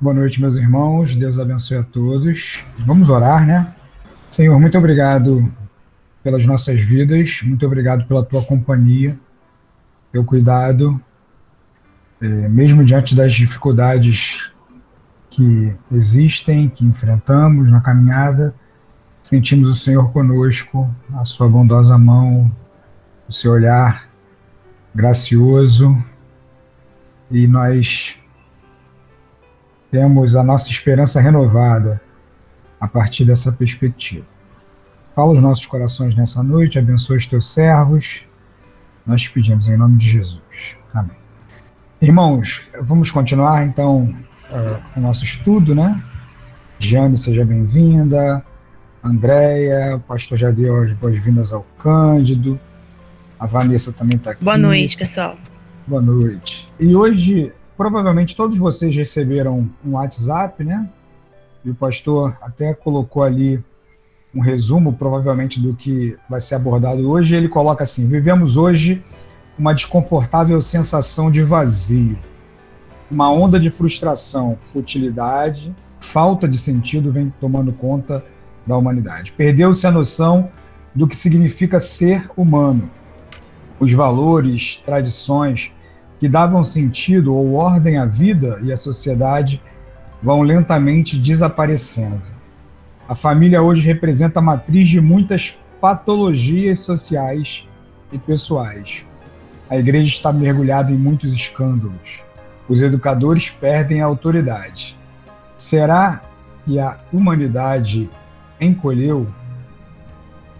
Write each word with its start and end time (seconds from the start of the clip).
Boa 0.00 0.14
noite, 0.14 0.40
meus 0.40 0.54
irmãos. 0.54 1.16
Deus 1.16 1.40
abençoe 1.40 1.78
a 1.78 1.82
todos. 1.82 2.62
Vamos 2.86 3.08
orar, 3.10 3.44
né? 3.44 3.74
Senhor, 4.28 4.56
muito 4.60 4.78
obrigado 4.78 5.52
pelas 6.22 6.46
nossas 6.46 6.80
vidas, 6.80 7.40
muito 7.42 7.66
obrigado 7.66 8.06
pela 8.06 8.24
tua 8.24 8.44
companhia, 8.44 9.18
teu 10.12 10.24
cuidado, 10.24 11.02
é, 12.20 12.26
mesmo 12.26 12.84
diante 12.84 13.12
das 13.16 13.32
dificuldades 13.32 14.52
que 15.30 15.74
existem, 15.90 16.68
que 16.68 16.84
enfrentamos 16.84 17.68
na 17.68 17.80
caminhada, 17.80 18.54
sentimos 19.20 19.68
o 19.68 19.74
Senhor 19.74 20.12
conosco, 20.12 20.88
a 21.14 21.24
sua 21.24 21.48
bondosa 21.48 21.98
mão, 21.98 22.54
o 23.28 23.32
seu 23.32 23.50
olhar 23.50 24.08
gracioso, 24.94 26.00
e 27.32 27.48
nós 27.48 28.16
temos 29.90 30.36
a 30.36 30.42
nossa 30.42 30.70
esperança 30.70 31.20
renovada 31.20 32.00
a 32.80 32.86
partir 32.86 33.24
dessa 33.24 33.50
perspectiva. 33.50 34.26
Fala 35.14 35.32
os 35.32 35.42
nossos 35.42 35.66
corações 35.66 36.14
nessa 36.14 36.42
noite, 36.42 36.78
abençoa 36.78 37.16
os 37.16 37.26
teus 37.26 37.52
servos. 37.52 38.22
Nós 39.04 39.22
te 39.22 39.30
pedimos 39.30 39.66
em 39.66 39.76
nome 39.76 39.98
de 39.98 40.08
Jesus. 40.08 40.76
Amém. 40.94 41.16
Irmãos, 42.00 42.62
vamos 42.80 43.10
continuar 43.10 43.66
então 43.66 44.14
uh, 44.50 44.80
o 44.96 45.00
nosso 45.00 45.24
estudo, 45.24 45.74
né? 45.74 46.00
Jane, 46.78 47.18
seja 47.18 47.44
bem-vinda. 47.44 48.44
Andréia, 49.02 49.96
o 49.96 50.00
pastor 50.00 50.38
já 50.38 50.50
deu 50.50 50.82
as 50.82 50.92
boas-vindas 50.92 51.52
ao 51.52 51.62
Cândido. 51.78 52.60
A 53.40 53.46
Vanessa 53.46 53.92
também 53.92 54.16
está 54.16 54.32
aqui. 54.32 54.44
Boa 54.44 54.58
noite, 54.58 54.96
pessoal. 54.96 55.36
Boa 55.86 56.02
noite. 56.02 56.68
E 56.78 56.94
hoje, 56.94 57.52
provavelmente 57.78 58.34
todos 58.34 58.58
vocês 58.58 58.94
receberam 58.94 59.70
um 59.86 59.92
WhatsApp, 59.92 60.64
né? 60.64 60.90
E 61.64 61.70
o 61.70 61.74
pastor 61.74 62.36
até 62.42 62.74
colocou 62.74 63.22
ali 63.22 63.62
um 64.34 64.40
resumo, 64.40 64.92
provavelmente, 64.92 65.60
do 65.60 65.72
que 65.74 66.16
vai 66.28 66.40
ser 66.40 66.56
abordado 66.56 67.08
hoje. 67.08 67.36
Ele 67.36 67.48
coloca 67.48 67.84
assim: 67.84 68.08
Vivemos 68.08 68.56
hoje 68.56 69.02
uma 69.56 69.72
desconfortável 69.72 70.60
sensação 70.60 71.30
de 71.30 71.42
vazio, 71.42 72.18
uma 73.08 73.30
onda 73.30 73.60
de 73.60 73.70
frustração, 73.70 74.56
futilidade, 74.56 75.74
falta 76.00 76.48
de 76.48 76.58
sentido 76.58 77.12
vem 77.12 77.32
tomando 77.40 77.72
conta 77.72 78.24
da 78.66 78.76
humanidade. 78.76 79.32
Perdeu-se 79.32 79.86
a 79.86 79.92
noção 79.92 80.50
do 80.94 81.06
que 81.06 81.16
significa 81.16 81.78
ser 81.78 82.28
humano. 82.36 82.90
Os 83.78 83.92
valores, 83.92 84.82
tradições 84.84 85.72
que 86.18 86.28
davam 86.28 86.64
sentido 86.64 87.34
ou 87.34 87.54
ordem 87.54 87.96
à 87.96 88.04
vida 88.04 88.58
e 88.62 88.72
à 88.72 88.76
sociedade 88.76 89.62
vão 90.22 90.42
lentamente 90.42 91.16
desaparecendo. 91.16 92.22
A 93.08 93.14
família 93.14 93.62
hoje 93.62 93.82
representa 93.82 94.40
a 94.40 94.42
matriz 94.42 94.88
de 94.88 95.00
muitas 95.00 95.56
patologias 95.80 96.80
sociais 96.80 97.66
e 98.12 98.18
pessoais. 98.18 99.04
A 99.70 99.76
igreja 99.76 100.08
está 100.08 100.32
mergulhada 100.32 100.90
em 100.92 100.96
muitos 100.96 101.32
escândalos. 101.32 102.20
Os 102.68 102.82
educadores 102.82 103.48
perdem 103.48 104.02
a 104.02 104.06
autoridade. 104.06 104.96
Será 105.56 106.20
que 106.64 106.78
a 106.78 106.98
humanidade 107.12 108.10
encolheu? 108.60 109.26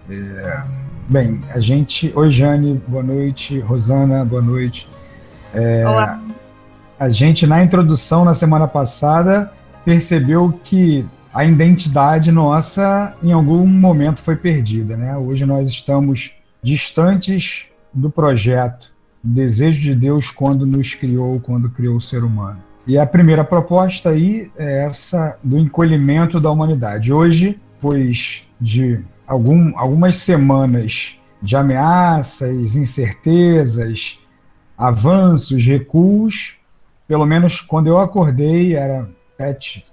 É... 0.09 0.63
Bem, 1.07 1.39
a 1.49 1.59
gente. 1.59 2.11
Oi, 2.15 2.31
Jane, 2.31 2.81
boa 2.87 3.03
noite. 3.03 3.59
Rosana, 3.59 4.23
boa 4.23 4.41
noite. 4.41 4.87
É... 5.53 5.83
A 6.99 7.09
gente, 7.09 7.47
na 7.47 7.63
introdução 7.63 8.25
na 8.25 8.33
semana 8.33 8.67
passada, 8.67 9.51
percebeu 9.85 10.59
que 10.63 11.05
a 11.33 11.45
identidade 11.45 12.31
nossa, 12.31 13.13
em 13.23 13.31
algum 13.31 13.65
momento, 13.65 14.21
foi 14.21 14.35
perdida. 14.35 14.97
Né? 14.97 15.15
Hoje 15.15 15.45
nós 15.45 15.69
estamos 15.69 16.33
distantes 16.61 17.67
do 17.93 18.09
projeto 18.09 18.91
o 19.23 19.27
desejo 19.27 19.81
de 19.81 19.93
Deus 19.93 20.31
quando 20.31 20.65
nos 20.65 20.93
criou, 20.95 21.39
quando 21.39 21.69
criou 21.69 21.97
o 21.97 22.01
ser 22.01 22.23
humano. 22.23 22.59
E 22.87 22.97
a 22.97 23.05
primeira 23.05 23.43
proposta 23.43 24.09
aí 24.09 24.49
é 24.57 24.85
essa 24.85 25.37
do 25.43 25.57
encolhimento 25.57 26.39
da 26.39 26.49
humanidade. 26.49 27.13
Hoje, 27.13 27.59
pois 27.79 28.43
de 28.59 28.99
algum, 29.27 29.77
algumas 29.77 30.17
semanas 30.17 31.15
de 31.41 31.55
ameaças, 31.55 32.75
incertezas, 32.75 34.17
avanços, 34.79 35.61
recuos, 35.65 36.55
pelo 37.05 37.25
menos 37.25 37.59
quando 37.59 37.87
eu 37.87 37.99
acordei, 37.99 38.75
era 38.75 39.09
7, 39.37 39.85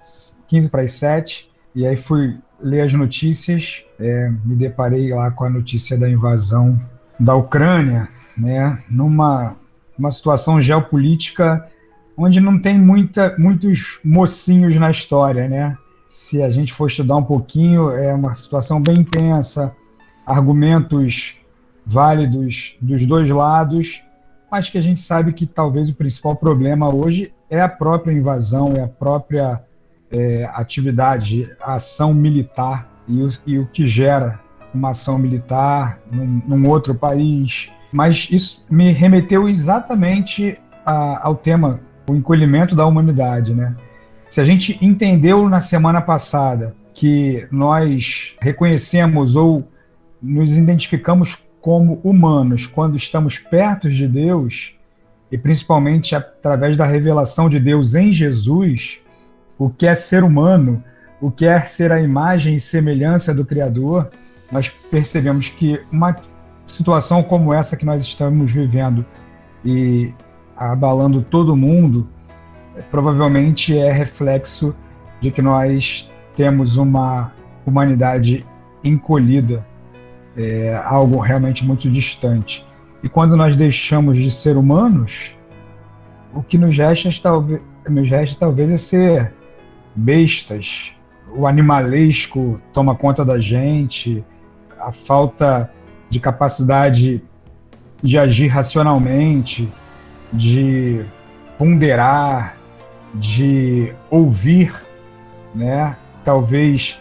15 0.46 0.70
para 0.70 0.82
as 0.82 0.92
7, 0.92 1.50
e 1.74 1.84
aí 1.84 1.96
fui 1.96 2.38
ler 2.60 2.82
as 2.82 2.92
notícias, 2.92 3.84
é, 3.98 4.30
me 4.44 4.54
deparei 4.54 5.12
lá 5.12 5.30
com 5.32 5.44
a 5.44 5.50
notícia 5.50 5.98
da 5.98 6.08
invasão 6.08 6.80
da 7.18 7.34
Ucrânia, 7.34 8.08
né, 8.36 8.78
numa 8.88 9.56
uma 9.98 10.10
situação 10.10 10.60
geopolítica 10.60 11.66
onde 12.16 12.38
não 12.38 12.58
tem 12.58 12.78
muita, 12.78 13.34
muitos 13.38 13.98
mocinhos 14.04 14.76
na 14.76 14.90
história, 14.90 15.48
né? 15.48 15.76
Se 16.08 16.42
a 16.42 16.50
gente 16.50 16.72
for 16.72 16.86
estudar 16.86 17.16
um 17.16 17.22
pouquinho, 17.22 17.90
é 17.90 18.12
uma 18.12 18.34
situação 18.34 18.80
bem 18.80 19.00
intensa, 19.00 19.74
argumentos 20.26 21.36
válidos 21.84 22.76
dos 22.80 23.06
dois 23.06 23.28
lados, 23.30 24.02
mas 24.50 24.70
que 24.70 24.78
a 24.78 24.80
gente 24.80 25.00
sabe 25.00 25.32
que 25.32 25.46
talvez 25.46 25.88
o 25.88 25.94
principal 25.94 26.36
problema 26.36 26.94
hoje 26.94 27.32
é 27.50 27.60
a 27.60 27.68
própria 27.68 28.12
invasão, 28.12 28.74
é 28.76 28.82
a 28.82 28.88
própria 28.88 29.62
é, 30.10 30.48
atividade, 30.54 31.50
a 31.60 31.74
ação 31.74 32.14
militar 32.14 32.88
e 33.08 33.22
o, 33.22 33.28
e 33.46 33.58
o 33.58 33.66
que 33.66 33.86
gera 33.86 34.40
uma 34.72 34.90
ação 34.90 35.18
militar 35.18 35.98
num, 36.10 36.42
num 36.46 36.68
outro 36.68 36.94
país, 36.94 37.70
mas 37.90 38.28
isso 38.30 38.64
me 38.70 38.92
remeteu 38.92 39.48
exatamente 39.48 40.58
a, 40.84 41.26
ao 41.26 41.34
tema, 41.34 41.80
o 42.08 42.14
encolhimento 42.14 42.74
da 42.74 42.86
humanidade, 42.86 43.54
né? 43.54 43.74
Se 44.28 44.40
a 44.40 44.44
gente 44.44 44.78
entendeu 44.84 45.48
na 45.48 45.60
semana 45.60 46.00
passada 46.00 46.74
que 46.92 47.46
nós 47.50 48.34
reconhecemos 48.40 49.36
ou 49.36 49.66
nos 50.20 50.56
identificamos 50.56 51.38
como 51.66 52.00
humanos 52.04 52.68
quando 52.68 52.96
estamos 52.96 53.38
perto 53.38 53.90
de 53.90 54.06
Deus, 54.06 54.72
e 55.32 55.36
principalmente 55.36 56.14
através 56.14 56.76
da 56.76 56.86
revelação 56.86 57.48
de 57.48 57.58
Deus 57.58 57.96
em 57.96 58.12
Jesus, 58.12 59.00
o 59.58 59.68
que 59.68 59.84
é 59.84 59.92
ser 59.92 60.22
humano, 60.22 60.80
o 61.20 61.28
que 61.28 61.44
é 61.44 61.60
ser 61.62 61.90
a 61.90 62.00
imagem 62.00 62.54
e 62.54 62.60
semelhança 62.60 63.34
do 63.34 63.44
Criador, 63.44 64.10
nós 64.52 64.68
percebemos 64.68 65.48
que 65.48 65.80
uma 65.90 66.14
situação 66.64 67.20
como 67.20 67.52
essa 67.52 67.76
que 67.76 67.84
nós 67.84 68.00
estamos 68.00 68.52
vivendo 68.52 69.04
e 69.64 70.14
abalando 70.56 71.20
todo 71.20 71.56
mundo, 71.56 72.08
provavelmente 72.92 73.76
é 73.76 73.90
reflexo 73.90 74.72
de 75.20 75.32
que 75.32 75.42
nós 75.42 76.08
temos 76.36 76.76
uma 76.76 77.32
humanidade 77.66 78.46
encolhida, 78.84 79.66
é, 80.36 80.80
algo 80.84 81.18
realmente 81.18 81.64
muito 81.64 81.90
distante. 81.90 82.64
E 83.02 83.08
quando 83.08 83.36
nós 83.36 83.56
deixamos 83.56 84.16
de 84.16 84.30
ser 84.30 84.56
humanos, 84.56 85.34
o 86.34 86.42
que 86.42 86.58
nos 86.58 86.76
resta, 86.76 87.10
talvez, 87.22 87.62
nos 87.88 88.08
resta 88.08 88.36
talvez 88.38 88.70
é 88.70 88.76
ser 88.76 89.34
bestas. 89.94 90.92
O 91.34 91.46
animalesco 91.46 92.60
toma 92.72 92.94
conta 92.94 93.24
da 93.24 93.38
gente, 93.38 94.24
a 94.78 94.92
falta 94.92 95.70
de 96.08 96.20
capacidade 96.20 97.22
de 98.02 98.18
agir 98.18 98.48
racionalmente, 98.48 99.68
de 100.32 101.04
ponderar, 101.58 102.56
de 103.14 103.92
ouvir, 104.10 104.74
né? 105.54 105.96
Talvez 106.24 106.98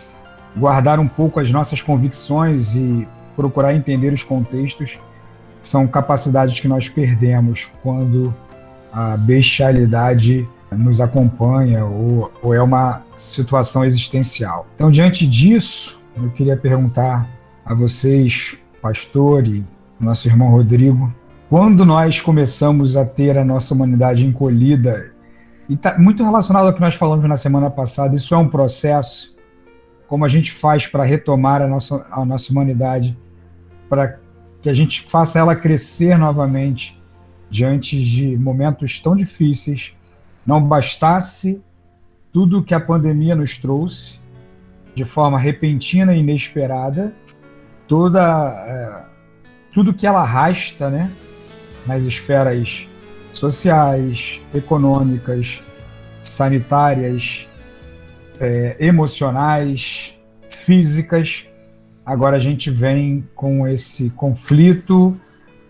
guardar 0.55 0.99
um 0.99 1.07
pouco 1.07 1.39
as 1.39 1.51
nossas 1.51 1.81
convicções 1.81 2.75
e 2.75 3.07
procurar 3.35 3.73
entender 3.73 4.13
os 4.13 4.23
contextos 4.23 4.97
são 5.61 5.87
capacidades 5.87 6.59
que 6.59 6.67
nós 6.67 6.87
perdemos 6.87 7.69
quando 7.81 8.33
a 8.91 9.17
bestialidade 9.17 10.47
nos 10.71 11.01
acompanha 11.01 11.85
ou, 11.85 12.31
ou 12.41 12.53
é 12.53 12.61
uma 12.61 13.03
situação 13.15 13.83
existencial. 13.83 14.67
Então, 14.75 14.91
diante 14.91 15.27
disso, 15.27 15.99
eu 16.15 16.29
queria 16.31 16.55
perguntar 16.55 17.29
a 17.65 17.73
vocês 17.73 18.57
pastor 18.81 19.47
e 19.47 19.65
nosso 19.99 20.27
irmão 20.27 20.49
Rodrigo, 20.49 21.13
quando 21.49 21.85
nós 21.85 22.21
começamos 22.21 22.95
a 22.95 23.05
ter 23.05 23.37
a 23.37 23.45
nossa 23.45 23.73
humanidade 23.73 24.25
encolhida, 24.25 25.13
e 25.67 25.73
está 25.73 25.97
muito 25.97 26.23
relacionado 26.23 26.67
ao 26.67 26.73
que 26.73 26.81
nós 26.81 26.95
falamos 26.95 27.27
na 27.27 27.37
semana 27.37 27.69
passada, 27.69 28.15
isso 28.15 28.35
é 28.35 28.37
um 28.37 28.47
processo, 28.47 29.35
como 30.07 30.25
a 30.25 30.27
gente 30.27 30.51
faz 30.51 30.85
para 30.85 31.03
retomar 31.03 31.61
a 31.61 31.67
nossa, 31.67 32.05
a 32.11 32.23
nossa 32.23 32.51
humanidade, 32.51 33.17
para 33.89 34.19
que 34.61 34.69
a 34.69 34.73
gente 34.73 35.03
faça 35.03 35.39
ela 35.39 35.55
crescer 35.55 36.17
novamente 36.17 36.99
diante 37.49 38.03
de 38.03 38.37
momentos 38.37 38.99
tão 38.99 39.15
difíceis. 39.15 39.93
Não 40.45 40.61
bastasse 40.61 41.61
tudo 42.33 42.63
que 42.63 42.73
a 42.73 42.79
pandemia 42.79 43.35
nos 43.35 43.57
trouxe 43.57 44.19
de 44.95 45.03
forma 45.03 45.37
repentina 45.37 46.15
e 46.15 46.19
inesperada, 46.19 47.13
toda 47.87 48.21
é, 48.67 49.05
tudo 49.73 49.93
que 49.93 50.07
ela 50.07 50.21
arrasta, 50.21 50.89
né, 50.89 51.11
nas 51.85 52.05
esferas 52.05 52.87
sociais, 53.33 54.39
econômicas, 54.53 55.61
sanitárias, 56.23 57.45
é, 58.39 58.77
emocionais, 58.79 60.13
físicas. 60.49 61.45
Agora 62.05 62.37
a 62.37 62.39
gente 62.39 62.69
vem 62.69 63.27
com 63.33 63.67
esse 63.67 64.11
conflito, 64.11 65.19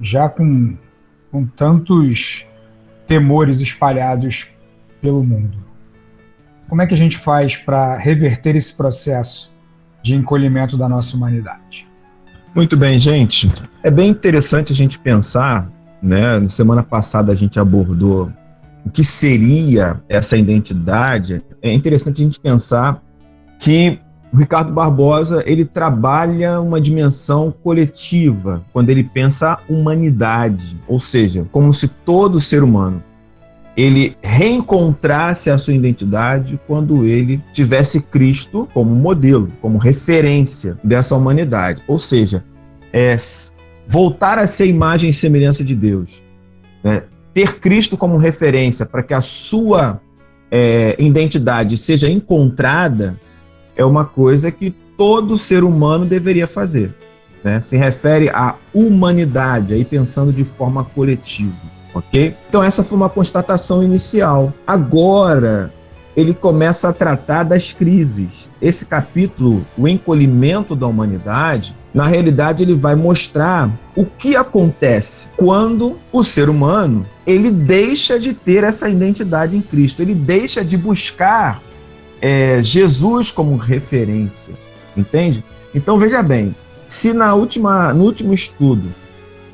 já 0.02 0.28
com, 0.28 0.76
com 1.32 1.46
tantos 1.46 2.46
temores 3.08 3.62
espalhados 3.62 4.48
pelo 5.02 5.24
mundo. 5.24 5.58
Como 6.68 6.82
é 6.82 6.88
que 6.88 6.94
a 6.94 6.98
gente 6.98 7.18
faz 7.18 7.56
para 7.56 7.96
reverter 7.96 8.56
esse 8.56 8.74
processo 8.74 9.52
de 10.04 10.16
encolhimento 10.16 10.78
da 10.78 10.90
nossa 10.90 11.16
humanidade? 11.16 11.88
Muito 12.54 12.76
bem, 12.76 12.98
gente. 13.00 13.52
É 13.84 13.92
bem 13.92 14.10
interessante 14.10 14.72
a 14.72 14.76
gente 14.76 15.00
pensar, 15.00 15.72
né? 16.02 16.40
Na 16.40 16.50
semana 16.50 16.84
passada 16.84 17.32
a 17.32 17.36
gente 17.36 17.60
abordou 17.60 18.32
o 18.86 18.90
que 18.90 19.04
seria 19.04 20.02
essa 20.10 20.36
identidade. 20.36 21.42
É 21.62 21.72
interessante 21.72 22.22
a 22.22 22.24
gente 22.24 22.40
pensar 22.40 23.02
que 23.60 24.00
o 24.36 24.38
Ricardo 24.38 24.74
Barbosa 24.74 25.42
ele 25.48 25.64
trabalha 25.64 26.60
uma 26.60 26.82
dimensão 26.82 27.54
coletiva 27.64 28.62
quando 28.74 28.90
ele 28.90 29.02
pensa 29.02 29.54
a 29.54 29.60
humanidade, 29.70 30.78
ou 30.90 31.00
seja, 31.00 31.48
como 31.54 31.74
se 31.74 31.88
todo 31.88 32.42
ser 32.42 32.62
humano 32.62 33.02
ele 33.78 34.18
reencontrasse 34.22 35.50
a 35.50 35.58
sua 35.58 35.74
identidade 35.74 36.60
quando 36.68 37.06
ele 37.06 37.42
tivesse 37.54 38.02
Cristo 38.02 38.68
como 38.74 38.94
modelo, 38.94 39.54
como 39.62 39.78
referência 39.78 40.78
dessa 40.84 41.16
humanidade. 41.16 41.82
Ou 41.88 41.98
seja, 41.98 42.44
é 42.92 43.16
voltar 43.88 44.38
a 44.38 44.46
ser 44.46 44.66
imagem 44.68 45.12
e 45.12 45.14
semelhança 45.14 45.64
de 45.64 45.76
Deus. 45.76 46.22
Né? 46.84 47.04
Ter 47.34 47.60
Cristo 47.60 47.98
como 47.98 48.18
referência 48.18 48.86
para 48.86 49.04
que 49.04 49.14
a 49.14 49.22
sua 49.22 50.02
é, 50.52 50.96
identidade 51.00 51.78
seja 51.78 52.10
encontrada 52.10 53.18
é 53.76 53.84
uma 53.86 54.06
coisa 54.06 54.52
que 54.52 54.72
todo 54.98 55.38
ser 55.38 55.64
humano 55.64 56.06
deveria 56.06 56.48
fazer. 56.48 56.94
Né? 57.44 57.60
Se 57.62 57.78
refere 57.78 58.30
à 58.30 58.56
humanidade, 58.74 59.74
aí 59.74 59.86
pensando 59.86 60.32
de 60.34 60.44
forma 60.44 60.84
coletiva 60.84 61.76
ok? 61.96 62.36
Então 62.50 62.62
essa 62.62 62.84
foi 62.84 62.98
uma 62.98 63.10
constatação 63.10 63.82
inicial. 63.82 64.54
Agora 64.68 65.74
ele 66.16 66.34
começa 66.34 66.90
a 66.90 66.94
tratar 66.94 67.44
das 67.44 67.74
crises. 67.74 68.50
Esse 68.62 68.86
capítulo, 68.86 69.66
o 69.78 69.88
encolhimento 69.88 70.76
da 70.76 70.88
humanidade, 70.88 71.76
na 71.94 72.06
realidade 72.06 72.64
ele 72.64 72.74
vai 72.74 72.96
mostrar 72.96 73.70
o 73.96 74.06
que 74.06 74.36
acontece 74.36 75.28
quando 75.36 75.98
o 76.12 76.24
ser 76.24 76.50
humano 76.50 77.06
ele 77.28 77.52
deixa 77.52 78.20
de 78.20 78.34
ter 78.34 78.64
essa 78.64 78.90
identidade 78.90 79.58
em 79.58 79.62
Cristo, 79.62 80.02
ele 80.02 80.16
deixa 80.16 80.64
de 80.64 80.78
buscar 80.78 81.62
é, 82.22 82.62
Jesus 82.64 83.32
como 83.32 83.56
referência, 83.58 84.54
entende? 84.96 85.44
Então 85.74 86.00
veja 86.00 86.24
bem, 86.24 86.56
se 86.88 87.14
na 87.14 87.34
última, 87.34 87.94
no 87.94 88.04
último 88.04 88.34
estudo 88.34 88.94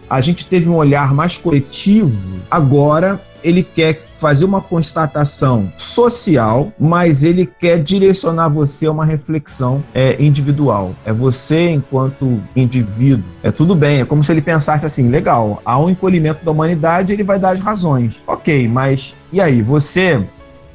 a 0.09 0.19
gente 0.19 0.45
teve 0.45 0.67
um 0.67 0.75
olhar 0.75 1.13
mais 1.13 1.37
coletivo, 1.37 2.39
agora 2.49 3.21
ele 3.43 3.63
quer 3.63 4.03
fazer 4.13 4.45
uma 4.45 4.61
constatação 4.61 5.71
social, 5.75 6.71
mas 6.79 7.23
ele 7.23 7.45
quer 7.45 7.81
direcionar 7.81 8.49
você 8.49 8.85
a 8.85 8.91
uma 8.91 9.03
reflexão 9.03 9.83
é, 9.95 10.15
individual. 10.21 10.93
É 11.05 11.11
você 11.11 11.69
enquanto 11.69 12.39
indivíduo. 12.55 13.25
É 13.41 13.51
tudo 13.51 13.73
bem, 13.73 14.01
é 14.01 14.05
como 14.05 14.23
se 14.23 14.31
ele 14.31 14.41
pensasse 14.41 14.85
assim: 14.85 15.09
legal, 15.09 15.59
há 15.65 15.79
um 15.79 15.89
encolhimento 15.89 16.45
da 16.45 16.51
humanidade, 16.51 17.13
ele 17.13 17.23
vai 17.23 17.39
dar 17.39 17.51
as 17.51 17.59
razões. 17.59 18.21
Ok, 18.27 18.67
mas 18.67 19.15
e 19.33 19.41
aí? 19.41 19.61
Você 19.61 20.23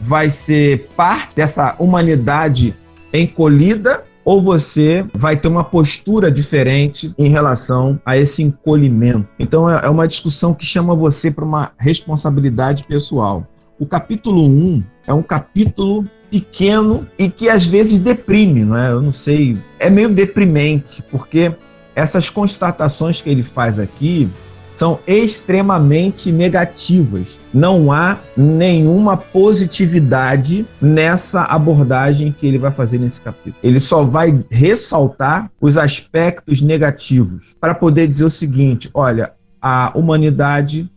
vai 0.00 0.30
ser 0.30 0.88
parte 0.96 1.36
dessa 1.36 1.74
humanidade 1.78 2.74
encolhida 3.12 4.04
ou 4.24 4.42
você 4.42 5.06
vai 5.14 5.36
ter 5.36 5.46
uma 5.46 5.62
postura 5.62 6.30
diferente 6.30 7.14
em 7.16 7.28
relação 7.28 8.00
a 8.04 8.16
esse 8.16 8.42
encolhimento. 8.42 9.28
Então 9.38 9.70
é, 9.70 9.80
é 9.84 9.88
uma 9.88 10.08
discussão 10.08 10.52
que 10.52 10.66
chama 10.66 10.96
você 10.96 11.30
para 11.30 11.44
uma 11.44 11.70
responsabilidade 11.78 12.82
pessoal. 12.84 13.46
O 13.78 13.86
capítulo 13.86 14.42
1 14.42 14.82
é 15.06 15.14
um 15.14 15.22
capítulo 15.22 16.04
pequeno 16.28 17.06
e 17.16 17.28
que 17.30 17.48
às 17.48 17.66
vezes 17.66 18.00
deprime, 18.00 18.64
não 18.64 18.76
é? 18.76 18.90
Eu 18.90 19.00
não 19.00 19.12
sei, 19.12 19.56
é 19.78 19.88
meio 19.88 20.08
deprimente, 20.08 21.04
porque 21.10 21.54
essas 21.94 22.28
constatações 22.28 23.22
que 23.22 23.30
ele 23.30 23.44
faz 23.44 23.78
aqui 23.78 24.28
são 24.76 25.00
extremamente 25.06 26.30
negativas. 26.30 27.40
Não 27.52 27.90
há 27.90 28.18
nenhuma 28.36 29.16
positividade 29.16 30.66
nessa 30.80 31.44
abordagem 31.44 32.30
que 32.38 32.46
ele 32.46 32.58
vai 32.58 32.70
fazer 32.70 32.98
nesse 32.98 33.20
capítulo. 33.20 33.56
Ele 33.62 33.80
só 33.80 34.04
vai 34.04 34.44
ressaltar 34.50 35.50
os 35.60 35.76
aspectos 35.78 36.60
negativos 36.60 37.56
para 37.58 37.74
poder 37.74 38.06
dizer 38.06 38.24
o 38.24 38.30
seguinte: 38.30 38.90
olha, 38.92 39.32
a 39.60 39.90
humanidade 39.94 40.88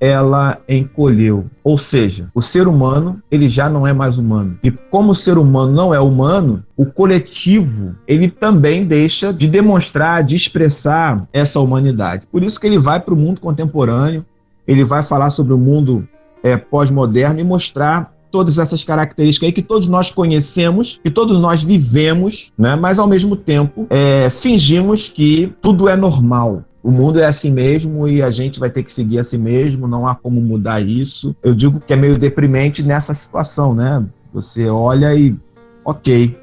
ela 0.00 0.58
encolheu. 0.68 1.46
Ou 1.62 1.78
seja, 1.78 2.30
o 2.34 2.42
ser 2.42 2.68
humano, 2.68 3.22
ele 3.30 3.48
já 3.48 3.68
não 3.68 3.86
é 3.86 3.92
mais 3.92 4.18
humano. 4.18 4.58
E 4.62 4.70
como 4.70 5.12
o 5.12 5.14
ser 5.14 5.38
humano 5.38 5.72
não 5.72 5.94
é 5.94 6.00
humano, 6.00 6.62
o 6.76 6.86
coletivo, 6.86 7.94
ele 8.06 8.30
também 8.30 8.84
deixa 8.84 9.32
de 9.32 9.48
demonstrar, 9.48 10.22
de 10.22 10.36
expressar 10.36 11.26
essa 11.32 11.60
humanidade. 11.60 12.26
Por 12.26 12.42
isso 12.42 12.60
que 12.60 12.66
ele 12.66 12.78
vai 12.78 13.00
para 13.00 13.14
o 13.14 13.16
mundo 13.16 13.40
contemporâneo, 13.40 14.24
ele 14.66 14.84
vai 14.84 15.02
falar 15.02 15.30
sobre 15.30 15.52
o 15.52 15.58
mundo 15.58 16.06
é, 16.42 16.56
pós-moderno 16.56 17.40
e 17.40 17.44
mostrar 17.44 18.12
todas 18.30 18.58
essas 18.58 18.82
características 18.82 19.46
aí 19.46 19.52
que 19.52 19.62
todos 19.62 19.86
nós 19.86 20.10
conhecemos, 20.10 21.00
que 21.04 21.10
todos 21.10 21.40
nós 21.40 21.62
vivemos, 21.62 22.52
né? 22.58 22.74
mas 22.74 22.98
ao 22.98 23.06
mesmo 23.06 23.36
tempo 23.36 23.86
é, 23.88 24.28
fingimos 24.28 25.08
que 25.08 25.54
tudo 25.62 25.88
é 25.88 25.94
normal 25.94 26.64
o 26.84 26.90
mundo 26.90 27.18
é 27.18 27.24
assim 27.24 27.50
mesmo 27.50 28.06
e 28.06 28.22
a 28.22 28.30
gente 28.30 28.60
vai 28.60 28.68
ter 28.68 28.82
que 28.82 28.92
seguir 28.92 29.18
assim 29.18 29.38
mesmo, 29.38 29.88
não 29.88 30.06
há 30.06 30.14
como 30.14 30.38
mudar 30.38 30.82
isso. 30.82 31.34
Eu 31.42 31.54
digo 31.54 31.80
que 31.80 31.94
é 31.94 31.96
meio 31.96 32.18
deprimente 32.18 32.82
nessa 32.82 33.14
situação, 33.14 33.74
né? 33.74 34.04
Você 34.34 34.68
olha 34.68 35.14
e, 35.14 35.34
ok, 35.82 36.38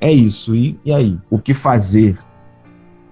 é 0.00 0.12
isso. 0.12 0.54
E, 0.54 0.78
e 0.84 0.92
aí? 0.92 1.18
O 1.28 1.40
que 1.40 1.52
fazer? 1.52 2.16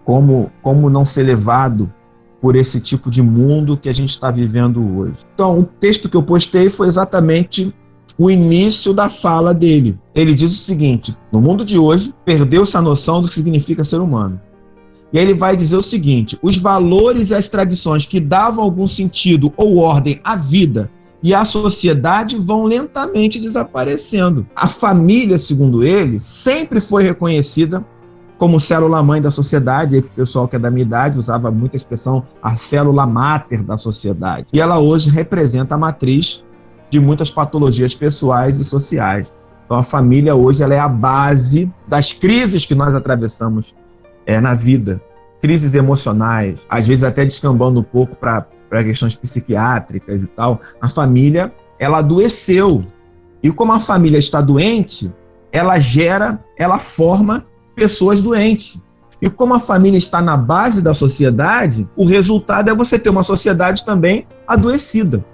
Como, 0.04 0.52
como 0.62 0.88
não 0.88 1.04
ser 1.04 1.24
levado 1.24 1.92
por 2.40 2.54
esse 2.54 2.78
tipo 2.78 3.10
de 3.10 3.22
mundo 3.22 3.76
que 3.76 3.88
a 3.88 3.92
gente 3.92 4.10
está 4.10 4.30
vivendo 4.30 4.80
hoje? 4.98 5.16
Então, 5.34 5.58
o 5.58 5.64
texto 5.64 6.08
que 6.08 6.16
eu 6.16 6.22
postei 6.22 6.70
foi 6.70 6.86
exatamente 6.86 7.74
o 8.16 8.30
início 8.30 8.94
da 8.94 9.08
fala 9.08 9.52
dele. 9.52 9.98
Ele 10.14 10.32
diz 10.32 10.52
o 10.52 10.64
seguinte: 10.64 11.16
no 11.32 11.40
mundo 11.40 11.64
de 11.64 11.76
hoje, 11.76 12.14
perdeu-se 12.24 12.76
a 12.76 12.80
noção 12.80 13.20
do 13.20 13.26
que 13.26 13.34
significa 13.34 13.82
ser 13.82 14.00
humano. 14.00 14.40
E 15.12 15.18
aí 15.18 15.24
ele 15.24 15.34
vai 15.34 15.56
dizer 15.56 15.76
o 15.76 15.82
seguinte: 15.82 16.38
os 16.42 16.56
valores 16.56 17.30
e 17.30 17.34
as 17.34 17.48
tradições 17.48 18.06
que 18.06 18.20
davam 18.20 18.62
algum 18.62 18.86
sentido 18.86 19.52
ou 19.56 19.78
ordem 19.78 20.20
à 20.22 20.36
vida 20.36 20.90
e 21.22 21.34
à 21.34 21.44
sociedade 21.44 22.36
vão 22.36 22.64
lentamente 22.64 23.40
desaparecendo. 23.40 24.46
A 24.54 24.68
família, 24.68 25.36
segundo 25.36 25.82
ele, 25.82 26.20
sempre 26.20 26.80
foi 26.80 27.02
reconhecida 27.02 27.84
como 28.36 28.60
célula 28.60 29.02
mãe 29.02 29.20
da 29.20 29.32
sociedade, 29.32 29.96
e 29.96 29.98
o 29.98 30.02
pessoal 30.02 30.46
que 30.46 30.54
é 30.54 30.58
da 30.60 30.70
minha 30.70 30.84
idade 30.84 31.18
usava 31.18 31.50
muita 31.50 31.76
expressão 31.76 32.24
a 32.40 32.54
célula 32.54 33.04
máter 33.04 33.64
da 33.64 33.76
sociedade. 33.76 34.46
E 34.52 34.60
ela 34.60 34.78
hoje 34.78 35.10
representa 35.10 35.74
a 35.74 35.78
matriz 35.78 36.44
de 36.88 37.00
muitas 37.00 37.32
patologias 37.32 37.94
pessoais 37.94 38.58
e 38.58 38.64
sociais. 38.64 39.34
Então 39.64 39.76
a 39.76 39.82
família 39.82 40.36
hoje 40.36 40.62
ela 40.62 40.72
é 40.72 40.78
a 40.78 40.88
base 40.88 41.70
das 41.88 42.12
crises 42.12 42.64
que 42.64 42.76
nós 42.76 42.94
atravessamos 42.94 43.74
é, 44.28 44.40
na 44.40 44.52
vida. 44.52 45.00
Crises 45.40 45.74
emocionais, 45.74 46.66
às 46.68 46.86
vezes 46.86 47.02
até 47.02 47.24
descambando 47.24 47.80
um 47.80 47.82
pouco 47.82 48.14
para 48.14 48.44
questões 48.84 49.16
psiquiátricas 49.16 50.24
e 50.24 50.26
tal. 50.28 50.60
A 50.80 50.88
família, 50.88 51.52
ela 51.78 51.98
adoeceu. 51.98 52.84
E 53.42 53.50
como 53.50 53.72
a 53.72 53.80
família 53.80 54.18
está 54.18 54.40
doente, 54.40 55.10
ela 55.50 55.78
gera, 55.78 56.38
ela 56.56 56.78
forma 56.78 57.46
pessoas 57.74 58.20
doentes. 58.20 58.78
E 59.22 59.30
como 59.30 59.54
a 59.54 59.60
família 59.60 59.98
está 59.98 60.20
na 60.20 60.36
base 60.36 60.82
da 60.82 60.92
sociedade, 60.92 61.88
o 61.96 62.04
resultado 62.04 62.68
é 62.68 62.74
você 62.74 62.98
ter 62.98 63.10
uma 63.10 63.22
sociedade 63.22 63.84
também 63.84 64.26
adoecida. 64.46 65.24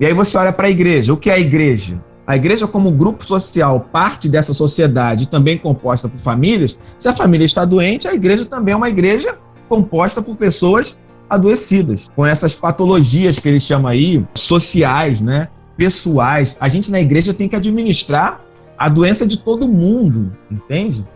E 0.00 0.06
aí 0.06 0.14
você 0.14 0.38
olha 0.38 0.52
para 0.52 0.68
a 0.68 0.70
igreja. 0.70 1.12
O 1.12 1.16
que 1.16 1.28
é 1.28 1.34
a 1.34 1.38
igreja? 1.38 2.02
A 2.26 2.36
igreja 2.36 2.66
como 2.68 2.90
grupo 2.92 3.24
social, 3.24 3.80
parte 3.92 4.28
dessa 4.28 4.54
sociedade 4.54 5.26
também 5.26 5.58
composta 5.58 6.08
por 6.08 6.18
famílias, 6.18 6.78
se 6.98 7.08
a 7.08 7.12
família 7.12 7.44
está 7.44 7.64
doente, 7.64 8.06
a 8.06 8.14
igreja 8.14 8.44
também 8.44 8.72
é 8.74 8.76
uma 8.76 8.88
igreja 8.88 9.36
composta 9.68 10.22
por 10.22 10.36
pessoas 10.36 10.98
adoecidas, 11.28 12.10
com 12.14 12.24
essas 12.24 12.54
patologias 12.54 13.38
que 13.38 13.48
ele 13.48 13.58
chama 13.58 13.90
aí, 13.90 14.24
sociais, 14.34 15.20
né? 15.20 15.48
pessoais. 15.76 16.56
A 16.60 16.68
gente 16.68 16.90
na 16.90 17.00
igreja 17.00 17.34
tem 17.34 17.48
que 17.48 17.56
administrar 17.56 18.40
a 18.78 18.88
doença 18.88 19.26
de 19.26 19.38
todo 19.38 19.68
mundo, 19.68 20.30
entende? 20.50 21.06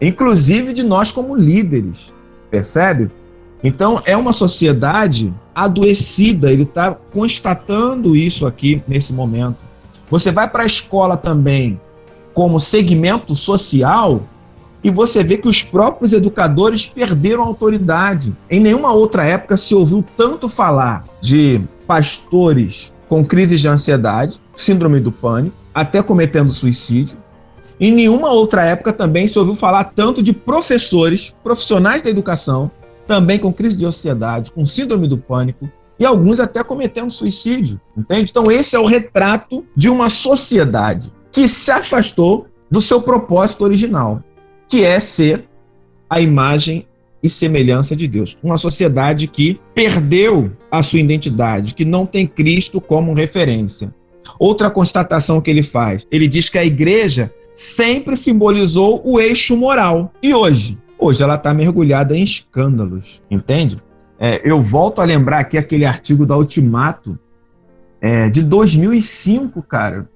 Inclusive 0.00 0.72
de 0.72 0.82
nós 0.82 1.10
como 1.10 1.34
líderes, 1.34 2.12
percebe? 2.50 3.10
Então 3.62 4.00
é 4.04 4.16
uma 4.16 4.32
sociedade 4.32 5.32
adoecida, 5.54 6.52
ele 6.52 6.64
está 6.64 6.92
constatando 6.92 8.14
isso 8.14 8.46
aqui 8.46 8.82
nesse 8.86 9.12
momento. 9.12 9.58
Você 10.14 10.30
vai 10.30 10.48
para 10.48 10.62
a 10.62 10.66
escola 10.66 11.16
também 11.16 11.80
como 12.34 12.60
segmento 12.60 13.34
social 13.34 14.22
e 14.80 14.88
você 14.88 15.24
vê 15.24 15.36
que 15.36 15.48
os 15.48 15.64
próprios 15.64 16.12
educadores 16.12 16.86
perderam 16.86 17.42
autoridade. 17.42 18.32
Em 18.48 18.60
nenhuma 18.60 18.92
outra 18.92 19.24
época 19.24 19.56
se 19.56 19.74
ouviu 19.74 20.04
tanto 20.16 20.48
falar 20.48 21.02
de 21.20 21.60
pastores 21.84 22.92
com 23.08 23.26
crises 23.26 23.60
de 23.60 23.66
ansiedade, 23.66 24.38
síndrome 24.56 25.00
do 25.00 25.10
pânico, 25.10 25.56
até 25.74 26.00
cometendo 26.00 26.52
suicídio. 26.52 27.18
Em 27.80 27.90
nenhuma 27.90 28.30
outra 28.30 28.62
época 28.62 28.92
também 28.92 29.26
se 29.26 29.36
ouviu 29.36 29.56
falar 29.56 29.82
tanto 29.96 30.22
de 30.22 30.32
professores, 30.32 31.34
profissionais 31.42 32.02
da 32.02 32.10
educação, 32.10 32.70
também 33.04 33.36
com 33.36 33.52
crise 33.52 33.76
de 33.76 33.84
ansiedade, 33.84 34.52
com 34.52 34.64
síndrome 34.64 35.08
do 35.08 35.18
pânico, 35.18 35.68
e 35.98 36.04
alguns 36.04 36.40
até 36.40 36.62
cometendo 36.62 37.10
suicídio, 37.10 37.80
entende? 37.96 38.30
Então 38.30 38.50
esse 38.50 38.74
é 38.74 38.78
o 38.78 38.86
retrato 38.86 39.64
de 39.76 39.88
uma 39.88 40.08
sociedade 40.08 41.12
que 41.30 41.48
se 41.48 41.70
afastou 41.70 42.46
do 42.70 42.80
seu 42.80 43.00
propósito 43.00 43.64
original, 43.64 44.22
que 44.68 44.84
é 44.84 44.98
ser 44.98 45.44
a 46.08 46.20
imagem 46.20 46.86
e 47.22 47.28
semelhança 47.28 47.96
de 47.96 48.06
Deus. 48.06 48.36
Uma 48.42 48.58
sociedade 48.58 49.26
que 49.26 49.58
perdeu 49.74 50.52
a 50.70 50.82
sua 50.82 51.00
identidade, 51.00 51.74
que 51.74 51.84
não 51.84 52.04
tem 52.04 52.26
Cristo 52.26 52.80
como 52.80 53.14
referência. 53.14 53.94
Outra 54.38 54.70
constatação 54.70 55.40
que 55.40 55.50
ele 55.50 55.62
faz, 55.62 56.06
ele 56.10 56.28
diz 56.28 56.48
que 56.48 56.58
a 56.58 56.64
igreja 56.64 57.32
sempre 57.54 58.16
simbolizou 58.16 59.00
o 59.04 59.18
eixo 59.18 59.56
moral. 59.56 60.12
E 60.22 60.34
hoje? 60.34 60.78
Hoje 60.98 61.22
ela 61.22 61.36
está 61.36 61.54
mergulhada 61.54 62.16
em 62.16 62.22
escândalos, 62.22 63.22
entende? 63.30 63.76
É, 64.18 64.40
eu 64.44 64.62
volto 64.62 65.00
a 65.00 65.04
lembrar 65.04 65.40
aqui 65.40 65.58
aquele 65.58 65.84
artigo 65.84 66.24
da 66.24 66.36
Ultimato 66.36 67.18
é, 68.00 68.30
de 68.30 68.42
2005, 68.42 69.62
cara. 69.62 70.08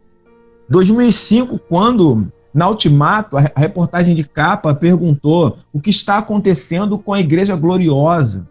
2005, 0.68 1.58
quando 1.58 2.30
na 2.52 2.68
Ultimato, 2.68 3.36
a 3.36 3.52
reportagem 3.56 4.14
de 4.14 4.24
capa 4.24 4.74
perguntou 4.74 5.58
o 5.72 5.80
que 5.80 5.90
está 5.90 6.18
acontecendo 6.18 6.98
com 6.98 7.12
a 7.12 7.20
Igreja 7.20 7.54
Gloriosa. 7.56 8.46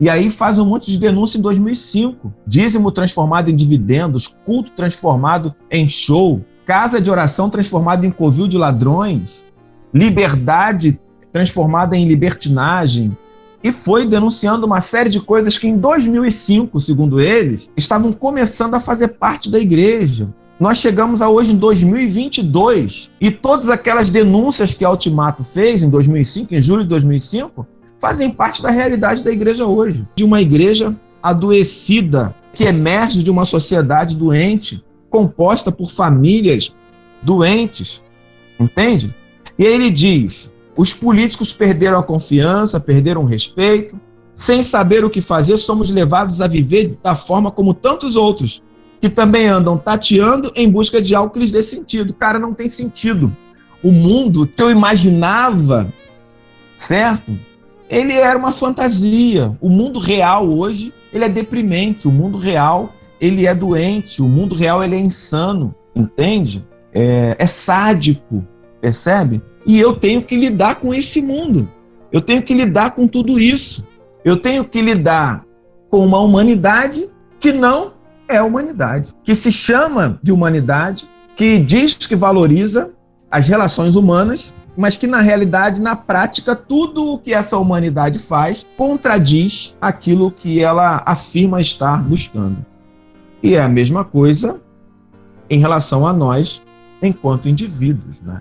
E 0.00 0.08
aí 0.08 0.30
faz 0.30 0.58
um 0.58 0.64
monte 0.64 0.90
de 0.90 0.98
denúncia 0.98 1.38
em 1.38 1.42
2005. 1.42 2.32
Dízimo 2.46 2.90
transformado 2.92 3.50
em 3.50 3.56
dividendos, 3.56 4.28
culto 4.28 4.72
transformado 4.72 5.54
em 5.70 5.88
show, 5.88 6.44
casa 6.64 7.00
de 7.00 7.10
oração 7.10 7.50
transformada 7.50 8.06
em 8.06 8.10
covil 8.10 8.46
de 8.46 8.56
ladrões, 8.56 9.44
liberdade 9.92 11.00
transformada 11.32 11.96
em 11.96 12.06
libertinagem, 12.06 13.16
e 13.62 13.72
foi 13.72 14.06
denunciando 14.06 14.66
uma 14.66 14.80
série 14.80 15.10
de 15.10 15.20
coisas 15.20 15.58
que 15.58 15.66
em 15.66 15.76
2005, 15.76 16.80
segundo 16.80 17.20
eles, 17.20 17.68
estavam 17.76 18.12
começando 18.12 18.74
a 18.74 18.80
fazer 18.80 19.08
parte 19.08 19.50
da 19.50 19.58
igreja. 19.58 20.28
Nós 20.60 20.78
chegamos 20.78 21.22
a 21.22 21.28
hoje 21.28 21.52
em 21.52 21.56
2022 21.56 23.10
e 23.20 23.30
todas 23.30 23.68
aquelas 23.68 24.10
denúncias 24.10 24.74
que 24.74 24.84
a 24.84 24.90
Ultimato 24.90 25.44
fez 25.44 25.82
em 25.82 25.90
2005, 25.90 26.54
em 26.54 26.62
julho 26.62 26.82
de 26.82 26.88
2005, 26.88 27.66
fazem 27.98 28.30
parte 28.30 28.62
da 28.62 28.70
realidade 28.70 29.22
da 29.22 29.30
igreja 29.30 29.66
hoje. 29.66 30.06
De 30.16 30.24
uma 30.24 30.40
igreja 30.40 30.94
adoecida, 31.22 32.34
que 32.54 32.64
emerge 32.64 33.22
de 33.22 33.30
uma 33.30 33.44
sociedade 33.44 34.16
doente, 34.16 34.84
composta 35.10 35.70
por 35.70 35.90
famílias 35.90 36.74
doentes. 37.22 38.02
Entende? 38.58 39.14
E 39.58 39.66
aí 39.66 39.72
ele 39.72 39.90
diz: 39.90 40.50
os 40.78 40.94
políticos 40.94 41.52
perderam 41.52 41.98
a 41.98 42.04
confiança, 42.04 42.78
perderam 42.78 43.22
o 43.22 43.26
respeito. 43.26 44.00
Sem 44.32 44.62
saber 44.62 45.04
o 45.04 45.10
que 45.10 45.20
fazer, 45.20 45.56
somos 45.56 45.90
levados 45.90 46.40
a 46.40 46.46
viver 46.46 46.96
da 47.02 47.16
forma 47.16 47.50
como 47.50 47.74
tantos 47.74 48.14
outros, 48.14 48.62
que 49.00 49.08
também 49.08 49.48
andam 49.48 49.76
tateando 49.76 50.52
em 50.54 50.70
busca 50.70 51.02
de 51.02 51.16
algo 51.16 51.32
que 51.32 51.40
lhes 51.40 51.50
dê 51.50 51.64
sentido. 51.64 52.14
Cara, 52.14 52.38
não 52.38 52.54
tem 52.54 52.68
sentido. 52.68 53.36
O 53.82 53.90
mundo 53.90 54.46
que 54.46 54.62
eu 54.62 54.70
imaginava, 54.70 55.92
certo? 56.76 57.36
Ele 57.90 58.12
era 58.12 58.38
uma 58.38 58.52
fantasia. 58.52 59.58
O 59.60 59.68
mundo 59.68 59.98
real 59.98 60.48
hoje, 60.48 60.94
ele 61.12 61.24
é 61.24 61.28
deprimente. 61.28 62.06
O 62.06 62.12
mundo 62.12 62.38
real, 62.38 62.94
ele 63.20 63.48
é 63.48 63.54
doente. 63.54 64.22
O 64.22 64.28
mundo 64.28 64.54
real, 64.54 64.84
ele 64.84 64.94
é 64.94 65.00
insano. 65.00 65.74
Entende? 65.92 66.64
É, 66.94 67.34
é 67.36 67.46
sádico. 67.46 68.46
Percebe? 68.80 69.42
E 69.68 69.78
eu 69.78 69.94
tenho 69.94 70.22
que 70.22 70.34
lidar 70.34 70.76
com 70.76 70.94
esse 70.94 71.20
mundo. 71.20 71.68
Eu 72.10 72.22
tenho 72.22 72.42
que 72.42 72.54
lidar 72.54 72.92
com 72.92 73.06
tudo 73.06 73.38
isso. 73.38 73.86
Eu 74.24 74.38
tenho 74.38 74.64
que 74.64 74.80
lidar 74.80 75.44
com 75.90 75.98
uma 75.98 76.18
humanidade 76.20 77.06
que 77.38 77.52
não 77.52 77.92
é 78.26 78.40
humanidade, 78.40 79.10
que 79.22 79.34
se 79.34 79.52
chama 79.52 80.18
de 80.22 80.32
humanidade, 80.32 81.06
que 81.36 81.58
diz 81.58 81.94
que 81.94 82.16
valoriza 82.16 82.90
as 83.30 83.46
relações 83.46 83.94
humanas, 83.94 84.54
mas 84.74 84.96
que 84.96 85.06
na 85.06 85.20
realidade, 85.20 85.82
na 85.82 85.94
prática, 85.94 86.56
tudo 86.56 87.12
o 87.12 87.18
que 87.18 87.34
essa 87.34 87.58
humanidade 87.58 88.18
faz 88.18 88.66
contradiz 88.74 89.76
aquilo 89.82 90.30
que 90.30 90.60
ela 90.62 91.02
afirma 91.04 91.60
estar 91.60 92.02
buscando. 92.02 92.64
E 93.42 93.54
é 93.54 93.62
a 93.62 93.68
mesma 93.68 94.02
coisa 94.02 94.58
em 95.50 95.58
relação 95.58 96.06
a 96.06 96.12
nós 96.12 96.62
enquanto 97.02 97.50
indivíduos, 97.50 98.16
né? 98.22 98.40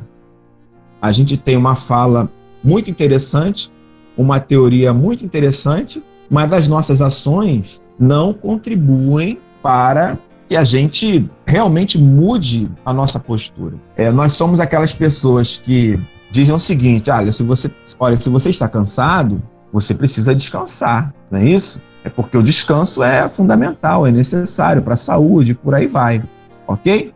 A 1.02 1.12
gente 1.12 1.38
tem 1.38 1.56
uma 1.56 1.76
fala 1.76 2.30
muito 2.64 2.90
interessante, 2.90 3.72
uma 4.18 4.40
teoria 4.40 4.94
muito 4.94 5.24
interessante, 5.24 6.04
mas 6.30 6.52
as 6.52 6.68
nossas 6.68 7.02
ações 7.02 7.82
não 8.00 8.34
contribuem 8.34 9.40
para 9.62 10.18
que 10.48 10.56
a 10.56 10.64
gente 10.64 11.30
realmente 11.46 11.98
mude 11.98 12.70
a 12.86 12.94
nossa 12.94 13.20
postura. 13.20 13.76
É, 13.96 14.12
nós 14.12 14.34
somos 14.34 14.60
aquelas 14.60 14.94
pessoas 14.94 15.58
que 15.58 16.00
dizem 16.32 16.56
o 16.56 16.60
seguinte: 16.60 17.10
olha, 17.10 17.32
se 17.32 17.44
você, 17.44 17.70
olha, 18.00 18.16
se 18.16 18.30
você 18.30 18.50
está 18.50 18.68
cansado, 18.68 19.42
você 19.72 19.94
precisa 19.94 20.34
descansar, 20.34 21.14
não 21.30 21.40
é 21.40 21.46
isso? 21.46 21.82
É 22.04 22.10
porque 22.10 22.38
o 22.38 22.44
descanso 22.44 23.04
é 23.04 23.28
fundamental, 23.28 24.08
é 24.08 24.12
necessário 24.12 24.82
para 24.82 24.94
a 24.94 24.98
saúde, 24.98 25.54
por 25.54 25.76
aí 25.76 25.88
vai, 25.88 26.24
ok? 26.66 27.14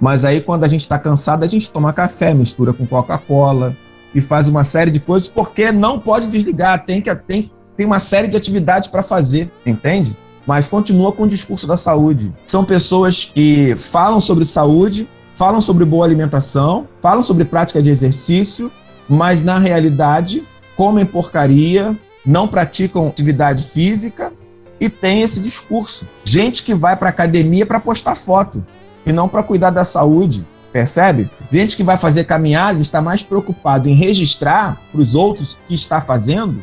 Mas 0.00 0.24
aí, 0.24 0.40
quando 0.40 0.64
a 0.64 0.68
gente 0.68 0.82
está 0.82 0.98
cansado, 0.98 1.44
a 1.44 1.46
gente 1.46 1.70
toma 1.70 1.92
café, 1.92 2.34
mistura 2.34 2.72
com 2.72 2.86
Coca-Cola 2.86 3.74
e 4.14 4.20
faz 4.20 4.48
uma 4.48 4.64
série 4.64 4.90
de 4.90 5.00
coisas, 5.00 5.28
porque 5.28 5.72
não 5.72 5.98
pode 5.98 6.28
desligar, 6.28 6.84
tem, 6.84 7.00
que, 7.00 7.14
tem, 7.14 7.50
tem 7.76 7.86
uma 7.86 7.98
série 7.98 8.28
de 8.28 8.36
atividades 8.36 8.88
para 8.88 9.02
fazer, 9.02 9.50
entende? 9.64 10.16
Mas 10.46 10.68
continua 10.68 11.12
com 11.12 11.24
o 11.24 11.28
discurso 11.28 11.66
da 11.66 11.76
saúde. 11.76 12.32
São 12.46 12.64
pessoas 12.64 13.24
que 13.24 13.74
falam 13.76 14.20
sobre 14.20 14.44
saúde, 14.44 15.08
falam 15.34 15.60
sobre 15.60 15.84
boa 15.84 16.04
alimentação, 16.04 16.86
falam 17.00 17.22
sobre 17.22 17.44
prática 17.44 17.82
de 17.82 17.90
exercício, 17.90 18.70
mas 19.08 19.42
na 19.42 19.58
realidade 19.58 20.42
comem 20.76 21.04
porcaria, 21.04 21.96
não 22.24 22.46
praticam 22.46 23.08
atividade 23.08 23.64
física 23.64 24.32
e 24.80 24.88
tem 24.88 25.22
esse 25.22 25.40
discurso. 25.40 26.06
Gente 26.24 26.62
que 26.62 26.74
vai 26.74 26.96
para 26.96 27.08
academia 27.08 27.66
para 27.66 27.80
postar 27.80 28.14
foto 28.14 28.64
e 29.06 29.12
não 29.12 29.28
para 29.28 29.42
cuidar 29.42 29.70
da 29.70 29.84
saúde. 29.84 30.44
Percebe? 30.72 31.30
Gente 31.50 31.76
que 31.76 31.84
vai 31.84 31.96
fazer 31.96 32.24
caminhadas 32.24 32.82
está 32.82 33.00
mais 33.00 33.22
preocupado 33.22 33.88
em 33.88 33.94
registrar 33.94 34.78
para 34.92 35.00
os 35.00 35.14
outros 35.14 35.56
que 35.66 35.74
está 35.74 36.00
fazendo, 36.00 36.62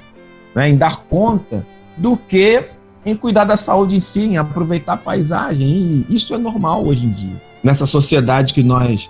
né, 0.53 0.69
em 0.69 0.75
dar 0.75 0.97
conta, 1.09 1.65
do 1.97 2.15
que 2.17 2.63
em 3.05 3.15
cuidar 3.15 3.45
da 3.45 3.57
saúde 3.57 3.95
em 3.95 3.99
si, 3.99 4.21
em 4.21 4.37
aproveitar 4.37 4.93
a 4.93 4.97
paisagem. 4.97 5.67
E 5.67 6.05
isso 6.09 6.33
é 6.35 6.37
normal 6.37 6.85
hoje 6.85 7.05
em 7.05 7.11
dia, 7.11 7.41
nessa 7.63 7.85
sociedade 7.85 8.53
que 8.53 8.61
nós 8.61 9.09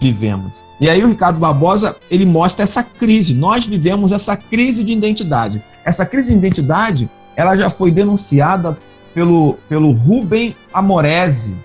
vivemos. 0.00 0.52
E 0.80 0.90
aí 0.90 1.02
o 1.02 1.08
Ricardo 1.08 1.38
Barbosa, 1.38 1.96
ele 2.10 2.26
mostra 2.26 2.64
essa 2.64 2.82
crise. 2.82 3.32
Nós 3.32 3.64
vivemos 3.64 4.10
essa 4.10 4.36
crise 4.36 4.82
de 4.82 4.92
identidade. 4.92 5.62
Essa 5.84 6.04
crise 6.04 6.32
de 6.32 6.38
identidade, 6.38 7.08
ela 7.36 7.56
já 7.56 7.70
foi 7.70 7.90
denunciada 7.90 8.76
pelo, 9.14 9.54
pelo 9.68 9.92
Rubem 9.92 10.54
Amorese, 10.72 11.56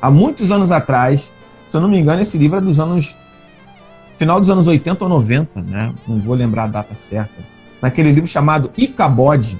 há 0.00 0.10
muitos 0.10 0.50
anos 0.50 0.70
atrás. 0.70 1.30
Se 1.68 1.76
eu 1.76 1.80
não 1.80 1.88
me 1.88 1.98
engano, 1.98 2.22
esse 2.22 2.36
livro 2.38 2.58
é 2.58 2.60
dos 2.60 2.80
anos. 2.80 3.16
final 4.18 4.40
dos 4.40 4.50
anos 4.50 4.66
80 4.66 5.04
ou 5.04 5.08
90, 5.08 5.62
né? 5.62 5.92
Não 6.06 6.18
vou 6.18 6.34
lembrar 6.34 6.64
a 6.64 6.68
data 6.68 6.94
certa. 6.94 7.42
Naquele 7.80 8.12
livro 8.12 8.28
chamado 8.28 8.70
Icabode, 8.76 9.58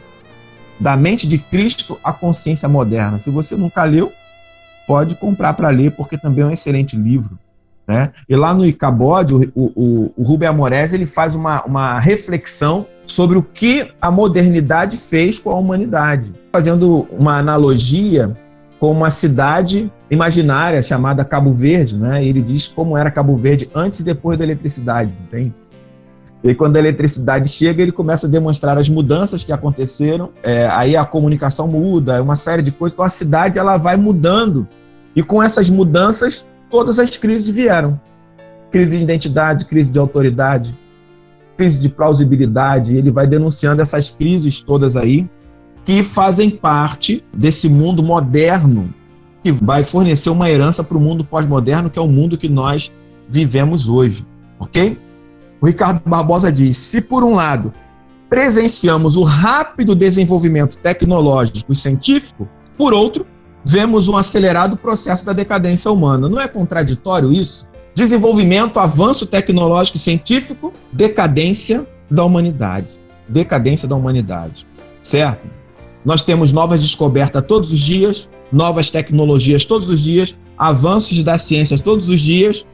Da 0.78 0.97
Mente 0.97 1.26
de 1.26 1.38
Cristo 1.38 1.99
à 2.02 2.12
Consciência 2.12 2.68
Moderna. 2.68 3.18
Se 3.18 3.30
você 3.30 3.56
nunca 3.56 3.85
leu, 3.85 4.12
pode 4.87 5.14
comprar 5.14 5.54
para 5.54 5.68
ler, 5.68 5.92
porque 5.92 6.18
também 6.18 6.44
é 6.44 6.47
um 6.47 6.50
excelente 6.50 6.97
livro. 6.97 7.38
Né? 7.87 8.12
E 8.28 8.37
lá 8.37 8.54
no 8.54 8.64
Icabode, 8.64 9.35
o, 9.35 9.50
o, 9.54 10.12
o 10.16 10.23
Rubem 10.23 10.49
Amorese 10.49 10.94
ele 10.94 11.06
faz 11.06 11.35
uma, 11.35 11.62
uma 11.64 11.99
reflexão 11.99 12.87
sobre 13.04 13.37
o 13.37 13.42
que 13.42 13.92
a 14.00 14.11
modernidade 14.11 14.97
fez 14.97 15.38
com 15.38 15.50
a 15.50 15.56
humanidade, 15.56 16.32
fazendo 16.52 17.09
uma 17.11 17.38
analogia 17.38 18.37
com 18.80 18.90
uma 18.90 19.10
cidade 19.10 19.92
imaginária 20.10 20.80
chamada 20.80 21.22
Cabo 21.22 21.52
Verde, 21.52 21.99
né? 21.99 22.25
E 22.25 22.28
ele 22.30 22.40
diz 22.40 22.66
como 22.66 22.96
era 22.96 23.10
Cabo 23.10 23.37
Verde 23.37 23.70
antes 23.75 24.00
e 24.00 24.04
depois 24.04 24.38
da 24.38 24.44
eletricidade, 24.44 25.12
entende? 25.22 25.54
E 26.42 26.54
quando 26.54 26.76
a 26.76 26.78
eletricidade 26.78 27.46
chega, 27.50 27.82
ele 27.82 27.92
começa 27.92 28.26
a 28.26 28.30
demonstrar 28.30 28.78
as 28.78 28.88
mudanças 28.88 29.44
que 29.44 29.52
aconteceram. 29.52 30.30
É, 30.42 30.66
aí 30.68 30.96
a 30.96 31.04
comunicação 31.04 31.68
muda, 31.68 32.16
é 32.16 32.20
uma 32.22 32.34
série 32.37 32.62
de 32.62 32.72
coisas. 32.72 32.94
Então 32.94 33.04
a 33.04 33.10
cidade 33.10 33.58
ela 33.58 33.76
vai 33.76 33.99
mudando. 33.99 34.66
E 35.14 35.22
com 35.22 35.42
essas 35.42 35.68
mudanças, 35.68 36.46
todas 36.70 36.99
as 36.99 37.14
crises 37.18 37.50
vieram. 37.54 38.00
Crise 38.70 38.96
de 38.96 39.02
identidade, 39.02 39.66
crise 39.66 39.92
de 39.92 39.99
autoridade, 39.99 40.75
crise 41.54 41.78
de 41.78 41.90
plausibilidade. 41.90 42.96
Ele 42.96 43.10
vai 43.10 43.26
denunciando 43.26 43.82
essas 43.82 44.10
crises 44.10 44.62
todas 44.62 44.96
aí 44.96 45.28
que 45.84 46.02
fazem 46.02 46.50
parte 46.50 47.25
desse 47.34 47.68
mundo 47.68 48.02
moderno 48.02 48.92
que 49.42 49.52
vai 49.52 49.82
fornecer 49.84 50.30
uma 50.30 50.50
herança 50.50 50.84
para 50.84 50.99
o 50.99 51.00
mundo 51.00 51.25
pós-moderno, 51.25 51.90
que 51.90 51.99
é 51.99 52.02
o 52.02 52.08
mundo 52.08 52.37
que 52.37 52.49
nós 52.49 52.90
vivemos 53.28 53.88
hoje, 53.88 54.26
ok? 54.58 54.99
O 55.60 55.66
Ricardo 55.66 56.00
Barbosa 56.04 56.52
diz: 56.52 56.76
se 56.76 57.00
por 57.00 57.25
um 57.25 57.34
lado 57.34 57.72
presenciamos 58.28 59.16
o 59.16 59.25
rápido 59.25 59.94
desenvolvimento 59.94 60.76
tecnológico 60.76 61.72
e 61.72 61.76
científico, 61.76 62.49
por 62.76 62.92
outro, 62.92 63.26
vemos 63.64 64.08
um 64.08 64.16
acelerado 64.16 64.76
processo 64.76 65.25
da 65.25 65.32
decadência 65.32 65.90
humana. 65.90 66.28
Não 66.28 66.40
é 66.40 66.46
contraditório 66.46 67.32
isso? 67.32 67.68
Desenvolvimento, 67.94 68.78
avanço 68.78 69.26
tecnológico 69.26 69.96
e 69.96 70.00
científico, 70.00 70.72
decadência 70.92 71.87
da 72.10 72.25
humanidade. 72.25 72.87
Decadência 73.28 73.88
da 73.88 73.96
humanidade. 73.96 74.66
Certo? 75.02 75.46
Nós 76.04 76.23
temos 76.23 76.52
novas 76.52 76.80
descobertas 76.80 77.42
todos 77.47 77.71
os 77.71 77.80
dias, 77.80 78.28
novas 78.52 78.90
tecnologias 78.90 79.64
todos 79.64 79.88
os 79.88 80.00
dias, 80.00 80.37
avanços 80.57 81.23
da 81.23 81.38
ciência 81.38 81.78
todos 81.78 82.09
os 82.09 82.21
dias, 82.21 82.66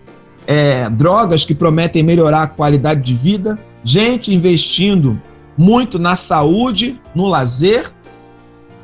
é, 0.46 0.88
drogas 0.90 1.44
que 1.44 1.54
prometem 1.54 2.02
melhorar 2.02 2.42
a 2.42 2.46
qualidade 2.46 3.02
de 3.02 3.14
vida, 3.14 3.58
gente 3.82 4.32
investindo 4.32 5.20
muito 5.58 5.98
na 5.98 6.14
saúde, 6.14 7.00
no 7.14 7.26
lazer, 7.26 7.92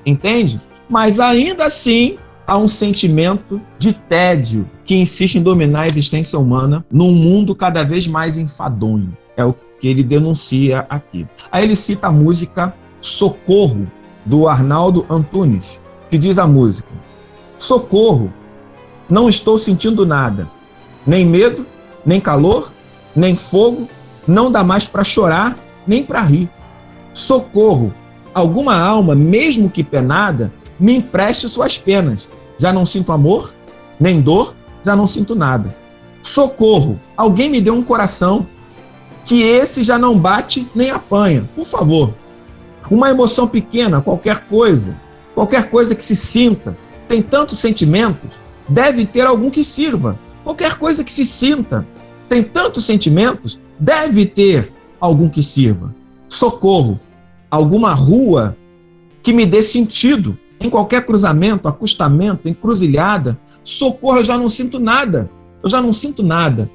entende? 0.05 0.61
Mas 0.89 1.21
ainda 1.21 1.67
assim 1.67 2.17
há 2.47 2.57
um 2.57 2.69
sentimento 2.69 3.61
de 3.79 3.93
tédio 3.93 4.69
que 4.85 4.95
insiste 4.97 5.37
em 5.37 5.43
dominar 5.43 5.83
a 5.83 5.87
existência 5.87 6.39
humana 6.39 6.85
num 6.91 7.13
mundo 7.13 7.55
cada 7.55 7.85
vez 7.85 8.07
mais 8.07 8.37
enfadonho. 8.37 9.17
É 9.37 9.45
o 9.45 9.55
que 9.81 9.89
ele 9.89 10.03
denuncia 10.03 10.87
aqui. 10.89 11.27
Aí 11.51 11.65
ele 11.65 11.77
cita 11.77 12.09
a 12.09 12.13
música 12.13 12.75
Socorro, 13.01 13.91
do 14.25 14.49
Arnaldo 14.49 15.07
Antunes, 15.09 15.81
que 16.11 16.19
diz 16.19 16.39
a 16.39 16.47
música: 16.47 16.91
Socorro, 17.59 18.33
não 19.09 19.29
estou 19.29 19.59
sentindo 19.59 20.07
nada 20.07 20.49
nem 21.07 21.25
medo, 21.25 21.67
nem 22.05 22.21
calor, 22.21 22.73
nem 23.15 23.37
fogo, 23.37 23.89
não 24.27 24.51
dá 24.51 24.63
mais 24.63 24.87
para 24.87 25.05
chorar, 25.05 25.57
nem 25.87 26.05
para 26.05 26.21
rir. 26.21 26.49
Socorro, 27.13 27.93
alguma 28.33 28.77
alma, 28.77 29.15
mesmo 29.15 29.69
que 29.69 29.85
penada, 29.85 30.53
me 30.79 30.97
empreste 30.97 31.49
suas 31.49 31.77
penas. 31.77 32.29
Já 32.59 32.73
não 32.73 32.87
sinto 32.87 33.13
amor, 33.13 33.53
nem 33.99 34.21
dor, 34.21 34.55
já 34.85 34.95
não 34.97 35.07
sinto 35.07 35.35
nada. 35.35 35.75
Socorro, 36.23 37.01
alguém 37.17 37.51
me 37.51 37.61
dê 37.61 37.71
um 37.71 37.83
coração, 37.83 38.47
que 39.25 39.43
esse 39.43 39.83
já 39.83 39.99
não 39.99 40.19
bate 40.19 40.67
nem 40.75 40.91
apanha, 40.91 41.49
por 41.55 41.67
favor. 41.67 42.15
Uma 42.91 43.11
emoção 43.11 43.49
pequena, 43.49 44.01
qualquer 44.01 44.47
coisa, 44.47 44.95
qualquer 45.35 45.71
coisa 45.71 45.95
que 45.95 46.05
se 46.05 46.17
sinta, 46.17 46.77
tem 47.09 47.23
tantos 47.23 47.59
sentimentos, 47.59 48.39
deve 48.69 49.05
ter 49.05 49.27
algum 49.27 49.51
que 49.51 49.65
sirva, 49.65 50.19
Qualquer 50.45 50.77
coisa 50.77 51.05
que 51.05 51.13
se 51.13 51.25
sinta, 51.25 51.87
tem 52.29 52.43
tantos 52.43 52.85
sentimentos, 52.85 53.61
deve 53.79 54.27
ter 54.27 54.73
algum 55.01 55.29
que 55.29 55.43
sirva. 55.43 55.95
Socorro, 56.29 56.99
alguma 57.51 57.95
rua 57.95 58.57
que 59.23 59.33
me 59.33 59.47
dê 59.47 59.63
sentido. 59.63 60.37
Em 60.61 60.71
qualquer 60.71 61.05
cruzamento, 61.05 61.69
acostamento, 61.69 62.49
encruzilhada, 62.49 63.39
socorro, 63.65 64.19
eu 64.19 64.25
já 64.25 64.39
não 64.39 64.49
sinto 64.49 64.79
nada. 64.79 65.31
Eu 65.63 65.71
já 65.71 65.81
não 65.81 65.93
sinto 65.93 66.23
nada. 66.23 66.71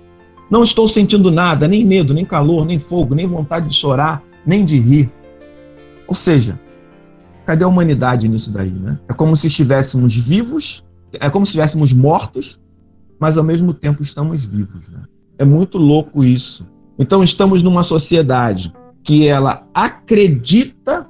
Não 0.50 0.64
estou 0.64 0.88
sentindo 0.88 1.30
nada, 1.30 1.68
nem 1.68 1.86
medo, 1.86 2.14
nem 2.14 2.24
calor, 2.24 2.66
nem 2.66 2.80
fogo, 2.80 3.16
nem 3.16 3.28
vontade 3.28 3.68
de 3.68 3.76
chorar, 3.76 4.24
nem 4.46 4.64
de 4.64 4.78
rir. 4.78 5.12
Ou 6.08 6.14
seja, 6.14 6.60
cadê 7.46 7.64
a 7.64 7.68
humanidade 7.68 8.28
nisso 8.28 8.52
daí, 8.52 8.72
né? 8.72 9.00
É 9.08 9.14
como 9.14 9.36
se 9.36 9.48
estivéssemos 9.48 10.16
vivos, 10.16 10.84
é 11.14 11.30
como 11.30 11.46
se 11.46 11.52
estivéssemos 11.52 11.94
mortos, 11.94 12.60
mas 13.20 13.38
ao 13.38 13.44
mesmo 13.44 13.74
tempo 13.74 14.02
estamos 14.02 14.46
vivos. 14.46 14.90
Né? 14.90 15.00
É 15.38 15.46
muito 15.46 15.78
louco 15.78 16.24
isso. 16.24 16.66
Então 17.00 17.24
estamos 17.24 17.62
numa 17.64 17.84
sociedade 17.84 18.74
que 19.04 19.28
ela 19.28 19.66
acredita 19.74 21.08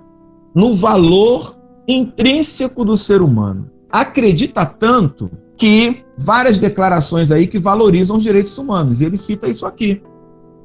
no 0.53 0.75
valor 0.75 1.57
intrínseco 1.87 2.83
do 2.83 2.97
ser 2.97 3.21
humano. 3.21 3.69
Acredita 3.89 4.65
tanto 4.65 5.31
que 5.55 6.03
várias 6.17 6.57
declarações 6.57 7.31
aí 7.31 7.47
que 7.47 7.57
valorizam 7.57 8.17
os 8.17 8.23
direitos 8.23 8.57
humanos. 8.57 9.01
E 9.01 9.05
ele 9.05 9.17
cita 9.17 9.47
isso 9.47 9.65
aqui. 9.65 10.01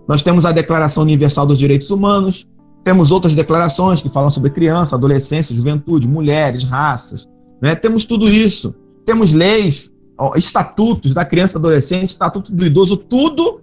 Nós 0.08 0.22
temos 0.22 0.44
a 0.44 0.52
Declaração 0.52 1.04
Universal 1.04 1.46
dos 1.46 1.58
Direitos 1.58 1.90
Humanos, 1.90 2.46
temos 2.84 3.10
outras 3.10 3.34
declarações 3.34 4.00
que 4.02 4.08
falam 4.08 4.30
sobre 4.30 4.50
criança, 4.50 4.96
adolescência, 4.96 5.54
juventude, 5.54 6.08
mulheres, 6.08 6.64
raças. 6.64 7.26
Né? 7.60 7.74
Temos 7.74 8.04
tudo 8.04 8.28
isso. 8.28 8.74
Temos 9.04 9.32
leis 9.32 9.90
estatutos 10.36 11.14
da 11.14 11.24
criança 11.24 11.56
e 11.56 11.58
adolescente, 11.58 12.10
estatuto 12.10 12.52
do 12.52 12.64
idoso, 12.64 12.96
tudo 12.96 13.60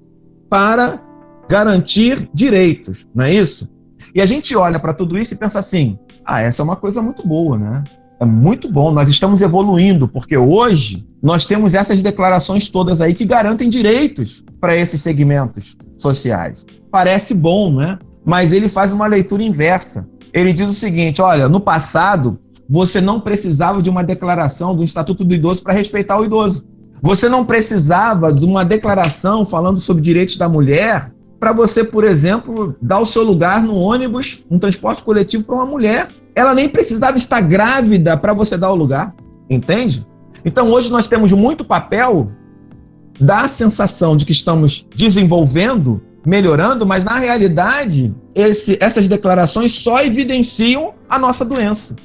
para 0.50 1.02
garantir 1.50 2.30
direitos, 2.34 3.08
não 3.14 3.26
é 3.26 3.34
isso? 3.34 3.70
E 4.14 4.22
a 4.22 4.26
gente 4.26 4.56
olha 4.56 4.80
para 4.80 4.94
tudo 4.94 5.18
isso 5.18 5.34
e 5.34 5.38
pensa 5.38 5.60
assim: 5.60 5.98
ah, 6.26 6.42
essa 6.42 6.62
é 6.62 6.64
uma 6.64 6.76
coisa 6.76 7.02
muito 7.02 7.26
boa, 7.28 7.58
né? 7.58 7.84
É 8.20 8.26
muito 8.26 8.70
bom, 8.70 8.92
nós 8.92 9.08
estamos 9.08 9.42
evoluindo, 9.42 10.08
porque 10.08 10.38
hoje 10.38 11.08
nós 11.24 11.46
temos 11.46 11.74
essas 11.74 12.02
declarações 12.02 12.70
todas 12.70 13.00
aí 13.00 13.14
que 13.14 13.24
garantem 13.24 13.70
direitos 13.70 14.44
para 14.60 14.76
esses 14.76 15.02
segmentos 15.02 15.78
sociais. 15.98 16.66
Parece 16.92 17.34
bom, 17.34 17.74
né? 17.74 17.98
Mas 18.30 18.52
ele 18.52 18.70
faz 18.70 18.94
uma 18.94 19.08
leitura 19.08 19.42
inversa. 19.42 20.08
Ele 20.32 20.54
diz 20.54 20.70
o 20.70 20.74
seguinte: 20.74 21.20
olha, 21.20 21.50
no 21.50 21.60
passado 21.60 22.38
você 22.70 23.02
não 23.02 23.20
precisava 23.20 23.82
de 23.82 23.90
uma 23.90 24.04
declaração 24.04 24.76
do 24.76 24.84
Estatuto 24.84 25.26
do 25.26 25.34
Idoso 25.34 25.64
para 25.64 25.74
respeitar 25.74 26.20
o 26.20 26.24
idoso. 26.24 26.64
Você 27.02 27.28
não 27.28 27.44
precisava 27.44 28.32
de 28.32 28.46
uma 28.46 28.64
declaração 28.64 29.44
falando 29.44 29.80
sobre 29.80 30.04
direitos 30.04 30.36
da 30.36 30.48
mulher 30.48 31.12
para 31.40 31.52
você, 31.52 31.84
por 31.84 32.04
exemplo, 32.04 32.76
dar 32.80 33.00
o 33.00 33.06
seu 33.06 33.24
lugar 33.24 33.64
no 33.64 33.74
ônibus, 33.74 34.46
um 34.52 34.60
transporte 34.60 35.02
coletivo 35.02 35.44
para 35.44 35.56
uma 35.56 35.66
mulher. 35.66 36.10
Ela 36.36 36.54
nem 36.54 36.70
precisava 36.70 37.18
estar 37.18 37.42
grávida 37.42 38.16
para 38.16 38.32
você 38.32 38.56
dar 38.56 38.70
o 38.70 38.76
lugar, 38.76 39.16
entende? 39.50 40.06
Então 40.46 40.70
hoje 40.70 40.92
nós 40.92 41.08
temos 41.08 41.32
muito 41.32 41.66
papel, 41.66 42.30
dá 43.20 43.42
a 43.42 43.48
sensação 43.48 44.16
de 44.16 44.24
que 44.24 44.34
estamos 44.34 44.86
desenvolvendo, 44.96 46.00
melhorando, 46.26 46.86
mas 46.86 47.04
na 47.04 47.18
realidade 47.18 48.14
esse, 48.36 48.78
essas 48.82 49.08
declarações 49.08 49.72
só 49.72 50.02
evidenciam 50.02 50.94
a 51.10 51.18
nossa 51.18 51.46
doença 51.46 51.96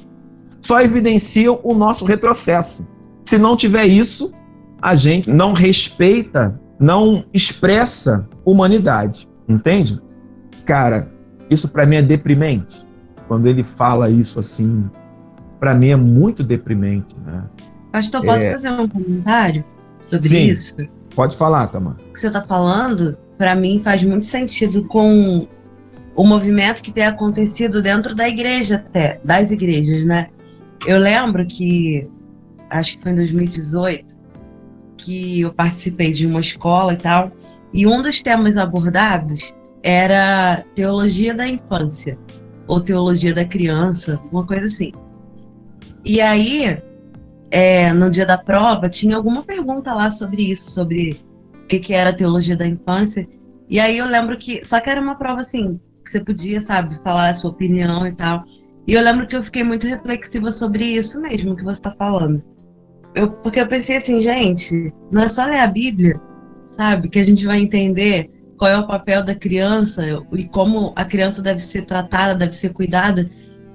só 0.65 0.81
evidenciam 0.81 1.59
o 1.63 1.75
nosso 1.75 2.05
retrocesso. 2.05 2.87
Se 3.23 3.37
não 3.37 3.55
tiver 3.55 3.85
isso, 3.85 4.33
a 4.81 4.95
gente 4.95 5.29
não 5.29 5.53
respeita, 5.53 6.59
não 6.79 7.23
expressa 7.31 8.27
humanidade, 8.43 9.29
entende? 9.47 10.01
Cara, 10.65 11.11
isso 11.51 11.67
para 11.69 11.85
mim 11.85 11.97
é 11.97 12.01
deprimente. 12.01 12.83
Quando 13.27 13.45
ele 13.45 13.63
fala 13.63 14.09
isso 14.09 14.39
assim, 14.39 14.89
para 15.59 15.75
mim 15.75 15.89
é 15.89 15.95
muito 15.95 16.43
deprimente, 16.43 17.15
né? 17.23 17.43
Pastor, 17.91 18.25
posso 18.25 18.45
é... 18.45 18.51
fazer 18.51 18.71
um 18.71 18.87
comentário 18.87 19.63
sobre 20.05 20.27
Sim, 20.27 20.47
isso? 20.47 20.75
Pode 21.15 21.37
falar, 21.37 21.67
Tamar. 21.67 21.95
O 22.09 22.13
que 22.13 22.19
você 22.19 22.27
está 22.27 22.41
falando, 22.41 23.15
para 23.37 23.55
mim, 23.55 23.81
faz 23.81 24.03
muito 24.03 24.25
sentido 24.25 24.85
com 24.85 25.47
o 26.15 26.23
movimento 26.23 26.81
que 26.81 26.91
tem 26.91 27.05
acontecido 27.05 27.81
dentro 27.81 28.15
da 28.15 28.27
igreja 28.27 28.75
até, 28.75 29.19
das 29.23 29.51
igrejas, 29.51 30.05
né? 30.05 30.29
Eu 30.85 30.97
lembro 30.97 31.45
que, 31.45 32.07
acho 32.69 32.97
que 32.97 33.03
foi 33.03 33.11
em 33.11 33.15
2018, 33.15 34.05
que 34.97 35.41
eu 35.41 35.53
participei 35.53 36.11
de 36.11 36.25
uma 36.25 36.39
escola 36.39 36.93
e 36.93 36.97
tal, 36.97 37.31
e 37.73 37.85
um 37.85 38.01
dos 38.01 38.21
temas 38.21 38.55
abordados 38.55 39.53
era 39.83 40.63
teologia 40.73 41.33
da 41.33 41.47
infância, 41.47 42.17
ou 42.67 42.79
teologia 42.79 43.33
da 43.33 43.45
criança, 43.45 44.19
uma 44.31 44.45
coisa 44.45 44.67
assim. 44.67 44.91
E 46.03 46.21
aí, 46.21 46.81
é, 47.51 47.91
no 47.91 48.09
dia 48.09 48.25
da 48.25 48.37
prova, 48.37 48.89
tinha 48.89 49.15
alguma 49.17 49.43
pergunta 49.43 49.93
lá 49.93 50.09
sobre 50.09 50.51
isso, 50.51 50.71
sobre 50.71 51.19
o 51.65 51.67
que, 51.67 51.79
que 51.79 51.93
era 51.93 52.13
teologia 52.13 52.55
da 52.55 52.65
infância. 52.65 53.27
E 53.67 53.79
aí 53.79 53.97
eu 53.97 54.05
lembro 54.05 54.37
que, 54.37 54.63
só 54.63 54.79
que 54.79 54.89
era 54.89 55.01
uma 55.01 55.15
prova 55.15 55.41
assim, 55.41 55.79
que 56.03 56.11
você 56.11 56.23
podia, 56.23 56.61
sabe, 56.61 56.95
falar 57.03 57.29
a 57.29 57.33
sua 57.33 57.49
opinião 57.49 58.05
e 58.05 58.13
tal. 58.13 58.43
E 58.87 58.93
eu 58.93 59.01
lembro 59.01 59.25
que 59.25 59.35
eu 59.35 59.41
fiquei 59.41 59.63
muito 59.63 59.87
reflexiva 59.87 60.51
sobre 60.51 60.85
isso 60.85 61.19
mesmo 61.19 61.55
que 61.55 61.63
você 61.63 61.79
está 61.79 61.91
falando. 61.91 62.43
eu, 63.15 63.31
porque 63.31 63.59
eu 63.59 63.67
pensei 63.67 63.97
assim, 63.97 64.21
gente, 64.21 64.93
não 65.11 65.23
é 65.23 65.27
só 65.27 65.45
ler 65.45 65.59
a 65.59 65.67
Bíblia, 65.67 66.21
sabe? 66.69 67.09
Que 67.09 67.19
a 67.19 67.23
gente 67.23 67.43
vai 67.45 67.59
entender 67.59 68.29
qual 68.57 68.69
é 68.69 68.77
o 68.77 68.87
papel 68.87 69.23
da 69.23 69.33
criança 69.33 70.03
e 70.33 70.47
como 70.49 70.93
a 70.95 71.03
criança 71.03 71.41
deve 71.41 71.59
ser 71.59 71.85
tratada, 71.85 72.35
deve 72.35 72.55
ser 72.55 72.73
cuidada. 72.73 73.27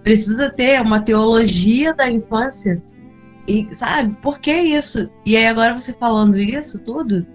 Precisa 0.05 0.49
ter 0.49 0.81
uma 0.81 1.01
teologia 1.01 1.93
da 1.93 2.09
infância. 2.09 2.81
E, 3.49 3.69
sabe, 3.75 4.17
por 4.23 4.39
que 4.39 4.53
isso? 4.53 5.11
E 5.27 5.37
aí, 5.37 5.47
agora 5.47 5.77
você 5.77 5.93
falando 5.93 6.39
isso 6.39 6.79
tudo, 6.79 7.27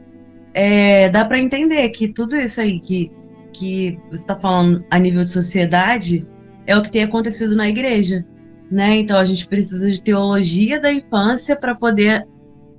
é, 0.56 1.10
dá 1.10 1.24
para 1.24 1.38
entender 1.38 1.88
que 1.89 2.08
tudo 2.08 2.36
isso 2.36 2.60
aí 2.60 2.80
que, 2.80 3.12
que 3.54 4.00
você 4.10 4.22
está 4.22 4.36
falando 4.36 4.84
a 4.89 4.98
nível 4.98 5.24
de 5.24 5.30
sociedade 5.30 6.26
é 6.65 6.76
o 6.76 6.82
que 6.82 6.89
tem 6.89 7.04
acontecido 7.04 7.56
na 7.56 7.70
igreja. 7.70 8.26
Né? 8.72 8.98
Então, 8.98 9.20
a 9.20 9.26
gente 9.26 9.48
precisa 9.48 9.91
de 9.91 10.02
teologia 10.02 10.80
da 10.80 10.91
infância 10.91 11.56
para 11.56 11.76
poder 11.76 12.28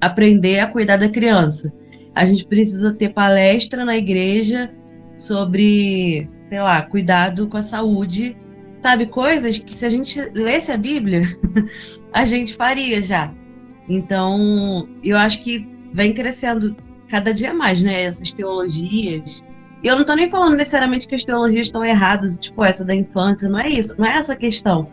aprender 0.00 0.58
a 0.58 0.66
cuidar 0.66 0.96
da 0.96 1.08
criança 1.08 1.72
a 2.16 2.24
gente 2.24 2.46
precisa 2.46 2.94
ter 2.94 3.10
palestra 3.10 3.84
na 3.84 3.94
igreja 3.94 4.70
sobre, 5.14 6.26
sei 6.44 6.62
lá, 6.62 6.80
cuidado 6.80 7.46
com 7.46 7.58
a 7.58 7.62
saúde, 7.62 8.34
sabe? 8.82 9.04
Coisas 9.04 9.58
que 9.58 9.74
se 9.74 9.84
a 9.84 9.90
gente 9.90 10.18
lesse 10.32 10.72
a 10.72 10.78
Bíblia, 10.78 11.20
a 12.10 12.24
gente 12.24 12.54
faria 12.54 13.02
já. 13.02 13.34
Então, 13.86 14.88
eu 15.04 15.18
acho 15.18 15.42
que 15.42 15.68
vem 15.92 16.14
crescendo 16.14 16.74
cada 17.08 17.32
dia 17.32 17.54
mais, 17.54 17.82
né? 17.82 18.02
Essas 18.02 18.32
teologias. 18.32 19.44
E 19.82 19.86
eu 19.86 19.94
não 19.94 20.02
estou 20.02 20.16
nem 20.16 20.28
falando 20.28 20.56
necessariamente 20.56 21.06
que 21.06 21.14
as 21.14 21.24
teologias 21.24 21.66
estão 21.66 21.84
erradas, 21.84 22.36
tipo 22.36 22.64
essa 22.64 22.84
da 22.84 22.94
infância, 22.94 23.48
não 23.48 23.58
é 23.58 23.68
isso, 23.68 23.94
não 23.98 24.06
é 24.06 24.16
essa 24.16 24.32
a 24.32 24.36
questão. 24.36 24.88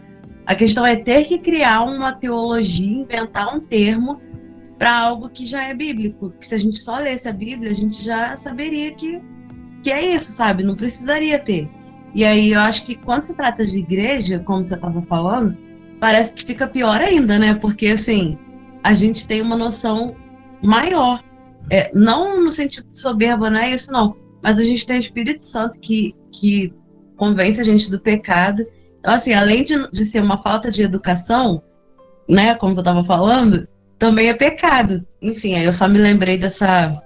A 0.46 0.56
questão 0.56 0.86
é 0.86 0.96
ter 0.96 1.26
que 1.26 1.38
criar 1.38 1.84
uma 1.84 2.12
teologia, 2.12 3.00
inventar 3.00 3.56
um 3.56 3.62
termo 3.62 4.22
para 4.78 5.00
algo 5.00 5.30
que 5.30 5.46
já 5.46 5.64
é 5.64 5.74
bíblico. 5.74 6.34
Que 6.40 6.46
se 6.46 6.56
a 6.56 6.58
gente 6.58 6.80
só 6.80 6.98
lesse 6.98 7.30
a 7.30 7.34
Bíblia, 7.34 7.72
a 7.72 7.76
gente 7.76 8.04
já 8.04 8.36
saberia 8.36 8.94
que, 8.94 9.22
que 9.82 9.90
é 9.90 10.14
isso, 10.14 10.32
sabe? 10.32 10.64
Não 10.64 10.76
precisaria 10.76 11.40
ter. 11.40 11.70
E 12.14 12.26
aí 12.26 12.52
eu 12.52 12.60
acho 12.60 12.86
que 12.86 12.96
quando 12.96 13.22
se 13.22 13.34
trata 13.34 13.66
de 13.66 13.80
igreja, 13.80 14.40
como 14.40 14.64
você 14.64 14.76
estava 14.76 15.02
falando, 15.02 15.58
parece 16.00 16.34
que 16.34 16.46
fica 16.46 16.68
pior 16.68 17.00
ainda, 17.00 17.40
né? 17.40 17.54
Porque 17.54 17.88
assim, 17.88 18.38
a 18.84 18.94
gente 18.94 19.26
tem 19.26 19.42
uma 19.42 19.56
noção 19.56 20.16
maior. 20.62 21.24
É, 21.70 21.92
não 21.94 22.44
no 22.44 22.52
sentido 22.52 22.88
de 22.92 23.00
soberba, 23.00 23.50
não 23.50 23.60
é 23.60 23.72
isso, 23.72 23.92
não. 23.92 24.16
Mas 24.42 24.60
a 24.60 24.64
gente 24.64 24.86
tem 24.86 24.98
o 24.98 25.00
Espírito 25.00 25.46
Santo 25.46 25.80
que, 25.80 26.14
que 26.32 26.74
convence 27.16 27.62
a 27.62 27.64
gente 27.64 27.90
do 27.90 28.00
pecado. 28.00 28.66
Então, 29.00 29.14
assim, 29.14 29.34
além 29.34 29.64
de, 29.64 29.90
de 29.92 30.06
ser 30.06 30.22
uma 30.22 30.42
falta 30.42 30.70
de 30.70 30.84
educação, 30.84 31.62
né, 32.28 32.56
como 32.56 32.74
você 32.74 32.82
estava 32.82 33.04
falando, 33.04 33.68
também 33.98 34.30
é 34.30 34.34
pecado. 34.34 35.06
Enfim, 35.22 35.56
aí 35.56 35.64
eu 35.64 35.74
só 35.74 35.88
me 35.88 35.98
lembrei 35.98 36.38
dessa. 36.38 37.02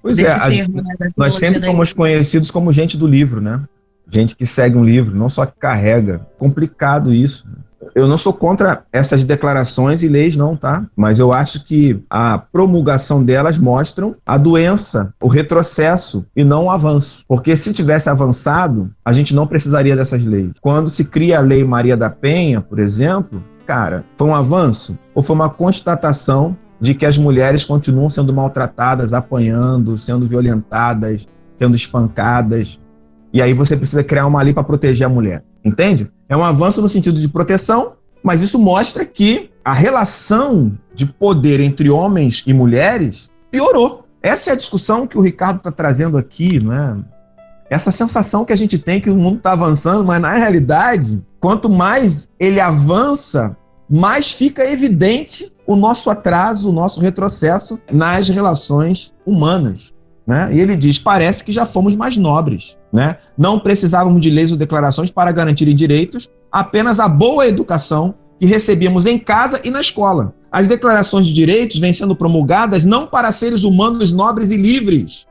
Pois 0.00 0.18
é, 0.18 0.38
termo, 0.48 0.80
né, 0.80 0.94
nós 1.16 1.34
sempre 1.34 1.60
fomos 1.60 1.92
conhecidos 1.92 2.50
como 2.50 2.72
gente 2.72 2.96
do 2.96 3.06
livro, 3.06 3.40
né? 3.40 3.64
Gente 4.10 4.34
que 4.34 4.46
segue 4.46 4.76
um 4.76 4.84
livro, 4.84 5.14
não 5.14 5.28
só 5.28 5.44
que 5.44 5.58
carrega. 5.58 6.26
Complicado 6.38 7.12
isso. 7.12 7.46
Eu 7.94 8.06
não 8.06 8.18
sou 8.18 8.32
contra 8.32 8.84
essas 8.92 9.24
declarações 9.24 10.02
e 10.02 10.08
leis, 10.08 10.36
não, 10.36 10.56
tá? 10.56 10.86
Mas 10.96 11.18
eu 11.18 11.32
acho 11.32 11.64
que 11.64 12.02
a 12.08 12.38
promulgação 12.38 13.24
delas 13.24 13.58
mostram 13.58 14.14
a 14.26 14.36
doença, 14.36 15.12
o 15.20 15.28
retrocesso 15.28 16.24
e 16.36 16.44
não 16.44 16.64
o 16.64 16.70
avanço. 16.70 17.24
Porque 17.26 17.56
se 17.56 17.72
tivesse 17.72 18.08
avançado, 18.08 18.90
a 19.04 19.12
gente 19.12 19.34
não 19.34 19.46
precisaria 19.46 19.96
dessas 19.96 20.24
leis. 20.24 20.52
Quando 20.60 20.88
se 20.88 21.04
cria 21.04 21.38
a 21.38 21.42
Lei 21.42 21.64
Maria 21.64 21.96
da 21.96 22.10
Penha, 22.10 22.60
por 22.60 22.78
exemplo, 22.78 23.42
cara, 23.66 24.04
foi 24.16 24.28
um 24.28 24.34
avanço 24.34 24.98
ou 25.14 25.22
foi 25.22 25.34
uma 25.34 25.50
constatação 25.50 26.56
de 26.80 26.94
que 26.94 27.06
as 27.06 27.18
mulheres 27.18 27.64
continuam 27.64 28.08
sendo 28.08 28.32
maltratadas, 28.32 29.12
apanhando, 29.12 29.98
sendo 29.98 30.26
violentadas, 30.26 31.26
sendo 31.56 31.74
espancadas? 31.74 32.78
E 33.32 33.42
aí 33.42 33.52
você 33.52 33.76
precisa 33.76 34.02
criar 34.02 34.26
uma 34.26 34.42
lei 34.42 34.52
para 34.52 34.64
proteger 34.64 35.06
a 35.06 35.10
mulher. 35.10 35.44
Entende? 35.64 36.10
É 36.28 36.36
um 36.36 36.44
avanço 36.44 36.80
no 36.80 36.88
sentido 36.88 37.20
de 37.20 37.28
proteção, 37.28 37.94
mas 38.22 38.42
isso 38.42 38.58
mostra 38.58 39.04
que 39.04 39.50
a 39.64 39.72
relação 39.72 40.76
de 40.94 41.06
poder 41.06 41.60
entre 41.60 41.90
homens 41.90 42.42
e 42.46 42.54
mulheres 42.54 43.30
piorou. 43.50 44.04
Essa 44.22 44.50
é 44.50 44.52
a 44.52 44.56
discussão 44.56 45.06
que 45.06 45.16
o 45.16 45.20
Ricardo 45.20 45.58
está 45.58 45.70
trazendo 45.70 46.16
aqui, 46.16 46.58
não 46.58 46.72
é? 46.72 46.96
Essa 47.70 47.92
sensação 47.92 48.44
que 48.44 48.52
a 48.52 48.56
gente 48.56 48.78
tem 48.78 49.00
que 49.00 49.10
o 49.10 49.16
mundo 49.16 49.36
está 49.36 49.52
avançando, 49.52 50.04
mas 50.04 50.20
na 50.20 50.32
realidade 50.32 51.22
Quanto 51.40 51.68
mais 51.68 52.28
ele 52.38 52.60
avança, 52.60 53.56
mais 53.88 54.32
fica 54.32 54.64
evidente 54.64 55.52
o 55.66 55.76
nosso 55.76 56.10
atraso, 56.10 56.70
o 56.70 56.72
nosso 56.72 57.00
retrocesso 57.00 57.78
nas 57.92 58.28
relações 58.28 59.12
humanas. 59.24 59.92
Né? 60.28 60.50
E 60.52 60.60
ele 60.60 60.76
diz: 60.76 60.98
parece 60.98 61.42
que 61.42 61.50
já 61.50 61.64
fomos 61.64 61.96
mais 61.96 62.18
nobres. 62.18 62.76
Né? 62.92 63.16
Não 63.36 63.58
precisávamos 63.58 64.20
de 64.20 64.28
leis 64.28 64.52
ou 64.52 64.58
declarações 64.58 65.10
para 65.10 65.32
garantirem 65.32 65.74
direitos, 65.74 66.28
apenas 66.52 67.00
a 67.00 67.08
boa 67.08 67.46
educação 67.46 68.14
que 68.38 68.44
recebíamos 68.44 69.06
em 69.06 69.18
casa 69.18 69.58
e 69.64 69.70
na 69.70 69.80
escola. 69.80 70.34
As 70.52 70.66
declarações 70.66 71.26
de 71.26 71.32
direitos 71.32 71.80
vêm 71.80 71.94
sendo 71.94 72.14
promulgadas 72.14 72.84
não 72.84 73.06
para 73.06 73.32
seres 73.32 73.64
humanos 73.64 74.12
nobres 74.12 74.50
e 74.50 74.56
livres, 74.56 75.26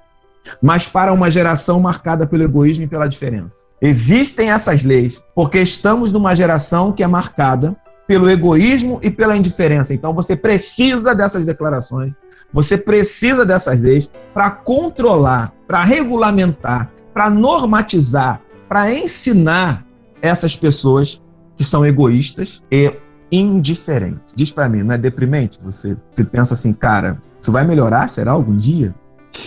mas 0.61 0.87
para 0.87 1.13
uma 1.13 1.29
geração 1.29 1.79
marcada 1.79 2.25
pelo 2.25 2.43
egoísmo 2.43 2.83
e 2.83 2.87
pela 2.87 3.07
diferença. 3.07 3.67
Existem 3.81 4.49
essas 4.49 4.83
leis 4.83 5.21
porque 5.35 5.59
estamos 5.59 6.11
numa 6.11 6.35
geração 6.35 6.91
que 6.91 7.03
é 7.03 7.07
marcada 7.07 7.75
pelo 8.07 8.29
egoísmo 8.29 8.99
e 9.03 9.09
pela 9.09 9.37
indiferença. 9.37 9.93
Então 9.93 10.13
você 10.13 10.35
precisa 10.35 11.13
dessas 11.13 11.45
declarações, 11.45 12.13
você 12.53 12.77
precisa 12.77 13.45
dessas 13.45 13.81
leis 13.81 14.09
para 14.33 14.51
controlar, 14.51 15.53
para 15.67 15.83
regulamentar, 15.83 16.91
para 17.13 17.29
normatizar, 17.29 18.41
para 18.67 18.93
ensinar 18.93 19.85
essas 20.21 20.55
pessoas 20.55 21.21
que 21.55 21.63
são 21.63 21.85
egoístas 21.85 22.61
e 22.71 22.93
indiferentes. 23.31 24.33
Diz 24.35 24.51
para 24.51 24.69
mim, 24.69 24.83
não 24.83 24.95
é 24.95 24.97
deprimente? 24.97 25.59
Você, 25.63 25.97
você 26.13 26.23
pensa 26.23 26.53
assim, 26.53 26.73
cara, 26.73 27.21
isso 27.41 27.51
vai 27.51 27.65
melhorar? 27.65 28.07
Será 28.07 28.31
algum 28.31 28.55
dia? 28.55 28.95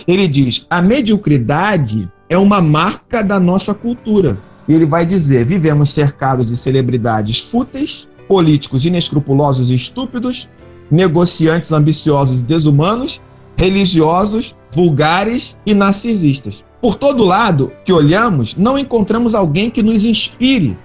Ele 0.07 0.27
diz: 0.27 0.65
a 0.69 0.81
mediocridade 0.81 2.11
é 2.29 2.37
uma 2.37 2.61
marca 2.61 3.23
da 3.23 3.39
nossa 3.39 3.73
cultura. 3.73 4.37
Ele 4.67 4.85
vai 4.85 5.05
dizer: 5.05 5.45
vivemos 5.45 5.91
cercados 5.91 6.45
de 6.45 6.55
celebridades 6.55 7.39
fúteis, 7.39 8.07
políticos 8.27 8.85
inescrupulosos 8.85 9.69
e 9.69 9.75
estúpidos, 9.75 10.49
negociantes 10.91 11.71
ambiciosos 11.71 12.41
e 12.41 12.43
desumanos, 12.43 13.21
religiosos, 13.55 14.55
vulgares 14.73 15.57
e 15.65 15.73
narcisistas. 15.73 16.65
Por 16.81 16.95
todo 16.95 17.23
lado 17.23 17.71
que 17.85 17.93
olhamos, 17.93 18.55
não 18.55 18.77
encontramos 18.77 19.33
alguém 19.33 19.69
que 19.69 19.81
nos 19.81 20.03
inspire, 20.03 20.77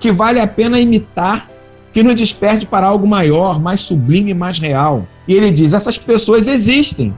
que 0.00 0.10
vale 0.10 0.40
a 0.40 0.46
pena 0.46 0.80
imitar, 0.80 1.48
que 1.92 2.02
nos 2.02 2.14
desperte 2.14 2.66
para 2.66 2.86
algo 2.86 3.06
maior, 3.06 3.60
mais 3.60 3.80
sublime 3.80 4.34
mais 4.34 4.58
real. 4.58 5.06
E 5.28 5.34
ele 5.34 5.50
diz: 5.50 5.72
essas 5.72 5.96
pessoas 5.96 6.48
existem, 6.48 7.14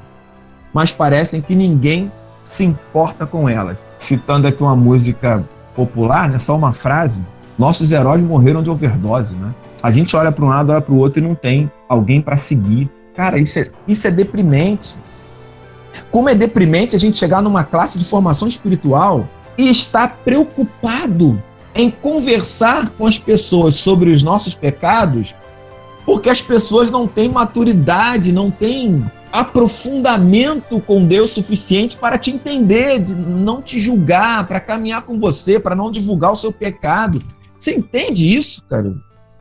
mas 0.75 0.92
parecem 0.92 1.40
que 1.40 1.55
ninguém 1.55 2.11
se 2.42 2.64
importa 2.64 3.27
com 3.27 3.49
elas. 3.49 3.79
Citando 3.99 4.46
aqui 4.46 4.62
uma 4.62 4.77
música 4.77 5.42
popular, 5.75 6.29
né, 6.29 6.38
só 6.38 6.55
uma 6.57 6.72
frase, 6.72 7.25
nossos 7.59 7.92
heróis 7.92 8.22
morreram 8.22 8.62
de 8.62 8.68
overdose, 8.68 9.35
né? 9.35 9.55
A 9.82 9.90
gente 9.90 10.16
olha 10.16 10.32
para 10.32 10.44
um 10.44 10.48
lado, 10.48 10.72
olha 10.72 10.80
para 10.80 10.94
o 10.94 10.98
outro 10.98 11.20
e 11.20 11.26
não 11.26 11.34
tem 11.34 11.70
alguém 11.88 12.20
para 12.20 12.36
seguir. 12.36 12.90
Cara, 13.14 13.38
isso 13.38 13.58
é, 13.58 13.70
isso 13.86 14.06
é 14.06 14.10
deprimente. 14.10 14.96
Como 16.10 16.28
é 16.28 16.34
deprimente 16.34 16.94
a 16.94 16.98
gente 16.98 17.16
chegar 17.16 17.42
numa 17.42 17.64
classe 17.64 17.98
de 17.98 18.04
formação 18.04 18.46
espiritual 18.46 19.28
e 19.56 19.70
estar 19.70 20.18
preocupado 20.24 21.40
em 21.74 21.90
conversar 21.90 22.90
com 22.90 23.06
as 23.06 23.18
pessoas 23.18 23.74
sobre 23.74 24.10
os 24.10 24.22
nossos 24.22 24.54
pecados, 24.54 25.34
porque 26.04 26.30
as 26.30 26.40
pessoas 26.40 26.90
não 26.90 27.06
têm 27.06 27.28
maturidade, 27.28 28.32
não 28.32 28.50
têm 28.50 29.04
aprofundamento 29.30 30.80
com 30.80 31.06
Deus 31.06 31.32
suficiente 31.32 31.96
para 31.96 32.16
te 32.16 32.30
entender, 32.30 33.00
de 33.00 33.14
não 33.14 33.60
te 33.60 33.78
julgar, 33.78 34.46
para 34.46 34.60
caminhar 34.60 35.02
com 35.02 35.18
você, 35.18 35.60
para 35.60 35.74
não 35.74 35.90
divulgar 35.90 36.32
o 36.32 36.36
seu 36.36 36.50
pecado. 36.50 37.22
Você 37.58 37.74
entende 37.74 38.34
isso, 38.36 38.62
cara? 38.64 38.94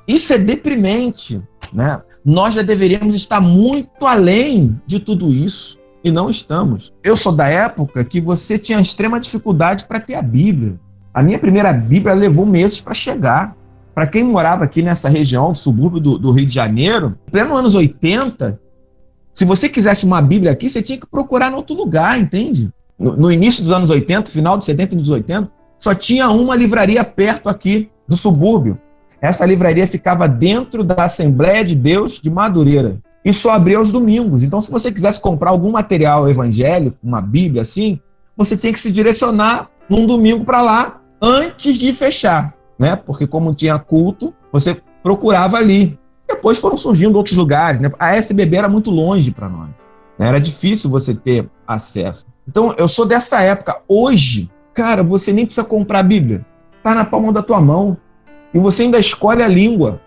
Isso 0.08 0.34
é 0.34 0.38
deprimente, 0.38 1.42
né? 1.74 2.02
Nós 2.24 2.56
já 2.56 2.62
deveríamos 2.62 3.16
estar 3.16 3.40
muito 3.42 4.06
além 4.06 4.80
de 4.86 5.00
tudo 5.00 5.32
isso 5.32 5.78
e 6.04 6.12
não 6.12 6.30
estamos. 6.30 6.94
Eu 7.04 7.16
sou 7.16 7.32
da 7.32 7.48
época 7.48 8.04
que 8.04 8.22
você 8.22 8.58
tinha 8.58 8.80
extrema 8.80 9.20
dificuldade 9.20 9.86
para 9.86 10.00
ter 10.00 10.16
a 10.16 10.22
Bíblia. 10.22 10.80
A 11.14 11.24
minha 11.24 11.40
primeira 11.40 11.72
Bíblia 11.74 12.14
levou 12.14 12.46
meses 12.46 12.80
para 12.80 12.94
chegar. 12.94 13.56
Para 13.94 14.08
quem 14.08 14.24
morava 14.24 14.66
aqui 14.66 14.82
nessa 14.82 15.08
região 15.08 15.52
do 15.52 15.58
subúrbio 15.58 16.00
do, 16.00 16.18
do 16.18 16.32
Rio 16.32 16.46
de 16.46 16.54
Janeiro, 16.54 17.18
pleno 17.32 17.56
anos 17.56 17.74
80, 17.74 18.60
se 19.34 19.46
você 19.46 19.68
quisesse 19.68 20.06
uma 20.06 20.22
Bíblia 20.22 20.52
aqui, 20.52 20.70
você 20.70 20.82
tinha 20.82 21.00
que 21.00 21.08
procurar 21.08 21.52
em 21.52 21.56
outro 21.56 21.76
lugar, 21.76 22.20
entende? 22.20 22.72
No, 22.98 23.16
no, 23.16 23.32
início 23.32 23.64
dos 23.64 23.72
anos 23.72 23.90
80, 23.90 24.30
final 24.30 24.58
dos 24.58 24.66
70 24.66 24.96
e 24.96 24.98
dos 24.98 25.10
80, 25.10 25.52
só 25.78 25.94
tinha 25.94 26.30
uma 26.30 26.56
livraria 26.56 27.04
perto 27.04 27.50
aqui 27.50 27.90
do 28.08 28.16
subúrbio. 28.16 28.80
Essa 29.26 29.46
livraria 29.46 29.88
ficava 29.88 30.28
dentro 30.28 30.84
da 30.84 31.06
Assembleia 31.06 31.64
de 31.64 31.76
Deus 31.76 32.22
de 32.22 32.30
Madureira. 32.30 33.00
e 33.24 33.34
só 33.34 33.54
abria 33.54 33.80
aos 33.80 33.92
domingos. 33.92 34.44
Então, 34.44 34.62
se 34.62 34.70
você 34.70 34.92
quisesse 34.92 35.20
comprar 35.20 35.50
algum 35.50 35.72
material 35.72 36.30
evangélico, 36.30 36.96
uma 37.02 37.20
Bíblia 37.20 37.64
assim, 37.64 38.00
você 38.38 38.56
tinha 38.56 38.72
que 38.72 38.78
se 38.78 38.92
direcionar 38.92 39.68
num 39.90 40.06
domingo 40.06 40.46
para 40.46 40.62
lá 40.62 41.02
antes 41.20 41.78
de 41.78 41.92
fechar, 41.92 42.54
né? 42.78 42.96
Porque 42.96 43.26
como 43.26 43.56
tinha 43.56 43.80
culto, 43.80 44.32
você 44.52 44.80
procurava 45.02 45.58
ali. 45.58 45.98
Depois 46.28 46.60
foram 46.60 46.78
surgindo 46.78 47.16
outros 47.16 47.36
lugares, 47.36 47.80
né? 47.80 47.92
A 47.98 48.16
SBB 48.16 48.58
era 48.58 48.70
muito 48.70 48.92
longe 48.92 49.32
para 49.32 49.50
nós. 49.50 49.70
Né? 50.20 50.28
Era 50.28 50.40
difícil 50.40 50.88
você 50.88 51.16
ter 51.16 51.50
acesso. 51.68 52.28
Então, 52.48 52.76
eu 52.78 52.88
sou 52.88 53.08
dessa 53.08 53.42
época. 53.42 53.82
Hoje, 53.88 54.52
cara, 54.74 55.02
você 55.02 55.34
nem 55.34 55.48
precisa 55.48 55.66
comprar 55.66 56.00
a 56.00 56.04
Bíblia. 56.04 56.46
Tá 56.84 56.94
na 56.94 57.04
palma 57.04 57.34
da 57.34 57.42
tua 57.42 57.60
mão. 57.60 57.98
E 58.56 58.60
você 58.60 58.84
ainda 58.84 58.98
escolhe 58.98 59.44
a 59.44 59.50
língua. 59.50 60.00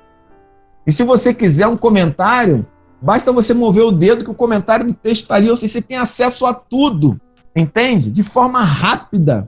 E 0.86 0.90
se 0.90 1.04
você 1.04 1.34
quiser 1.34 1.66
um 1.66 1.76
comentário, 1.76 2.66
basta 3.02 3.30
você 3.30 3.52
mover 3.52 3.84
o 3.84 3.92
dedo 3.92 4.24
que 4.24 4.30
o 4.30 4.34
comentário 4.34 4.86
do 4.86 4.94
texto 4.94 5.24
está 5.24 5.34
ali. 5.34 5.50
Ou 5.50 5.54
seja, 5.54 5.74
você 5.74 5.82
tem 5.82 5.98
acesso 5.98 6.46
a 6.46 6.54
tudo. 6.54 7.20
Entende? 7.54 8.10
De 8.10 8.22
forma 8.22 8.60
rápida. 8.62 9.46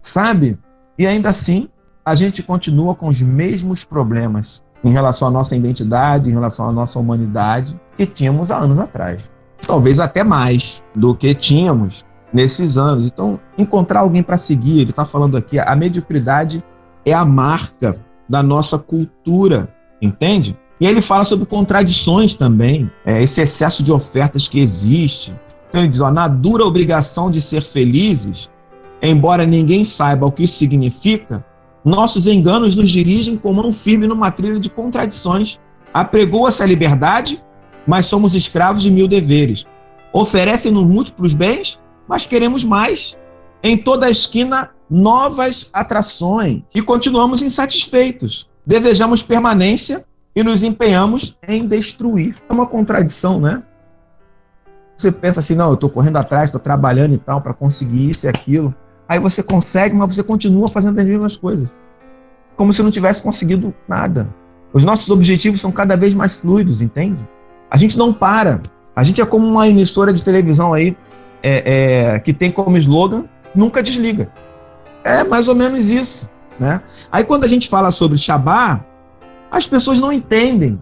Sabe? 0.00 0.58
E 0.98 1.06
ainda 1.06 1.28
assim, 1.28 1.68
a 2.02 2.14
gente 2.14 2.42
continua 2.42 2.94
com 2.94 3.08
os 3.08 3.20
mesmos 3.20 3.84
problemas 3.84 4.62
em 4.82 4.90
relação 4.90 5.28
à 5.28 5.30
nossa 5.30 5.54
identidade, 5.54 6.30
em 6.30 6.32
relação 6.32 6.66
à 6.66 6.72
nossa 6.72 6.98
humanidade, 6.98 7.78
que 7.94 8.06
tínhamos 8.06 8.50
há 8.50 8.56
anos 8.56 8.78
atrás. 8.78 9.30
Talvez 9.66 10.00
até 10.00 10.24
mais 10.24 10.82
do 10.96 11.14
que 11.14 11.34
tínhamos 11.34 12.06
nesses 12.32 12.78
anos. 12.78 13.06
Então, 13.06 13.38
encontrar 13.58 14.00
alguém 14.00 14.22
para 14.22 14.38
seguir, 14.38 14.80
ele 14.80 14.90
está 14.92 15.04
falando 15.04 15.36
aqui, 15.36 15.58
a 15.58 15.76
mediocridade 15.76 16.64
é 17.04 17.12
a 17.12 17.22
marca 17.22 18.00
da 18.30 18.44
nossa 18.44 18.78
cultura, 18.78 19.68
entende? 20.00 20.56
E 20.80 20.86
ele 20.86 21.02
fala 21.02 21.24
sobre 21.24 21.44
contradições 21.44 22.34
também, 22.34 22.88
é, 23.04 23.20
esse 23.20 23.40
excesso 23.42 23.82
de 23.82 23.90
ofertas 23.90 24.46
que 24.46 24.60
existe. 24.60 25.34
Então 25.68 25.82
ele 25.82 25.88
diz, 25.88 26.00
ó, 26.00 26.12
na 26.12 26.28
dura 26.28 26.64
obrigação 26.64 27.28
de 27.28 27.42
ser 27.42 27.62
felizes, 27.62 28.48
embora 29.02 29.44
ninguém 29.44 29.84
saiba 29.84 30.26
o 30.26 30.32
que 30.32 30.44
isso 30.44 30.56
significa, 30.56 31.44
nossos 31.84 32.26
enganos 32.26 32.76
nos 32.76 32.88
dirigem 32.88 33.36
com 33.36 33.52
mão 33.52 33.72
firme 33.72 34.06
numa 34.06 34.30
trilha 34.30 34.60
de 34.60 34.70
contradições. 34.70 35.58
Apregou-se 35.92 36.62
a 36.62 36.66
liberdade, 36.66 37.42
mas 37.86 38.06
somos 38.06 38.34
escravos 38.34 38.82
de 38.82 38.90
mil 38.90 39.08
deveres. 39.08 39.66
Oferecem-nos 40.12 40.84
múltiplos 40.84 41.34
bens, 41.34 41.80
mas 42.06 42.26
queremos 42.26 42.62
mais. 42.62 43.16
Em 43.62 43.76
toda 43.76 44.06
a 44.06 44.10
esquina, 44.10 44.70
novas 44.90 45.70
atrações. 45.72 46.62
E 46.74 46.82
continuamos 46.82 47.42
insatisfeitos. 47.42 48.48
Desejamos 48.66 49.22
permanência 49.22 50.04
e 50.34 50.42
nos 50.42 50.62
empenhamos 50.62 51.36
em 51.46 51.66
destruir. 51.66 52.36
É 52.48 52.52
uma 52.52 52.66
contradição, 52.66 53.40
né? 53.40 53.62
Você 54.96 55.10
pensa 55.10 55.40
assim, 55.40 55.54
não, 55.54 55.68
eu 55.68 55.74
estou 55.74 55.88
correndo 55.88 56.18
atrás, 56.18 56.46
estou 56.46 56.60
trabalhando 56.60 57.14
e 57.14 57.18
tal 57.18 57.40
para 57.40 57.54
conseguir 57.54 58.10
isso 58.10 58.26
e 58.26 58.28
aquilo. 58.28 58.74
Aí 59.08 59.18
você 59.18 59.42
consegue, 59.42 59.96
mas 59.96 60.14
você 60.14 60.22
continua 60.22 60.68
fazendo 60.68 60.98
as 60.98 61.06
mesmas 61.06 61.36
coisas. 61.36 61.72
Como 62.56 62.72
se 62.72 62.82
não 62.82 62.90
tivesse 62.90 63.22
conseguido 63.22 63.74
nada. 63.88 64.28
Os 64.72 64.84
nossos 64.84 65.08
objetivos 65.08 65.60
são 65.60 65.72
cada 65.72 65.96
vez 65.96 66.14
mais 66.14 66.36
fluidos, 66.36 66.82
entende? 66.82 67.26
A 67.70 67.76
gente 67.76 67.96
não 67.96 68.12
para. 68.12 68.60
A 68.94 69.02
gente 69.02 69.20
é 69.20 69.26
como 69.26 69.46
uma 69.46 69.66
emissora 69.66 70.12
de 70.12 70.22
televisão 70.22 70.74
aí 70.74 70.96
é, 71.42 72.12
é, 72.12 72.18
que 72.18 72.32
tem 72.32 72.52
como 72.52 72.76
slogan 72.76 73.24
nunca 73.54 73.82
desliga. 73.82 74.30
É 75.04 75.24
mais 75.24 75.48
ou 75.48 75.54
menos 75.54 75.86
isso. 75.86 76.28
Né? 76.58 76.80
Aí 77.10 77.24
quando 77.24 77.44
a 77.44 77.48
gente 77.48 77.68
fala 77.68 77.90
sobre 77.90 78.18
Shabá, 78.18 78.84
as 79.50 79.66
pessoas 79.66 79.98
não 79.98 80.12
entendem. 80.12 80.80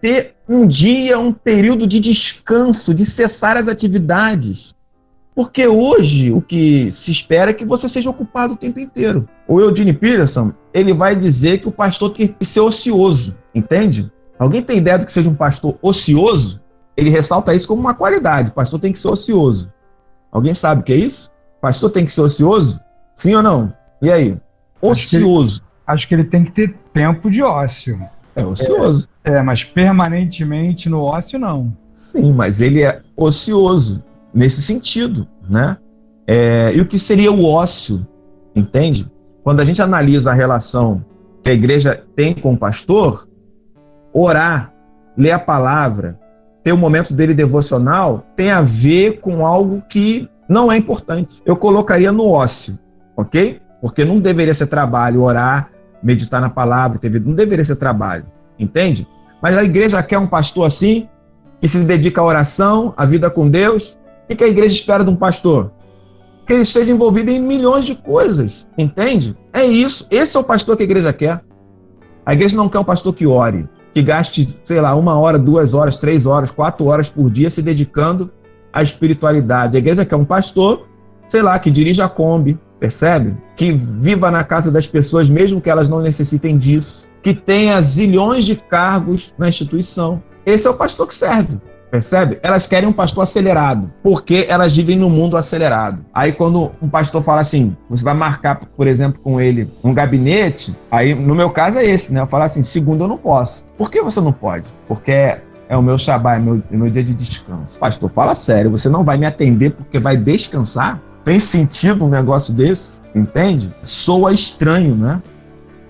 Ter 0.00 0.34
um 0.48 0.66
dia, 0.66 1.18
um 1.18 1.32
período 1.32 1.86
de 1.86 2.00
descanso, 2.00 2.92
de 2.92 3.04
cessar 3.04 3.56
as 3.56 3.68
atividades. 3.68 4.74
Porque 5.34 5.66
hoje 5.66 6.32
o 6.32 6.42
que 6.42 6.90
se 6.90 7.10
espera 7.10 7.50
é 7.50 7.54
que 7.54 7.64
você 7.64 7.88
seja 7.88 8.10
ocupado 8.10 8.54
o 8.54 8.56
tempo 8.56 8.80
inteiro. 8.80 9.28
O 9.46 9.60
Eugene 9.60 9.92
Peterson, 9.92 10.52
ele 10.74 10.92
vai 10.92 11.14
dizer 11.14 11.58
que 11.58 11.68
o 11.68 11.72
pastor 11.72 12.10
tem 12.10 12.26
que 12.28 12.44
ser 12.44 12.60
ocioso, 12.60 13.36
entende? 13.54 14.10
Alguém 14.38 14.62
tem 14.62 14.78
ideia 14.78 14.98
do 14.98 15.06
que 15.06 15.12
seja 15.12 15.30
um 15.30 15.34
pastor 15.34 15.78
ocioso? 15.82 16.60
Ele 16.96 17.10
ressalta 17.10 17.54
isso 17.54 17.68
como 17.68 17.80
uma 17.80 17.94
qualidade. 17.94 18.50
O 18.50 18.54
pastor 18.54 18.80
tem 18.80 18.92
que 18.92 18.98
ser 18.98 19.08
ocioso. 19.08 19.72
Alguém 20.32 20.54
sabe 20.54 20.80
o 20.80 20.84
que 20.84 20.92
é 20.92 20.96
isso? 20.96 21.30
O 21.58 21.60
pastor 21.60 21.90
tem 21.90 22.04
que 22.04 22.10
ser 22.10 22.22
ocioso? 22.22 22.80
Sim 23.20 23.34
ou 23.34 23.42
não? 23.42 23.70
E 24.00 24.10
aí? 24.10 24.40
Ocioso. 24.80 24.92
Acho 24.96 25.08
que 25.10 25.16
ele, 25.16 25.84
acho 25.86 26.08
que 26.08 26.14
ele 26.14 26.24
tem 26.24 26.42
que 26.42 26.52
ter 26.52 26.74
tempo 26.94 27.30
de 27.30 27.42
ócio. 27.42 28.00
É 28.34 28.42
ocioso. 28.42 29.06
É, 29.22 29.32
é, 29.32 29.42
mas 29.42 29.62
permanentemente 29.62 30.88
no 30.88 31.02
ócio, 31.02 31.38
não. 31.38 31.70
Sim, 31.92 32.32
mas 32.32 32.62
ele 32.62 32.82
é 32.82 33.02
ocioso 33.14 34.02
nesse 34.32 34.62
sentido, 34.62 35.28
né? 35.50 35.76
É, 36.26 36.72
e 36.74 36.80
o 36.80 36.86
que 36.86 36.98
seria 36.98 37.30
o 37.30 37.44
ócio, 37.44 38.06
entende? 38.56 39.06
Quando 39.44 39.60
a 39.60 39.66
gente 39.66 39.82
analisa 39.82 40.30
a 40.30 40.34
relação 40.34 41.04
que 41.42 41.50
a 41.50 41.52
igreja 41.52 42.02
tem 42.16 42.32
com 42.32 42.54
o 42.54 42.58
pastor, 42.58 43.28
orar, 44.14 44.72
ler 45.14 45.32
a 45.32 45.38
palavra, 45.38 46.18
ter 46.64 46.72
o 46.72 46.74
um 46.74 46.78
momento 46.78 47.12
dele 47.12 47.34
devocional, 47.34 48.24
tem 48.34 48.50
a 48.50 48.62
ver 48.62 49.20
com 49.20 49.44
algo 49.44 49.82
que 49.90 50.26
não 50.48 50.72
é 50.72 50.78
importante. 50.78 51.42
Eu 51.44 51.54
colocaria 51.54 52.10
no 52.10 52.30
ócio, 52.30 52.78
ok? 53.20 53.60
Porque 53.80 54.04
não 54.04 54.20
deveria 54.20 54.54
ser 54.54 54.66
trabalho 54.66 55.22
orar, 55.22 55.70
meditar 56.02 56.40
na 56.40 56.50
palavra, 56.50 56.98
não 57.24 57.34
deveria 57.34 57.64
ser 57.64 57.76
trabalho, 57.76 58.26
entende? 58.58 59.06
Mas 59.42 59.56
a 59.56 59.64
igreja 59.64 60.02
quer 60.02 60.18
um 60.18 60.26
pastor 60.26 60.66
assim, 60.66 61.08
que 61.60 61.68
se 61.68 61.78
dedica 61.84 62.20
à 62.20 62.24
oração, 62.24 62.94
à 62.96 63.04
vida 63.04 63.30
com 63.30 63.48
Deus, 63.48 63.98
o 64.30 64.36
que 64.36 64.44
a 64.44 64.48
igreja 64.48 64.74
espera 64.74 65.04
de 65.04 65.10
um 65.10 65.16
pastor? 65.16 65.72
Que 66.46 66.54
ele 66.54 66.62
esteja 66.62 66.92
envolvido 66.92 67.30
em 67.30 67.40
milhões 67.40 67.84
de 67.84 67.94
coisas, 67.94 68.66
entende? 68.78 69.36
É 69.52 69.64
isso. 69.64 70.06
Esse 70.10 70.36
é 70.36 70.40
o 70.40 70.44
pastor 70.44 70.76
que 70.76 70.82
a 70.82 70.84
igreja 70.84 71.12
quer. 71.12 71.42
A 72.24 72.32
igreja 72.32 72.56
não 72.56 72.68
quer 72.68 72.78
um 72.78 72.84
pastor 72.84 73.12
que 73.14 73.26
ore, 73.26 73.68
que 73.94 74.02
gaste, 74.02 74.58
sei 74.62 74.80
lá, 74.80 74.94
uma 74.94 75.18
hora, 75.18 75.38
duas 75.38 75.74
horas, 75.74 75.96
três 75.96 76.26
horas, 76.26 76.50
quatro 76.50 76.86
horas 76.86 77.10
por 77.10 77.30
dia 77.30 77.50
se 77.50 77.60
dedicando 77.60 78.30
à 78.72 78.82
espiritualidade. 78.82 79.76
A 79.76 79.80
igreja 79.80 80.04
quer 80.04 80.16
um 80.16 80.24
pastor, 80.24 80.86
sei 81.28 81.42
lá, 81.42 81.58
que 81.58 81.70
dirija 81.70 82.04
a 82.04 82.08
Kombi, 82.08 82.58
percebe? 82.80 83.36
Que 83.54 83.70
viva 83.70 84.30
na 84.30 84.42
casa 84.42 84.72
das 84.72 84.86
pessoas, 84.86 85.28
mesmo 85.28 85.60
que 85.60 85.70
elas 85.70 85.88
não 85.88 86.00
necessitem 86.00 86.56
disso. 86.56 87.08
Que 87.22 87.34
tenha 87.34 87.80
zilhões 87.82 88.44
de 88.44 88.56
cargos 88.56 89.34
na 89.38 89.48
instituição. 89.48 90.22
Esse 90.46 90.66
é 90.66 90.70
o 90.70 90.74
pastor 90.74 91.06
que 91.06 91.14
serve. 91.14 91.60
Percebe? 91.90 92.38
Elas 92.42 92.66
querem 92.66 92.88
um 92.88 92.92
pastor 92.92 93.24
acelerado, 93.24 93.92
porque 94.00 94.46
elas 94.48 94.76
vivem 94.76 94.96
no 94.96 95.10
mundo 95.10 95.36
acelerado. 95.36 96.04
Aí 96.14 96.32
quando 96.32 96.70
um 96.80 96.88
pastor 96.88 97.20
fala 97.20 97.40
assim, 97.40 97.76
você 97.88 98.04
vai 98.04 98.14
marcar, 98.14 98.60
por 98.76 98.86
exemplo, 98.86 99.20
com 99.20 99.40
ele 99.40 99.68
um 99.82 99.92
gabinete, 99.92 100.74
aí 100.88 101.14
no 101.14 101.34
meu 101.34 101.50
caso 101.50 101.78
é 101.78 101.84
esse, 101.84 102.12
né? 102.12 102.20
Eu 102.20 102.26
falo 102.26 102.44
assim, 102.44 102.62
segundo 102.62 103.04
eu 103.04 103.08
não 103.08 103.18
posso. 103.18 103.64
Por 103.76 103.90
que 103.90 104.00
você 104.00 104.20
não 104.20 104.32
pode? 104.32 104.66
Porque 104.86 105.36
é 105.68 105.76
o 105.76 105.82
meu 105.82 105.98
Shabá, 105.98 106.36
é 106.36 106.38
meu, 106.38 106.62
é 106.70 106.76
meu 106.76 106.88
dia 106.90 107.02
de 107.02 107.12
descanso. 107.12 107.78
Pastor, 107.78 108.08
fala 108.08 108.36
sério, 108.36 108.70
você 108.70 108.88
não 108.88 109.02
vai 109.02 109.16
me 109.16 109.26
atender 109.26 109.70
porque 109.70 109.98
vai 109.98 110.16
descansar? 110.16 111.02
Tem 111.24 111.38
sentido 111.38 112.04
um 112.04 112.08
negócio 112.08 112.52
desse? 112.54 113.00
Entende? 113.14 113.72
Soa 113.82 114.32
estranho, 114.32 114.94
né? 114.94 115.22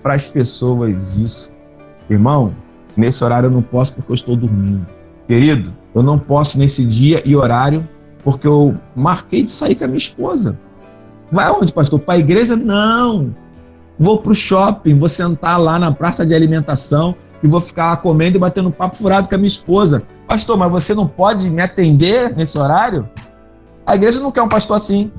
Para 0.03 0.13
as 0.13 0.27
pessoas 0.27 1.15
isso. 1.15 1.51
Irmão, 2.09 2.53
nesse 2.97 3.23
horário 3.23 3.47
eu 3.47 3.51
não 3.51 3.61
posso 3.61 3.93
porque 3.93 4.11
eu 4.11 4.15
estou 4.15 4.35
dormindo. 4.35 4.85
Querido, 5.27 5.71
eu 5.95 6.03
não 6.03 6.19
posso 6.19 6.57
nesse 6.59 6.83
dia 6.85 7.21
e 7.25 7.35
horário, 7.35 7.87
porque 8.23 8.47
eu 8.47 8.75
marquei 8.95 9.43
de 9.43 9.51
sair 9.51 9.75
com 9.75 9.85
a 9.85 9.87
minha 9.87 9.97
esposa. 9.97 10.57
Vai 11.31 11.45
aonde, 11.45 11.71
pastor? 11.71 11.99
Para 11.99 12.15
a 12.15 12.19
igreja? 12.19 12.55
Não. 12.55 13.33
Vou 13.97 14.17
para 14.17 14.31
o 14.31 14.35
shopping, 14.35 14.97
vou 14.97 15.07
sentar 15.07 15.59
lá 15.61 15.77
na 15.77 15.91
praça 15.91 16.25
de 16.25 16.33
alimentação 16.33 17.15
e 17.43 17.47
vou 17.47 17.61
ficar 17.61 17.95
comendo 17.97 18.37
e 18.37 18.39
batendo 18.39 18.71
papo 18.71 18.97
furado 18.97 19.29
com 19.29 19.35
a 19.35 19.37
minha 19.37 19.47
esposa. 19.47 20.03
Pastor, 20.27 20.57
mas 20.57 20.71
você 20.71 20.93
não 20.93 21.07
pode 21.07 21.49
me 21.49 21.61
atender 21.61 22.35
nesse 22.35 22.57
horário? 22.59 23.07
A 23.91 23.95
igreja 23.95 24.21
não 24.21 24.31
quer 24.31 24.41
um 24.41 24.47
pastor 24.47 24.77
assim. 24.77 25.11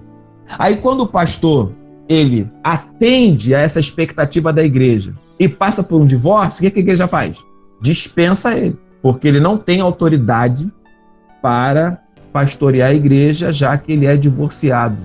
Aí 0.58 0.76
quando 0.76 1.02
o 1.02 1.06
pastor 1.06 1.74
ele 2.08 2.48
atende 2.64 3.54
a 3.54 3.58
essa 3.58 3.78
expectativa 3.78 4.50
da 4.50 4.64
igreja 4.64 5.14
e 5.38 5.46
passa 5.46 5.82
por 5.82 6.00
um 6.00 6.06
divórcio, 6.06 6.66
o 6.66 6.70
que 6.70 6.78
a 6.78 6.80
igreja 6.80 7.06
faz? 7.06 7.44
Dispensa 7.82 8.56
ele 8.56 8.78
porque 9.02 9.28
ele 9.28 9.40
não 9.40 9.58
tem 9.58 9.82
autoridade 9.82 10.72
para 11.42 11.98
pastorear 12.32 12.88
a 12.88 12.94
igreja, 12.94 13.52
já 13.52 13.76
que 13.76 13.92
ele 13.92 14.06
é 14.06 14.16
divorciado. 14.16 14.96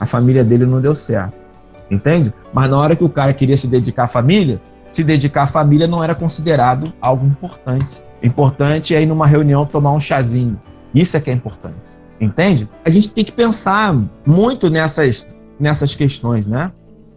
A 0.00 0.04
família 0.04 0.42
dele 0.42 0.66
não 0.66 0.80
deu 0.80 0.96
certo. 0.96 1.36
Entende? 1.88 2.34
Mas 2.52 2.68
na 2.68 2.76
hora 2.76 2.96
que 2.96 3.04
o 3.04 3.08
cara 3.08 3.32
queria 3.32 3.56
se 3.56 3.68
dedicar 3.68 4.04
à 4.04 4.08
família, 4.08 4.60
se 4.90 5.04
dedicar 5.04 5.44
à 5.44 5.46
família 5.46 5.86
não 5.86 6.02
era 6.02 6.12
considerado 6.12 6.92
algo 7.00 7.24
importante. 7.24 8.02
Importante 8.20 8.96
é 8.96 9.02
ir 9.02 9.06
numa 9.06 9.28
reunião 9.28 9.64
tomar 9.64 9.92
um 9.92 10.00
chazinho. 10.00 10.60
Isso 10.92 11.16
é 11.16 11.20
que 11.20 11.30
é 11.30 11.32
importante. 11.32 11.95
Entende? 12.20 12.68
A 12.84 12.90
gente 12.90 13.10
tem 13.10 13.24
que 13.24 13.32
pensar 13.32 13.94
muito 14.26 14.70
nessas, 14.70 15.26
nessas 15.60 15.94
questões, 15.94 16.46
né? 16.46 16.72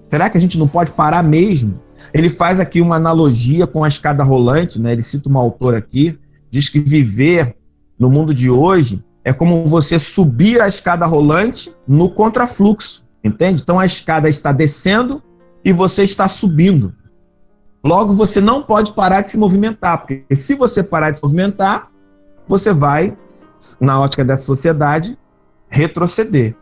Será 0.10 0.30
que 0.30 0.38
a 0.38 0.42
gente 0.42 0.58
não 0.58 0.68
pode 0.68 0.92
parar 0.92 1.24
mesmo 1.24 1.80
ele 2.14 2.30
faz 2.30 2.60
aqui 2.60 2.82
uma 2.82 2.96
analogia 2.96 3.68
com 3.68 3.84
a 3.84 3.88
escada 3.88 4.24
rolante, 4.24 4.82
né? 4.82 4.94
Ele 4.94 5.04
cita 5.04 5.30
uma 5.30 5.40
autora 5.40 5.78
aqui, 5.78 6.18
diz 6.50 6.70
que 6.70 6.80
viver 6.80 7.56
no 7.98 8.10
mundo 8.10 8.34
de 8.34 8.50
hoje 8.50 9.04
é 9.24 9.34
como 9.34 9.68
você 9.68 10.00
subir 10.00 10.62
a 10.62 10.68
escada 10.68 11.06
rolante 11.06 11.74
no 11.88 12.10
contrafluxo, 12.10 13.06
entende? 13.24 13.62
Então 13.62 13.80
a 13.80 13.86
escada 13.86 14.30
está 14.30 14.52
descendo 14.52 15.22
e 15.64 15.72
você 15.72 16.04
está 16.04 16.28
subindo. 16.28 16.96
Logo, 17.84 18.14
você 18.14 18.42
não 18.42 18.64
pode 18.64 18.94
parar 18.94 19.22
de 19.22 19.30
se 19.30 19.38
movimentar, 19.38 20.00
porque 20.00 20.36
se 20.36 20.56
você 20.56 20.84
parar 20.84 21.12
de 21.12 21.18
se 21.18 21.24
movimentar, 21.24 21.90
você 22.48 22.74
vai, 22.74 23.18
na 23.80 24.00
ótica 24.00 24.24
dessa 24.24 24.44
sociedade, 24.44 25.18
retroceder. 25.70 26.56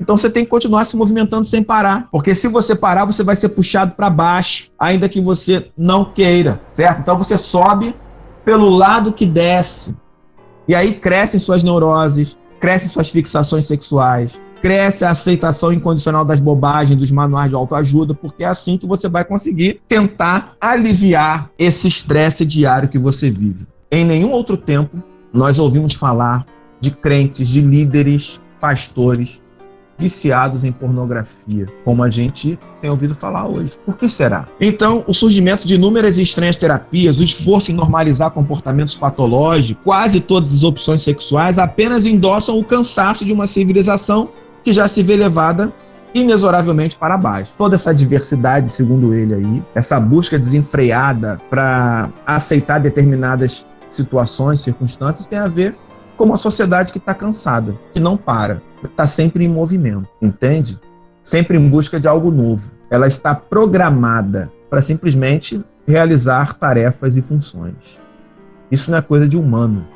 Então 0.00 0.16
você 0.16 0.28
tem 0.28 0.44
que 0.44 0.50
continuar 0.50 0.84
se 0.84 0.96
movimentando 0.96 1.46
sem 1.46 1.62
parar, 1.62 2.08
porque 2.10 2.34
se 2.34 2.48
você 2.48 2.74
parar, 2.74 3.04
você 3.04 3.24
vai 3.24 3.34
ser 3.34 3.50
puxado 3.50 3.92
para 3.92 4.10
baixo, 4.10 4.70
ainda 4.78 5.08
que 5.08 5.20
você 5.20 5.70
não 5.76 6.04
queira, 6.04 6.60
certo? 6.70 7.00
Então 7.00 7.16
você 7.16 7.36
sobe 7.36 7.94
pelo 8.44 8.68
lado 8.68 9.12
que 9.12 9.24
desce. 9.24 9.96
E 10.68 10.74
aí 10.74 10.94
crescem 10.94 11.40
suas 11.40 11.62
neuroses, 11.62 12.36
crescem 12.60 12.88
suas 12.88 13.08
fixações 13.08 13.66
sexuais, 13.66 14.38
cresce 14.60 15.04
a 15.04 15.10
aceitação 15.10 15.72
incondicional 15.72 16.24
das 16.24 16.40
bobagens 16.40 16.98
dos 16.98 17.10
manuais 17.10 17.48
de 17.48 17.54
autoajuda, 17.54 18.14
porque 18.14 18.44
é 18.44 18.48
assim 18.48 18.76
que 18.76 18.86
você 18.86 19.08
vai 19.08 19.24
conseguir 19.24 19.80
tentar 19.88 20.56
aliviar 20.60 21.50
esse 21.58 21.88
estresse 21.88 22.44
diário 22.44 22.88
que 22.88 22.98
você 22.98 23.30
vive. 23.30 23.66
Em 23.90 24.04
nenhum 24.04 24.30
outro 24.32 24.56
tempo 24.56 25.02
nós 25.36 25.58
ouvimos 25.58 25.92
falar 25.94 26.46
de 26.80 26.90
crentes, 26.90 27.48
de 27.48 27.60
líderes, 27.60 28.40
pastores 28.60 29.42
viciados 29.98 30.62
em 30.64 30.72
pornografia, 30.72 31.66
como 31.84 32.02
a 32.02 32.10
gente 32.10 32.58
tem 32.82 32.90
ouvido 32.90 33.14
falar 33.14 33.46
hoje. 33.48 33.78
Por 33.84 33.96
que 33.96 34.08
será? 34.08 34.46
Então, 34.60 35.04
o 35.06 35.14
surgimento 35.14 35.66
de 35.66 35.74
inúmeras 35.74 36.18
e 36.18 36.22
estranhas 36.22 36.56
terapias, 36.56 37.18
o 37.18 37.24
esforço 37.24 37.70
em 37.70 37.74
normalizar 37.74 38.30
comportamentos 38.30 38.94
patológicos, 38.94 39.82
quase 39.84 40.20
todas 40.20 40.54
as 40.54 40.62
opções 40.62 41.02
sexuais 41.02 41.58
apenas 41.58 42.04
endossam 42.04 42.58
o 42.58 42.64
cansaço 42.64 43.24
de 43.24 43.32
uma 43.32 43.46
civilização 43.46 44.28
que 44.62 44.72
já 44.72 44.86
se 44.86 45.02
vê 45.02 45.16
levada 45.16 45.72
inexoravelmente 46.14 46.96
para 46.96 47.16
baixo. 47.16 47.54
Toda 47.56 47.74
essa 47.74 47.94
diversidade, 47.94 48.70
segundo 48.70 49.14
ele 49.14 49.34
aí, 49.34 49.62
essa 49.74 50.00
busca 50.00 50.38
desenfreada 50.38 51.38
para 51.50 52.10
aceitar 52.26 52.80
determinadas 52.80 53.66
situações, 53.96 54.60
circunstâncias, 54.60 55.26
tem 55.26 55.38
a 55.38 55.48
ver 55.48 55.76
com 56.16 56.24
uma 56.24 56.36
sociedade 56.36 56.92
que 56.92 56.98
está 56.98 57.14
cansada, 57.14 57.74
que 57.92 58.00
não 58.00 58.16
para, 58.16 58.62
está 58.84 59.06
sempre 59.06 59.44
em 59.44 59.48
movimento, 59.48 60.08
entende? 60.20 60.78
Sempre 61.22 61.58
em 61.58 61.68
busca 61.68 61.98
de 61.98 62.08
algo 62.08 62.30
novo. 62.30 62.76
Ela 62.90 63.06
está 63.06 63.34
programada 63.34 64.50
para 64.70 64.80
simplesmente 64.80 65.62
realizar 65.86 66.54
tarefas 66.54 67.16
e 67.16 67.22
funções. 67.22 68.00
Isso 68.70 68.90
não 68.90 68.98
é 68.98 69.02
coisa 69.02 69.28
de 69.28 69.36
humano. 69.36 69.86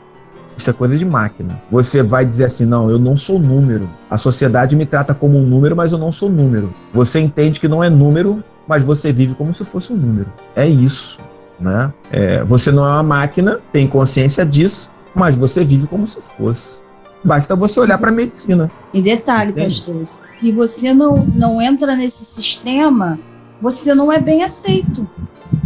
Isso 0.56 0.68
é 0.68 0.72
coisa 0.72 0.96
de 0.96 1.04
máquina. 1.04 1.60
Você 1.70 2.02
vai 2.02 2.24
dizer 2.24 2.44
assim: 2.44 2.66
não, 2.66 2.90
eu 2.90 2.98
não 2.98 3.16
sou 3.16 3.38
número. 3.38 3.88
A 4.10 4.18
sociedade 4.18 4.76
me 4.76 4.84
trata 4.84 5.14
como 5.14 5.38
um 5.38 5.46
número, 5.46 5.74
mas 5.74 5.92
eu 5.92 5.98
não 5.98 6.12
sou 6.12 6.28
número. 6.28 6.74
Você 6.92 7.18
entende 7.18 7.58
que 7.58 7.68
não 7.68 7.82
é 7.82 7.88
número, 7.88 8.44
mas 8.68 8.84
você 8.84 9.12
vive 9.12 9.34
como 9.34 9.54
se 9.54 9.64
fosse 9.64 9.92
um 9.92 9.96
número. 9.96 10.30
É 10.54 10.66
isso. 10.68 11.18
Né? 11.60 11.92
É, 12.10 12.42
você 12.44 12.72
não 12.72 12.84
é 12.84 12.90
uma 12.90 13.02
máquina, 13.02 13.60
tem 13.72 13.86
consciência 13.86 14.46
disso, 14.46 14.90
mas 15.14 15.36
você 15.36 15.64
vive 15.64 15.86
como 15.86 16.06
se 16.06 16.20
fosse. 16.20 16.80
Basta 17.22 17.54
você 17.54 17.78
olhar 17.78 17.98
para 17.98 18.10
a 18.10 18.14
medicina. 18.14 18.70
E 18.94 19.02
detalhe, 19.02 19.50
Entende? 19.50 19.74
pastor, 19.74 20.06
se 20.06 20.50
você 20.50 20.94
não, 20.94 21.16
não 21.16 21.60
entra 21.60 21.94
nesse 21.94 22.24
sistema, 22.24 23.18
você 23.60 23.94
não 23.94 24.10
é 24.10 24.18
bem 24.18 24.42
aceito. 24.42 25.06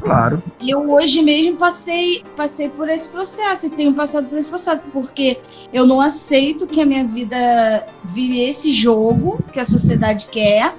Claro. 0.01 0.43
Eu 0.61 0.91
hoje 0.91 1.23
mesmo 1.23 1.57
passei, 1.57 2.25
passei 2.37 2.69
por 2.69 2.89
esse 2.89 3.09
processo 3.09 3.67
e 3.67 3.71
tenho 3.71 3.95
passado 3.95 4.27
por 4.27 4.37
esse 4.37 4.49
processo, 4.49 4.81
porque 4.93 5.39
eu 5.73 5.87
não 5.87 6.01
aceito 6.01 6.67
que 6.67 6.81
a 6.81 6.87
minha 6.87 7.07
vida 7.07 7.87
vire 8.03 8.41
esse 8.41 8.73
jogo 8.73 9.39
que 9.53 9.61
a 9.61 9.65
sociedade 9.65 10.27
quer, 10.27 10.75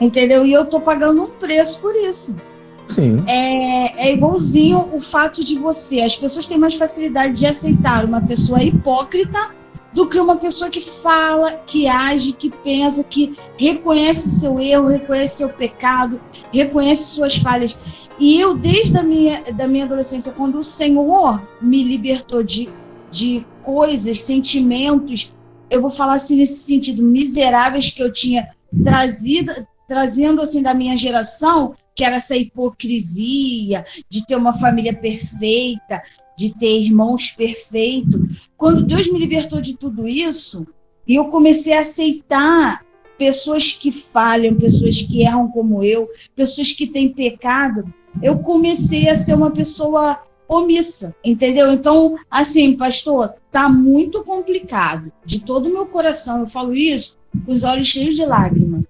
entendeu? 0.00 0.44
E 0.44 0.52
eu 0.52 0.64
tô 0.66 0.80
pagando 0.80 1.22
um 1.22 1.30
preço 1.30 1.80
por 1.80 1.94
isso. 1.96 2.36
Sim. 2.86 3.24
É, 3.26 4.08
é 4.08 4.12
igualzinho 4.12 4.90
o 4.92 5.00
fato 5.00 5.44
de 5.44 5.56
você. 5.56 6.00
As 6.00 6.16
pessoas 6.16 6.46
têm 6.46 6.58
mais 6.58 6.74
facilidade 6.74 7.34
de 7.34 7.46
aceitar 7.46 8.04
uma 8.04 8.20
pessoa 8.20 8.62
hipócrita 8.62 9.52
do 9.94 10.08
que 10.08 10.18
uma 10.18 10.36
pessoa 10.36 10.68
que 10.68 10.80
fala, 10.80 11.52
que 11.52 11.86
age, 11.86 12.32
que 12.32 12.50
pensa, 12.50 13.04
que 13.04 13.36
reconhece 13.56 14.28
seu 14.40 14.58
erro, 14.58 14.88
reconhece 14.88 15.36
seu 15.36 15.48
pecado, 15.48 16.20
reconhece 16.52 17.14
suas 17.14 17.36
falhas. 17.36 17.78
E 18.18 18.40
eu, 18.40 18.56
desde 18.56 18.98
a 18.98 19.02
minha, 19.04 19.40
da 19.52 19.68
minha 19.68 19.84
adolescência, 19.84 20.32
quando 20.32 20.58
o 20.58 20.64
Senhor 20.64 21.40
me 21.62 21.84
libertou 21.84 22.42
de, 22.42 22.68
de 23.08 23.46
coisas, 23.62 24.20
sentimentos, 24.20 25.32
eu 25.70 25.80
vou 25.80 25.90
falar 25.90 26.14
assim 26.14 26.36
nesse 26.36 26.64
sentido, 26.64 27.02
miseráveis 27.02 27.90
que 27.90 28.02
eu 28.02 28.12
tinha 28.12 28.48
trazido, 28.82 29.52
trazendo 29.86 30.42
assim 30.42 30.60
da 30.60 30.74
minha 30.74 30.96
geração, 30.96 31.74
que 31.94 32.04
era 32.04 32.16
essa 32.16 32.36
hipocrisia 32.36 33.84
de 34.08 34.26
ter 34.26 34.36
uma 34.36 34.52
família 34.52 34.94
perfeita, 34.94 36.02
de 36.36 36.54
ter 36.54 36.80
irmãos 36.80 37.30
perfeitos. 37.30 38.48
Quando 38.56 38.82
Deus 38.82 39.10
me 39.10 39.18
libertou 39.18 39.60
de 39.60 39.76
tudo 39.76 40.08
isso, 40.08 40.66
e 41.06 41.14
eu 41.14 41.26
comecei 41.26 41.74
a 41.74 41.80
aceitar 41.80 42.84
pessoas 43.16 43.72
que 43.72 43.92
falham, 43.92 44.56
pessoas 44.56 45.00
que 45.00 45.22
erram 45.22 45.48
como 45.48 45.84
eu, 45.84 46.08
pessoas 46.34 46.72
que 46.72 46.86
têm 46.86 47.12
pecado, 47.12 47.84
eu 48.22 48.38
comecei 48.38 49.08
a 49.08 49.14
ser 49.14 49.34
uma 49.34 49.50
pessoa 49.50 50.20
omissa, 50.48 51.14
entendeu? 51.24 51.72
Então, 51.72 52.18
assim, 52.30 52.76
pastor, 52.76 53.34
tá 53.50 53.68
muito 53.68 54.22
complicado. 54.22 55.12
De 55.24 55.40
todo 55.40 55.66
o 55.66 55.72
meu 55.72 55.86
coração, 55.86 56.40
eu 56.40 56.48
falo 56.48 56.74
isso 56.74 57.18
com 57.44 57.52
os 57.52 57.64
olhos 57.64 57.86
cheios 57.86 58.16
de 58.16 58.24
lágrimas. 58.24 58.84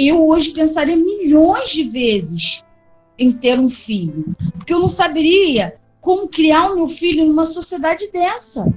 Eu 0.00 0.28
hoje 0.28 0.50
pensaria 0.50 0.96
milhões 0.96 1.70
de 1.70 1.82
vezes 1.82 2.64
em 3.18 3.32
ter 3.32 3.58
um 3.58 3.68
filho, 3.68 4.36
porque 4.56 4.72
eu 4.72 4.78
não 4.78 4.86
saberia 4.86 5.74
como 6.00 6.28
criar 6.28 6.70
o 6.70 6.76
meu 6.76 6.86
filho 6.86 7.26
numa 7.26 7.44
sociedade 7.44 8.08
dessa, 8.12 8.72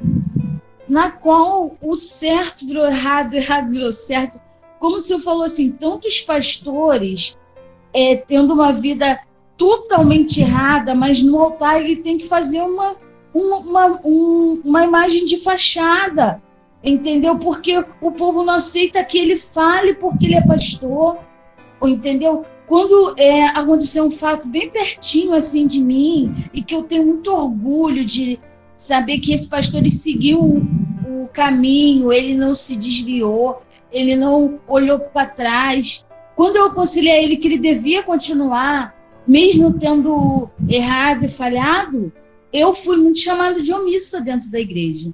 na 0.89 1.11
qual 1.11 1.77
o 1.79 1.95
certo 1.95 2.65
virou 2.65 2.87
errado, 2.87 3.33
o 3.33 3.35
errado 3.37 3.69
virou 3.69 3.91
certo. 3.91 4.41
Como 4.79 4.99
se 4.99 5.13
eu 5.13 5.19
falou 5.19 5.43
assim, 5.43 5.69
tantos 5.69 6.21
pastores 6.21 7.37
é, 7.93 8.15
tendo 8.15 8.51
uma 8.55 8.73
vida 8.73 9.19
totalmente 9.55 10.41
errada, 10.41 10.95
mas 10.95 11.21
no 11.21 11.39
altar 11.39 11.79
ele 11.79 11.97
tem 11.97 12.17
que 12.17 12.27
fazer 12.27 12.63
uma, 12.63 12.95
uma, 13.31 13.57
uma, 13.57 14.01
um, 14.03 14.61
uma 14.65 14.83
imagem 14.83 15.23
de 15.23 15.37
fachada, 15.37 16.41
entendeu? 16.83 17.37
Porque 17.37 17.83
o 18.01 18.11
povo 18.11 18.43
não 18.43 18.55
aceita 18.55 19.03
que 19.03 19.17
ele 19.17 19.37
fale 19.37 19.93
porque 19.93 20.25
ele 20.25 20.35
é 20.35 20.41
pastor, 20.41 21.17
entendeu? 21.81 22.45
Quando 22.67 23.13
é, 23.17 23.47
aconteceu 23.47 24.05
um 24.05 24.11
fato 24.11 24.47
bem 24.47 24.69
pertinho 24.69 25.33
assim 25.33 25.67
de 25.67 25.81
mim 25.81 26.45
e 26.53 26.61
que 26.61 26.73
eu 26.73 26.83
tenho 26.83 27.05
muito 27.05 27.31
orgulho 27.31 28.05
de 28.05 28.39
saber 28.77 29.19
que 29.19 29.33
esse 29.33 29.47
pastor 29.47 29.81
ele 29.81 29.91
seguiu 29.91 30.39
o, 30.39 31.23
o 31.23 31.27
caminho, 31.33 32.11
ele 32.11 32.33
não 32.33 32.53
se 32.53 32.77
desviou, 32.77 33.61
ele 33.91 34.15
não 34.15 34.59
olhou 34.67 34.99
para 34.99 35.27
trás. 35.27 36.05
Quando 36.35 36.55
eu 36.55 36.65
aconselhei 36.65 37.23
ele 37.23 37.37
que 37.37 37.47
ele 37.47 37.57
devia 37.57 38.03
continuar, 38.03 38.95
mesmo 39.27 39.73
tendo 39.73 40.49
errado 40.67 41.25
e 41.25 41.29
falhado, 41.29 42.11
eu 42.51 42.73
fui 42.73 42.97
muito 42.97 43.19
chamado 43.19 43.61
de 43.61 43.71
omissa 43.73 44.21
dentro 44.21 44.49
da 44.49 44.59
igreja. 44.59 45.11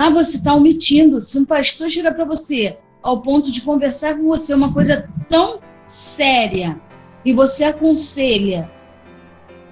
Ah, 0.00 0.08
você 0.08 0.38
está 0.38 0.54
omitindo. 0.54 1.20
Se 1.20 1.38
um 1.38 1.44
pastor 1.44 1.90
chega 1.90 2.10
para 2.10 2.24
você 2.24 2.78
ao 3.02 3.20
ponto 3.20 3.52
de 3.52 3.60
conversar 3.60 4.16
com 4.16 4.24
você 4.28 4.54
uma 4.54 4.72
coisa 4.72 5.06
tão 5.28 5.60
séria 5.86 6.80
e 7.22 7.34
você 7.34 7.64
aconselha 7.64 8.70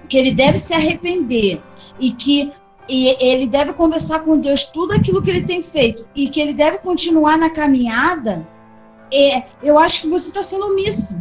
que 0.07 0.15
ele 0.15 0.29
deve 0.29 0.59
se 0.59 0.71
arrepender 0.71 1.59
e 1.99 2.11
que 2.11 2.51
e 2.87 3.17
ele 3.19 3.47
deve 3.47 3.73
conversar 3.73 4.19
com 4.19 4.37
Deus 4.37 4.65
tudo 4.65 4.93
aquilo 4.93 5.19
que 5.19 5.31
ele 5.31 5.41
tem 5.41 5.63
feito 5.63 6.05
e 6.15 6.29
que 6.29 6.39
ele 6.39 6.53
deve 6.53 6.77
continuar 6.77 7.35
na 7.35 7.49
caminhada, 7.49 8.47
é, 9.11 9.45
eu 9.63 9.79
acho 9.79 10.01
que 10.01 10.09
você 10.09 10.27
está 10.27 10.43
sendo 10.43 10.67
omissa. 10.67 11.19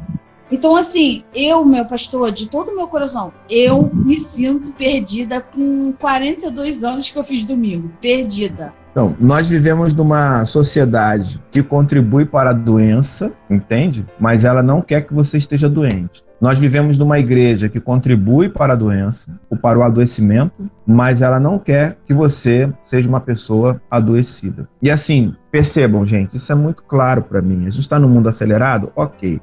Então, 0.51 0.75
assim, 0.77 1.25
eu, 1.35 1.65
meu 1.65 1.85
pastor, 1.85 2.33
de 2.33 2.49
todo 2.49 2.71
o 2.71 2.77
meu 2.77 2.89
coração, 2.89 3.33
eu 3.51 3.91
me 3.93 4.19
sinto 4.19 4.73
perdida 4.73 5.41
com 5.41 5.93
42 6.01 6.83
anos 6.85 7.09
que 7.09 7.19
eu 7.19 7.25
fiz 7.25 7.45
domingo. 7.45 7.91
Perdida. 8.01 8.73
Então, 8.91 9.15
nós 9.21 9.49
vivemos 9.49 9.95
numa 9.95 10.45
sociedade 10.45 11.41
que 11.53 11.63
contribui 11.63 12.25
para 12.25 12.51
a 12.51 12.55
doença, 12.55 13.33
entende? 13.49 14.05
Mas 14.19 14.45
ela 14.45 14.63
não 14.63 14.81
quer 14.81 15.03
que 15.03 15.15
você 15.15 15.39
esteja 15.39 15.69
doente. 15.69 16.25
Nós 16.41 16.59
vivemos 16.59 16.97
numa 16.97 17.19
igreja 17.19 17.69
que 17.69 17.81
contribui 17.81 18.49
para 18.49 18.73
a 18.73 18.77
doença, 18.77 19.39
ou 19.51 19.57
para 19.57 19.79
o 19.79 19.83
adoecimento, 19.83 20.71
mas 20.87 21.21
ela 21.21 21.41
não 21.41 21.59
quer 21.59 21.99
que 22.07 22.15
você 22.15 22.73
seja 22.85 23.09
uma 23.09 23.21
pessoa 23.21 23.81
adoecida. 23.91 24.69
E 24.81 24.89
assim, 24.89 25.35
percebam, 25.51 26.07
gente, 26.07 26.37
isso 26.37 26.53
é 26.53 26.55
muito 26.55 26.83
claro 26.85 27.23
para 27.23 27.43
mim. 27.43 27.67
A 27.67 27.71
gente 27.71 27.81
está 27.81 27.99
no 27.99 28.09
mundo 28.09 28.29
acelerado? 28.29 28.93
Ok. 28.95 29.41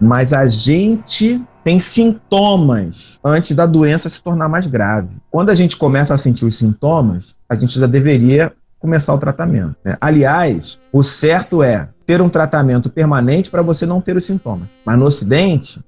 Mas 0.00 0.32
a 0.32 0.46
gente 0.46 1.42
tem 1.64 1.80
sintomas 1.80 3.18
antes 3.24 3.54
da 3.56 3.66
doença 3.66 4.08
se 4.08 4.22
tornar 4.22 4.48
mais 4.48 4.66
grave. 4.66 5.16
Quando 5.30 5.50
a 5.50 5.54
gente 5.54 5.76
começa 5.76 6.14
a 6.14 6.18
sentir 6.18 6.44
os 6.44 6.56
sintomas, 6.56 7.34
a 7.48 7.54
gente 7.54 7.78
já 7.78 7.86
deveria 7.86 8.52
começar 8.78 9.12
o 9.14 9.18
tratamento. 9.18 9.74
Né? 9.84 9.96
Aliás, 10.00 10.78
o 10.92 11.02
certo 11.02 11.62
é 11.62 11.88
ter 12.06 12.20
um 12.22 12.28
tratamento 12.28 12.88
permanente 12.88 13.50
para 13.50 13.62
você 13.62 13.84
não 13.84 14.00
ter 14.00 14.16
os 14.16 14.24
sintomas. 14.24 14.68
Mas 14.84 14.98
no 14.98 15.06
Ocidente, 15.06 15.80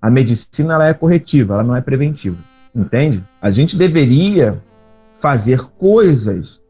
a 0.00 0.10
medicina 0.10 0.74
ela 0.74 0.88
é 0.88 0.94
corretiva, 0.94 1.54
ela 1.54 1.64
não 1.64 1.74
é 1.74 1.80
preventiva. 1.80 2.36
Entende? 2.74 3.24
A 3.40 3.50
gente 3.50 3.76
deveria 3.76 4.60
fazer 5.14 5.62
coisas 5.78 6.60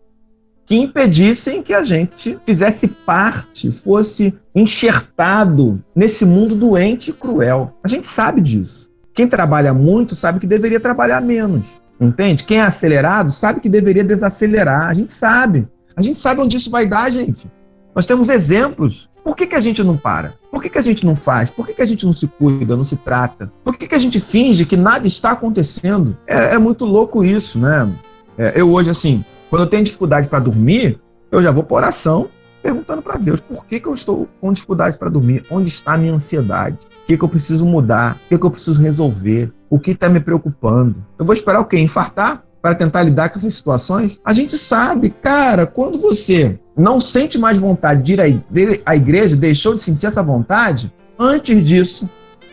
que 0.66 0.76
impedissem 0.76 1.62
que 1.62 1.74
a 1.74 1.84
gente 1.84 2.38
fizesse 2.46 2.88
parte, 2.88 3.70
fosse 3.70 4.34
enxertado 4.54 5.82
nesse 5.94 6.24
mundo 6.24 6.54
doente 6.54 7.10
e 7.10 7.12
cruel. 7.12 7.74
A 7.82 7.88
gente 7.88 8.06
sabe 8.06 8.40
disso. 8.40 8.90
Quem 9.14 9.28
trabalha 9.28 9.74
muito 9.74 10.14
sabe 10.14 10.40
que 10.40 10.46
deveria 10.46 10.80
trabalhar 10.80 11.20
menos. 11.20 11.82
Entende? 12.00 12.44
Quem 12.44 12.58
é 12.58 12.62
acelerado 12.62 13.30
sabe 13.30 13.60
que 13.60 13.68
deveria 13.68 14.02
desacelerar. 14.02 14.88
A 14.88 14.94
gente 14.94 15.12
sabe. 15.12 15.68
A 15.96 16.02
gente 16.02 16.18
sabe 16.18 16.40
onde 16.40 16.56
isso 16.56 16.70
vai 16.70 16.86
dar, 16.86 17.10
gente. 17.10 17.50
Nós 17.94 18.06
temos 18.06 18.28
exemplos. 18.28 19.08
Por 19.22 19.36
que, 19.36 19.46
que 19.46 19.54
a 19.54 19.60
gente 19.60 19.84
não 19.84 19.96
para? 19.96 20.34
Por 20.50 20.60
que, 20.60 20.68
que 20.68 20.78
a 20.78 20.82
gente 20.82 21.06
não 21.06 21.14
faz? 21.14 21.50
Por 21.50 21.66
que, 21.66 21.74
que 21.74 21.82
a 21.82 21.86
gente 21.86 22.04
não 22.04 22.12
se 22.12 22.26
cuida, 22.26 22.76
não 22.76 22.84
se 22.84 22.96
trata? 22.96 23.52
Por 23.62 23.76
que, 23.76 23.86
que 23.86 23.94
a 23.94 23.98
gente 23.98 24.18
finge 24.18 24.66
que 24.66 24.76
nada 24.76 25.06
está 25.06 25.30
acontecendo? 25.30 26.16
É, 26.26 26.54
é 26.54 26.58
muito 26.58 26.84
louco 26.84 27.22
isso, 27.22 27.58
né? 27.58 27.88
É, 28.36 28.52
eu 28.56 28.72
hoje, 28.72 28.90
assim, 28.90 29.24
quando 29.52 29.64
eu 29.64 29.66
tenho 29.68 29.84
dificuldade 29.84 30.30
para 30.30 30.38
dormir, 30.38 30.98
eu 31.30 31.42
já 31.42 31.50
vou 31.50 31.62
para 31.62 31.76
oração 31.76 32.30
perguntando 32.62 33.02
para 33.02 33.18
Deus 33.18 33.38
por 33.38 33.66
que, 33.66 33.78
que 33.78 33.86
eu 33.86 33.92
estou 33.92 34.26
com 34.40 34.50
dificuldade 34.50 34.96
para 34.96 35.10
dormir, 35.10 35.44
onde 35.50 35.68
está 35.68 35.92
a 35.92 35.98
minha 35.98 36.14
ansiedade, 36.14 36.78
o 36.86 37.06
que, 37.06 37.18
que 37.18 37.22
eu 37.22 37.28
preciso 37.28 37.66
mudar, 37.66 38.14
o 38.14 38.28
que, 38.30 38.38
que 38.38 38.46
eu 38.46 38.50
preciso 38.50 38.80
resolver, 38.80 39.52
o 39.68 39.78
que 39.78 39.90
está 39.90 40.08
me 40.08 40.20
preocupando. 40.20 41.04
Eu 41.18 41.26
vou 41.26 41.34
esperar 41.34 41.60
o 41.60 41.66
quê? 41.66 41.78
Infartar? 41.78 42.42
Para 42.62 42.74
tentar 42.74 43.02
lidar 43.02 43.28
com 43.28 43.38
essas 43.38 43.52
situações? 43.52 44.18
A 44.24 44.32
gente 44.32 44.56
sabe, 44.56 45.10
cara, 45.10 45.66
quando 45.66 46.00
você 46.00 46.58
não 46.74 46.98
sente 46.98 47.36
mais 47.36 47.58
vontade 47.58 48.00
de 48.00 48.14
ir 48.14 48.82
à 48.86 48.96
igreja, 48.96 49.36
deixou 49.36 49.74
de 49.74 49.82
sentir 49.82 50.06
essa 50.06 50.22
vontade, 50.22 50.90
antes 51.18 51.62
disso, 51.62 52.08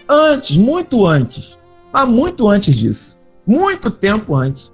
antes, 0.09 0.57
muito 0.57 1.07
antes, 1.07 1.57
há 1.93 2.05
muito 2.05 2.45
antes 2.45 2.75
disso, 2.75 3.17
muito 3.47 3.89
tempo 3.89 4.35
antes, 4.35 4.69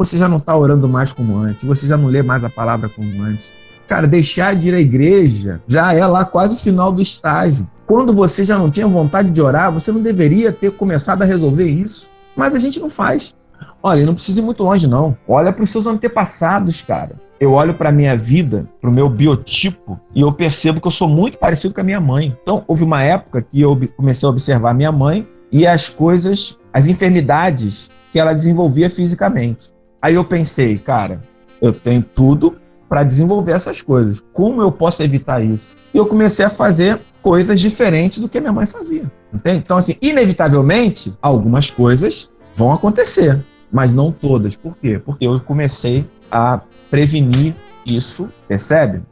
você 0.00 0.16
já 0.16 0.26
não 0.26 0.38
está 0.38 0.56
orando 0.56 0.88
mais 0.88 1.12
como 1.12 1.36
antes, 1.36 1.62
você 1.62 1.86
já 1.86 1.94
não 1.94 2.06
lê 2.08 2.22
mais 2.22 2.42
a 2.42 2.48
palavra 2.48 2.88
como 2.88 3.22
antes, 3.22 3.52
Cara, 3.90 4.06
deixar 4.06 4.54
de 4.54 4.68
ir 4.68 4.74
à 4.74 4.78
igreja 4.78 5.60
já 5.66 5.92
é 5.92 6.06
lá 6.06 6.24
quase 6.24 6.54
o 6.54 6.58
final 6.58 6.92
do 6.92 7.02
estágio. 7.02 7.68
Quando 7.88 8.12
você 8.12 8.44
já 8.44 8.56
não 8.56 8.70
tinha 8.70 8.86
vontade 8.86 9.30
de 9.30 9.42
orar, 9.42 9.72
você 9.72 9.90
não 9.90 10.00
deveria 10.00 10.52
ter 10.52 10.70
começado 10.70 11.22
a 11.22 11.24
resolver 11.24 11.66
isso. 11.66 12.08
Mas 12.36 12.54
a 12.54 12.60
gente 12.60 12.78
não 12.78 12.88
faz. 12.88 13.34
Olha, 13.82 14.06
não 14.06 14.14
precisa 14.14 14.38
ir 14.38 14.44
muito 14.44 14.62
longe, 14.62 14.86
não. 14.86 15.18
Olha 15.26 15.52
para 15.52 15.64
os 15.64 15.72
seus 15.72 15.88
antepassados, 15.88 16.82
cara. 16.82 17.16
Eu 17.40 17.52
olho 17.52 17.74
para 17.74 17.88
a 17.88 17.92
minha 17.92 18.16
vida, 18.16 18.64
para 18.80 18.88
o 18.88 18.92
meu 18.92 19.08
biotipo, 19.08 19.98
e 20.14 20.20
eu 20.20 20.32
percebo 20.32 20.80
que 20.80 20.86
eu 20.86 20.92
sou 20.92 21.08
muito 21.08 21.36
parecido 21.36 21.74
com 21.74 21.80
a 21.80 21.84
minha 21.84 22.00
mãe. 22.00 22.38
Então, 22.40 22.62
houve 22.68 22.84
uma 22.84 23.02
época 23.02 23.42
que 23.42 23.60
eu 23.60 23.76
comecei 23.96 24.24
a 24.24 24.30
observar 24.30 24.70
a 24.70 24.74
minha 24.74 24.92
mãe 24.92 25.26
e 25.50 25.66
as 25.66 25.88
coisas, 25.88 26.56
as 26.72 26.86
enfermidades 26.86 27.90
que 28.12 28.20
ela 28.20 28.32
desenvolvia 28.34 28.88
fisicamente. 28.88 29.74
Aí 30.02 30.14
eu 30.14 30.24
pensei, 30.24 30.78
cara, 30.78 31.20
eu 31.60 31.72
tenho 31.72 32.02
tudo 32.02 32.56
para 32.88 33.04
desenvolver 33.04 33.52
essas 33.52 33.82
coisas. 33.82 34.22
Como 34.32 34.60
eu 34.60 34.72
posso 34.72 35.02
evitar 35.02 35.44
isso? 35.44 35.76
E 35.92 35.98
eu 35.98 36.06
comecei 36.06 36.44
a 36.44 36.50
fazer 36.50 37.00
coisas 37.22 37.60
diferentes 37.60 38.18
do 38.18 38.28
que 38.28 38.40
minha 38.40 38.52
mãe 38.52 38.66
fazia. 38.66 39.10
Entende? 39.32 39.58
Então, 39.58 39.76
assim, 39.76 39.96
inevitavelmente, 40.02 41.16
algumas 41.20 41.70
coisas 41.70 42.30
vão 42.54 42.72
acontecer, 42.72 43.44
mas 43.70 43.92
não 43.92 44.10
todas. 44.10 44.56
Por 44.56 44.76
quê? 44.76 44.98
Porque 44.98 45.26
eu 45.26 45.38
comecei 45.40 46.08
a 46.30 46.60
prevenir 46.90 47.54
isso, 47.86 48.28
percebe? 48.48 49.02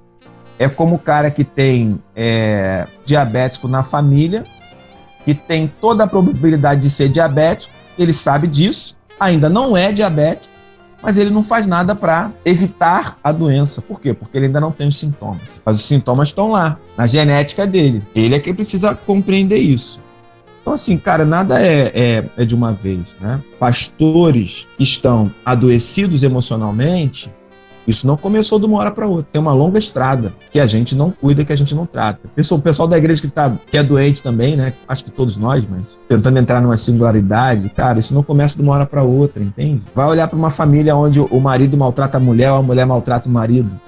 É 0.58 0.68
como 0.68 0.96
o 0.96 0.98
cara 0.98 1.30
que 1.30 1.44
tem 1.44 2.02
é, 2.16 2.86
diabético 3.04 3.68
na 3.68 3.82
família, 3.82 4.44
que 5.24 5.34
tem 5.34 5.72
toda 5.80 6.04
a 6.04 6.06
probabilidade 6.06 6.80
de 6.82 6.90
ser 6.90 7.08
diabético, 7.08 7.72
ele 7.96 8.12
sabe 8.12 8.48
disso, 8.48 8.96
ainda 9.20 9.48
não 9.48 9.76
é 9.76 9.92
diabético, 9.92 10.52
mas 11.02 11.16
ele 11.18 11.30
não 11.30 11.42
faz 11.42 11.66
nada 11.66 11.94
para 11.94 12.32
evitar 12.44 13.16
a 13.22 13.30
doença. 13.32 13.80
Por 13.80 14.00
quê? 14.00 14.12
Porque 14.12 14.36
ele 14.36 14.46
ainda 14.46 14.60
não 14.60 14.72
tem 14.72 14.88
os 14.88 14.98
sintomas. 14.98 15.42
Mas 15.64 15.76
os 15.76 15.86
sintomas 15.86 16.28
estão 16.28 16.50
lá, 16.50 16.78
na 16.96 17.06
genética 17.06 17.66
dele. 17.66 18.02
Ele 18.14 18.34
é 18.34 18.40
quem 18.40 18.54
precisa 18.54 18.94
compreender 18.94 19.58
isso. 19.58 20.00
Então, 20.60 20.74
assim, 20.74 20.98
cara, 20.98 21.24
nada 21.24 21.62
é, 21.62 21.92
é, 21.94 22.24
é 22.36 22.44
de 22.44 22.54
uma 22.54 22.72
vez, 22.72 23.00
né? 23.20 23.40
Pastores 23.58 24.66
que 24.76 24.84
estão 24.84 25.32
adoecidos 25.44 26.22
emocionalmente, 26.22 27.32
isso 27.88 28.06
não 28.06 28.18
começou 28.18 28.58
de 28.58 28.66
uma 28.66 28.78
hora 28.78 28.90
para 28.90 29.06
outra. 29.06 29.26
Tem 29.32 29.40
uma 29.40 29.54
longa 29.54 29.78
estrada 29.78 30.34
que 30.50 30.60
a 30.60 30.66
gente 30.66 30.94
não 30.94 31.10
cuida, 31.10 31.42
que 31.42 31.52
a 31.54 31.56
gente 31.56 31.74
não 31.74 31.86
trata. 31.86 32.20
O 32.52 32.58
pessoal 32.58 32.86
da 32.86 32.98
igreja 32.98 33.22
que, 33.22 33.28
tá, 33.28 33.50
que 33.66 33.78
é 33.78 33.82
doente 33.82 34.22
também, 34.22 34.56
né? 34.56 34.74
Acho 34.86 35.04
que 35.04 35.10
todos 35.10 35.38
nós, 35.38 35.66
mas 35.66 35.98
tentando 36.06 36.38
entrar 36.38 36.60
numa 36.60 36.76
singularidade, 36.76 37.70
cara, 37.70 37.98
isso 37.98 38.12
não 38.12 38.22
começa 38.22 38.54
de 38.54 38.62
uma 38.62 38.74
hora 38.74 38.84
para 38.84 39.02
outra, 39.02 39.42
entende? 39.42 39.82
Vai 39.94 40.06
olhar 40.06 40.28
para 40.28 40.36
uma 40.36 40.50
família 40.50 40.94
onde 40.94 41.18
o 41.18 41.40
marido 41.40 41.78
maltrata 41.78 42.18
a 42.18 42.20
mulher 42.20 42.52
ou 42.52 42.58
a 42.58 42.62
mulher 42.62 42.84
maltrata 42.84 43.26
o 43.26 43.32
marido. 43.32 43.80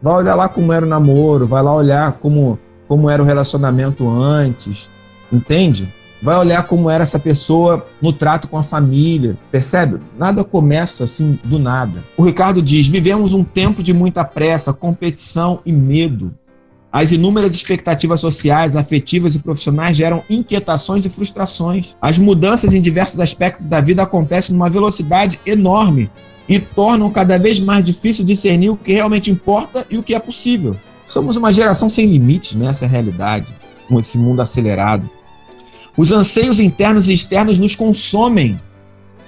Vai 0.00 0.14
olhar 0.14 0.36
lá 0.36 0.48
como 0.48 0.72
era 0.72 0.86
o 0.86 0.88
namoro, 0.88 1.44
vai 1.44 1.62
lá 1.62 1.74
olhar 1.74 2.12
como, 2.12 2.56
como 2.86 3.10
era 3.10 3.20
o 3.20 3.26
relacionamento 3.26 4.08
antes, 4.08 4.88
entende? 5.32 5.92
Vai 6.22 6.36
olhar 6.36 6.64
como 6.64 6.90
era 6.90 7.02
essa 7.02 7.18
pessoa 7.18 7.86
no 8.00 8.12
trato 8.12 8.48
com 8.48 8.58
a 8.58 8.62
família, 8.62 9.36
percebe? 9.50 10.00
Nada 10.18 10.44
começa 10.44 11.04
assim 11.04 11.38
do 11.44 11.58
nada. 11.58 12.04
O 12.16 12.22
Ricardo 12.22 12.60
diz: 12.60 12.86
vivemos 12.86 13.32
um 13.32 13.44
tempo 13.44 13.82
de 13.82 13.92
muita 13.92 14.24
pressa, 14.24 14.72
competição 14.72 15.60
e 15.64 15.72
medo. 15.72 16.34
As 16.92 17.12
inúmeras 17.12 17.52
expectativas 17.52 18.20
sociais, 18.20 18.74
afetivas 18.74 19.36
e 19.36 19.38
profissionais 19.38 19.96
geram 19.96 20.24
inquietações 20.28 21.04
e 21.04 21.08
frustrações. 21.08 21.96
As 22.02 22.18
mudanças 22.18 22.74
em 22.74 22.80
diversos 22.80 23.20
aspectos 23.20 23.64
da 23.68 23.80
vida 23.80 24.02
acontecem 24.02 24.52
numa 24.52 24.68
velocidade 24.68 25.38
enorme 25.46 26.10
e 26.48 26.58
tornam 26.58 27.08
cada 27.08 27.38
vez 27.38 27.60
mais 27.60 27.84
difícil 27.84 28.24
discernir 28.24 28.70
o 28.70 28.76
que 28.76 28.92
realmente 28.92 29.30
importa 29.30 29.86
e 29.88 29.96
o 29.96 30.02
que 30.02 30.16
é 30.16 30.18
possível. 30.18 30.76
Somos 31.06 31.36
uma 31.36 31.52
geração 31.52 31.88
sem 31.88 32.06
limites 32.06 32.56
nessa 32.56 32.88
realidade, 32.88 33.46
com 33.88 34.00
esse 34.00 34.18
mundo 34.18 34.42
acelerado. 34.42 35.08
Os 36.00 36.10
anseios 36.12 36.60
internos 36.60 37.08
e 37.08 37.12
externos 37.12 37.58
nos 37.58 37.76
consomem. 37.76 38.58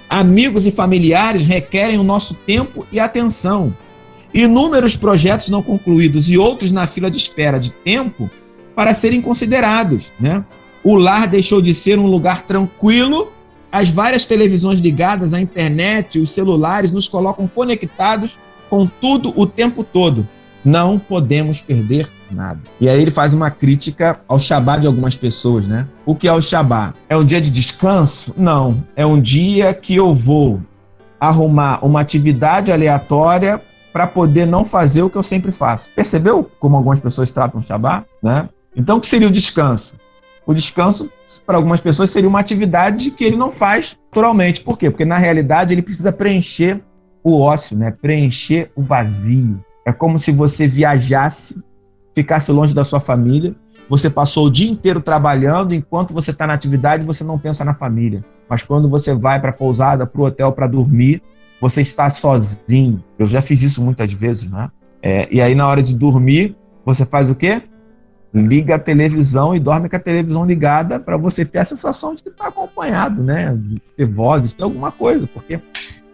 Amigos 0.09 0.65
e 0.65 0.71
familiares 0.71 1.43
requerem 1.43 1.99
o 1.99 2.03
nosso 2.03 2.33
tempo 2.33 2.83
e 2.91 2.99
atenção. 2.99 3.71
Inúmeros 4.33 4.97
projetos 4.97 5.49
não 5.49 5.61
concluídos 5.61 6.27
e 6.27 6.35
outros 6.35 6.71
na 6.71 6.87
fila 6.87 7.11
de 7.11 7.17
espera 7.17 7.59
de 7.59 7.69
tempo 7.69 8.27
para 8.75 8.91
serem 8.95 9.21
considerados. 9.21 10.11
Né? 10.19 10.43
O 10.83 10.95
lar 10.95 11.27
deixou 11.27 11.61
de 11.61 11.75
ser 11.75 11.99
um 11.99 12.07
lugar 12.07 12.41
tranquilo. 12.41 13.31
As 13.71 13.89
várias 13.89 14.25
televisões 14.25 14.79
ligadas 14.79 15.31
à 15.31 15.39
internet, 15.39 16.17
os 16.17 16.31
celulares 16.31 16.91
nos 16.91 17.07
colocam 17.07 17.47
conectados 17.47 18.39
com 18.67 18.87
tudo 18.87 19.31
o 19.39 19.45
tempo 19.45 19.83
todo. 19.83 20.27
Não 20.63 20.97
podemos 20.97 21.61
perder 21.61 22.09
nada. 22.31 22.59
E 22.79 22.87
aí 22.87 23.01
ele 23.01 23.11
faz 23.11 23.33
uma 23.33 23.51
crítica 23.51 24.19
ao 24.27 24.39
Shabá 24.39 24.77
de 24.77 24.87
algumas 24.87 25.15
pessoas, 25.15 25.65
né? 25.67 25.87
O 26.05 26.15
que 26.15 26.27
é 26.27 26.33
o 26.33 26.41
Shabá? 26.41 26.93
É 27.09 27.17
um 27.17 27.25
dia 27.25 27.41
de 27.41 27.51
descanso? 27.51 28.33
Não. 28.37 28.83
É 28.95 29.05
um 29.05 29.19
dia 29.19 29.73
que 29.73 29.95
eu 29.95 30.13
vou 30.13 30.61
arrumar 31.19 31.79
uma 31.85 32.01
atividade 32.01 32.71
aleatória 32.71 33.61
para 33.93 34.07
poder 34.07 34.45
não 34.45 34.65
fazer 34.65 35.03
o 35.03 35.09
que 35.09 35.15
eu 35.15 35.23
sempre 35.23 35.51
faço. 35.51 35.91
Percebeu 35.95 36.49
como 36.59 36.75
algumas 36.75 36.99
pessoas 36.99 37.29
tratam 37.31 37.61
o 37.61 37.63
Shabá? 37.63 38.03
Né? 38.21 38.49
Então, 38.75 38.97
o 38.97 39.01
que 39.01 39.07
seria 39.07 39.27
o 39.27 39.31
descanso? 39.31 39.95
O 40.45 40.53
descanso, 40.53 41.11
para 41.45 41.57
algumas 41.57 41.79
pessoas, 41.79 42.09
seria 42.09 42.27
uma 42.27 42.39
atividade 42.39 43.11
que 43.11 43.23
ele 43.23 43.35
não 43.35 43.51
faz 43.51 43.97
naturalmente. 44.07 44.61
Por 44.61 44.77
quê? 44.77 44.89
Porque, 44.89 45.05
na 45.05 45.17
realidade, 45.17 45.73
ele 45.73 45.81
precisa 45.81 46.11
preencher 46.11 46.83
o 47.23 47.39
ócio, 47.39 47.77
né? 47.77 47.91
preencher 47.91 48.71
o 48.75 48.81
vazio. 48.81 49.63
É 49.85 49.91
como 49.91 50.17
se 50.17 50.31
você 50.31 50.67
viajasse, 50.67 51.61
ficasse 52.15 52.51
longe 52.51 52.73
da 52.73 52.83
sua 52.83 52.99
família, 52.99 53.55
você 53.89 54.09
passou 54.09 54.47
o 54.47 54.51
dia 54.51 54.69
inteiro 54.69 55.01
trabalhando, 55.01 55.73
enquanto 55.73 56.13
você 56.13 56.31
está 56.31 56.47
na 56.47 56.53
atividade, 56.53 57.03
você 57.03 57.23
não 57.23 57.37
pensa 57.37 57.65
na 57.65 57.73
família. 57.73 58.23
Mas 58.49 58.63
quando 58.63 58.89
você 58.89 59.13
vai 59.13 59.39
para 59.41 59.49
a 59.49 59.53
pousada, 59.53 60.05
para 60.05 60.21
o 60.21 60.25
hotel 60.25 60.51
para 60.51 60.67
dormir, 60.67 61.21
você 61.59 61.81
está 61.81 62.09
sozinho. 62.09 63.03
Eu 63.17 63.25
já 63.25 63.41
fiz 63.41 63.61
isso 63.61 63.81
muitas 63.81 64.11
vezes, 64.11 64.49
né? 64.49 64.69
É, 65.01 65.27
e 65.29 65.41
aí, 65.41 65.53
na 65.53 65.67
hora 65.67 65.83
de 65.83 65.95
dormir, 65.95 66.55
você 66.85 67.05
faz 67.05 67.29
o 67.29 67.35
quê? 67.35 67.61
Liga 68.33 68.75
a 68.75 68.79
televisão 68.79 69.53
e 69.53 69.59
dorme 69.59 69.89
com 69.89 69.95
a 69.95 69.99
televisão 69.99 70.45
ligada 70.45 70.99
para 70.99 71.17
você 71.17 71.45
ter 71.45 71.59
a 71.59 71.65
sensação 71.65 72.15
de 72.15 72.23
que 72.23 72.29
está 72.29 72.47
acompanhado, 72.47 73.21
né? 73.21 73.53
De 73.55 73.81
ter 73.95 74.05
vozes, 74.05 74.53
ter 74.53 74.63
alguma 74.63 74.91
coisa, 74.91 75.27
porque 75.27 75.61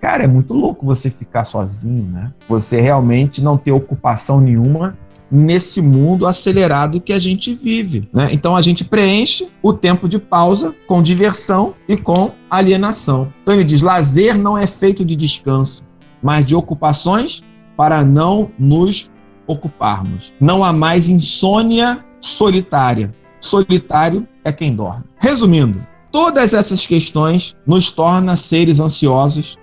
Cara, 0.01 0.23
é 0.23 0.27
muito 0.27 0.53
louco 0.53 0.85
você 0.85 1.09
ficar 1.09 1.45
sozinho, 1.45 2.05
né? 2.05 2.31
Você 2.47 2.79
realmente 2.79 3.41
não 3.41 3.57
ter 3.57 3.71
ocupação 3.71 4.39
nenhuma 4.39 4.97
nesse 5.31 5.81
mundo 5.81 6.25
acelerado 6.25 7.01
que 7.01 7.13
a 7.13 7.19
gente 7.19 7.53
vive. 7.53 8.09
Né? 8.13 8.29
Então 8.31 8.55
a 8.55 8.61
gente 8.61 8.83
preenche 8.83 9.49
o 9.61 9.73
tempo 9.73 10.07
de 10.07 10.17
pausa 10.17 10.73
com 10.87 11.01
diversão 11.01 11.75
e 11.87 11.95
com 11.95 12.31
alienação. 12.49 13.31
Então 13.41 13.53
ele 13.53 13.63
diz: 13.63 13.81
lazer 13.81 14.37
não 14.37 14.57
é 14.57 14.65
feito 14.65 15.05
de 15.05 15.15
descanso, 15.15 15.83
mas 16.21 16.45
de 16.45 16.55
ocupações 16.55 17.43
para 17.75 18.03
não 18.03 18.51
nos 18.57 19.11
ocuparmos. 19.47 20.33
Não 20.39 20.63
há 20.63 20.71
mais 20.71 21.09
insônia 21.09 22.03
solitária. 22.21 23.13
Solitário 23.41 24.27
é 24.43 24.51
quem 24.51 24.75
dorme. 24.75 25.05
Resumindo, 25.17 25.85
todas 26.11 26.53
essas 26.53 26.85
questões 26.85 27.55
nos 27.65 27.89
tornam 27.89 28.35
seres 28.35 28.79
ansiosos 28.79 29.57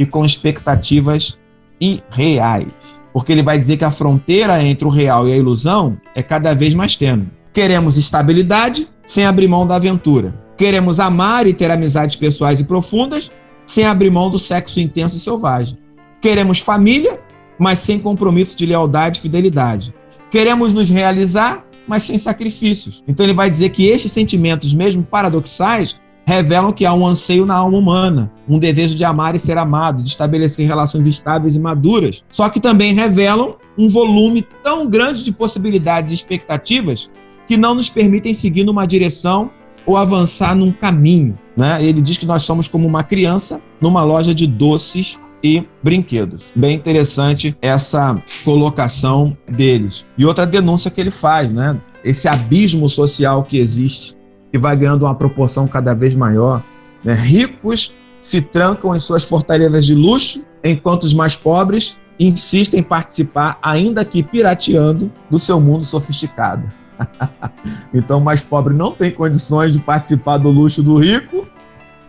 e 0.00 0.06
com 0.06 0.24
expectativas 0.24 1.38
irreais. 1.78 2.72
Porque 3.12 3.32
ele 3.32 3.42
vai 3.42 3.58
dizer 3.58 3.76
que 3.76 3.84
a 3.84 3.90
fronteira 3.90 4.62
entre 4.62 4.86
o 4.86 4.90
real 4.90 5.28
e 5.28 5.32
a 5.32 5.36
ilusão 5.36 6.00
é 6.14 6.22
cada 6.22 6.54
vez 6.54 6.72
mais 6.74 6.96
tênue. 6.96 7.28
Queremos 7.52 7.98
estabilidade 7.98 8.88
sem 9.06 9.26
abrir 9.26 9.46
mão 9.46 9.66
da 9.66 9.76
aventura. 9.76 10.34
Queremos 10.56 10.98
amar 10.98 11.46
e 11.46 11.52
ter 11.52 11.70
amizades 11.70 12.16
pessoais 12.16 12.60
e 12.60 12.64
profundas 12.64 13.30
sem 13.66 13.84
abrir 13.84 14.10
mão 14.10 14.30
do 14.30 14.38
sexo 14.38 14.80
intenso 14.80 15.18
e 15.18 15.20
selvagem. 15.20 15.76
Queremos 16.22 16.60
família, 16.60 17.20
mas 17.58 17.80
sem 17.80 17.98
compromisso 17.98 18.56
de 18.56 18.64
lealdade 18.64 19.18
e 19.18 19.22
fidelidade. 19.22 19.92
Queremos 20.30 20.72
nos 20.72 20.88
realizar, 20.88 21.62
mas 21.86 22.04
sem 22.04 22.16
sacrifícios. 22.16 23.04
Então 23.06 23.26
ele 23.26 23.34
vai 23.34 23.50
dizer 23.50 23.68
que 23.68 23.86
estes 23.86 24.12
sentimentos, 24.12 24.72
mesmo 24.72 25.02
paradoxais, 25.02 26.00
revelam 26.30 26.72
que 26.72 26.86
há 26.86 26.94
um 26.94 27.04
anseio 27.04 27.44
na 27.44 27.56
alma 27.56 27.76
humana, 27.76 28.32
um 28.48 28.58
desejo 28.58 28.94
de 28.94 29.04
amar 29.04 29.34
e 29.34 29.38
ser 29.38 29.58
amado, 29.58 30.00
de 30.00 30.08
estabelecer 30.08 30.64
relações 30.64 31.06
estáveis 31.08 31.56
e 31.56 31.60
maduras. 31.60 32.22
Só 32.30 32.48
que 32.48 32.60
também 32.60 32.94
revelam 32.94 33.56
um 33.76 33.88
volume 33.88 34.46
tão 34.62 34.88
grande 34.88 35.24
de 35.24 35.32
possibilidades 35.32 36.12
e 36.12 36.14
expectativas 36.14 37.10
que 37.48 37.56
não 37.56 37.74
nos 37.74 37.88
permitem 37.88 38.32
seguir 38.32 38.62
numa 38.62 38.86
direção 38.86 39.50
ou 39.84 39.96
avançar 39.96 40.54
num 40.54 40.70
caminho. 40.70 41.36
Né? 41.56 41.82
Ele 41.84 42.00
diz 42.00 42.16
que 42.16 42.26
nós 42.26 42.42
somos 42.42 42.68
como 42.68 42.86
uma 42.86 43.02
criança 43.02 43.60
numa 43.80 44.04
loja 44.04 44.32
de 44.32 44.46
doces 44.46 45.18
e 45.42 45.66
brinquedos. 45.82 46.52
Bem 46.54 46.76
interessante 46.76 47.56
essa 47.60 48.22
colocação 48.44 49.36
deles. 49.48 50.04
E 50.16 50.24
outra 50.24 50.46
denúncia 50.46 50.90
que 50.90 51.00
ele 51.00 51.10
faz, 51.10 51.50
né? 51.50 51.80
Esse 52.04 52.28
abismo 52.28 52.88
social 52.88 53.42
que 53.42 53.58
existe, 53.58 54.14
que 54.50 54.58
vai 54.58 54.76
ganhando 54.76 55.04
uma 55.04 55.14
proporção 55.14 55.66
cada 55.66 55.94
vez 55.94 56.14
maior. 56.14 56.62
Né? 57.04 57.14
Ricos 57.14 57.96
se 58.20 58.40
trancam 58.40 58.94
em 58.94 58.98
suas 58.98 59.24
fortalezas 59.24 59.86
de 59.86 59.94
luxo, 59.94 60.44
enquanto 60.62 61.04
os 61.04 61.14
mais 61.14 61.34
pobres 61.34 61.96
insistem 62.18 62.80
em 62.80 62.82
participar, 62.82 63.58
ainda 63.62 64.04
que 64.04 64.22
pirateando, 64.22 65.10
do 65.30 65.38
seu 65.38 65.58
mundo 65.58 65.84
sofisticado. 65.84 66.70
então, 67.94 68.18
o 68.18 68.20
mais 68.20 68.42
pobre 68.42 68.74
não 68.74 68.92
tem 68.92 69.10
condições 69.10 69.72
de 69.72 69.78
participar 69.78 70.36
do 70.36 70.50
luxo 70.50 70.82
do 70.82 70.96
rico 70.96 71.46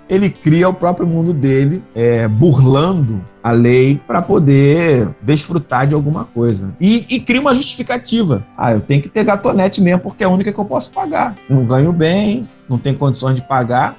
ele 0.10 0.30
cria 0.30 0.68
o 0.68 0.74
próprio 0.74 1.08
mundo 1.08 1.34
dele, 1.34 1.84
é, 1.96 2.28
burlando 2.28 3.24
a 3.44 3.52
lei 3.52 4.00
para 4.06 4.22
poder 4.22 5.10
desfrutar 5.22 5.88
de 5.88 5.96
alguma 5.96 6.26
coisa. 6.26 6.76
E, 6.80 7.06
e, 7.10 7.20
cria 7.20 7.42
uma 7.42 7.56
justificativa. 7.56 8.46
Ah, 8.58 8.74
eu 8.74 8.82
tenho 8.82 9.02
que 9.02 9.10
ter 9.10 9.24
gatonete 9.24 9.82
mesmo, 9.82 10.02
porque 10.02 10.24
é 10.24 10.28
a 10.28 10.30
única 10.30 10.52
que 10.52 10.60
eu 10.60 10.66
posso 10.66 10.92
pagar. 10.92 11.36
Não 11.50 11.66
ganho 11.66 11.92
bem, 11.92 12.48
não 12.70 12.78
tenho 12.78 12.98
condições 12.98 13.36
de 13.36 13.42
pagar, 13.42 13.98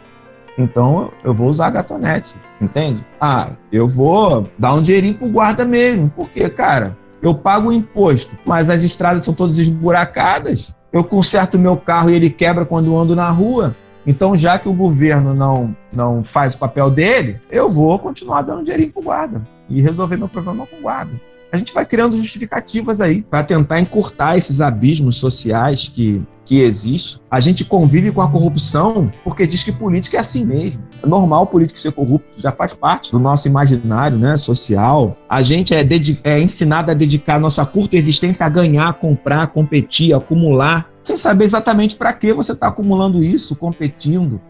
então 0.58 1.10
eu 1.24 1.32
vou 1.32 1.48
usar 1.48 1.68
a 1.68 1.70
gatonete, 1.70 2.34
entende? 2.60 3.04
Ah, 3.20 3.50
eu 3.70 3.88
vou 3.88 4.48
dar 4.58 4.74
um 4.74 4.82
dinheirinho 4.82 5.14
pro 5.14 5.28
guarda 5.28 5.64
mesmo, 5.64 6.12
porque, 6.14 6.48
cara, 6.48 6.96
eu 7.22 7.34
pago 7.34 7.70
o 7.70 7.72
imposto, 7.72 8.36
mas 8.44 8.68
as 8.68 8.82
estradas 8.82 9.24
são 9.24 9.32
todas 9.32 9.58
esburacadas. 9.58 10.74
Eu 10.92 11.04
conserto 11.04 11.58
meu 11.58 11.76
carro 11.76 12.10
e 12.10 12.14
ele 12.14 12.28
quebra 12.28 12.66
quando 12.66 12.88
eu 12.88 12.98
ando 12.98 13.16
na 13.16 13.30
rua. 13.30 13.74
Então, 14.06 14.36
já 14.36 14.58
que 14.58 14.68
o 14.68 14.72
governo 14.72 15.34
não, 15.34 15.76
não 15.92 16.24
faz 16.24 16.54
o 16.54 16.58
papel 16.58 16.90
dele, 16.90 17.40
eu 17.50 17.70
vou 17.70 17.98
continuar 17.98 18.42
dando 18.42 18.64
dinheirinho 18.64 18.92
o 18.94 19.02
guarda 19.02 19.46
e 19.68 19.80
resolver 19.80 20.16
meu 20.16 20.28
problema 20.28 20.66
com 20.66 20.76
o 20.76 20.82
guarda. 20.82 21.20
A 21.52 21.58
gente 21.58 21.74
vai 21.74 21.84
criando 21.84 22.16
justificativas 22.16 22.98
aí 22.98 23.20
para 23.20 23.44
tentar 23.44 23.78
encurtar 23.78 24.38
esses 24.38 24.62
abismos 24.62 25.16
sociais 25.16 25.86
que, 25.86 26.22
que 26.46 26.60
existem. 26.62 27.20
A 27.30 27.40
gente 27.40 27.62
convive 27.62 28.10
com 28.10 28.22
a 28.22 28.30
corrupção 28.30 29.12
porque 29.22 29.46
diz 29.46 29.62
que 29.62 29.70
política 29.70 30.16
é 30.16 30.20
assim 30.20 30.46
mesmo. 30.46 30.82
É 31.02 31.06
normal 31.06 31.42
o 31.42 31.46
político 31.46 31.78
ser 31.78 31.92
corrupto, 31.92 32.40
já 32.40 32.50
faz 32.50 32.72
parte 32.72 33.12
do 33.12 33.18
nosso 33.18 33.46
imaginário 33.46 34.16
né, 34.16 34.34
social. 34.38 35.14
A 35.28 35.42
gente 35.42 35.74
é, 35.74 35.86
é 36.24 36.40
ensinado 36.40 36.90
a 36.90 36.94
dedicar 36.94 37.38
nossa 37.38 37.66
curta 37.66 37.96
existência 37.96 38.46
a 38.46 38.48
ganhar, 38.48 38.94
comprar, 38.94 39.48
competir, 39.48 40.14
acumular 40.14 40.91
sem 41.02 41.16
saber 41.16 41.44
exatamente 41.44 41.96
para 41.96 42.12
que 42.12 42.32
você 42.32 42.52
está 42.52 42.68
acumulando 42.68 43.22
isso, 43.22 43.56
competindo, 43.56 44.40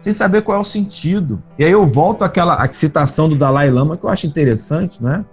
sem 0.00 0.12
saber 0.12 0.42
qual 0.42 0.58
é 0.58 0.60
o 0.60 0.64
sentido. 0.64 1.42
E 1.58 1.64
aí 1.64 1.70
eu 1.70 1.86
volto 1.86 2.22
àquela 2.22 2.68
citação 2.72 3.28
do 3.28 3.36
Dalai 3.36 3.70
Lama 3.70 3.96
que 3.96 4.04
eu 4.04 4.10
acho 4.10 4.26
interessante, 4.26 5.02
né? 5.02 5.24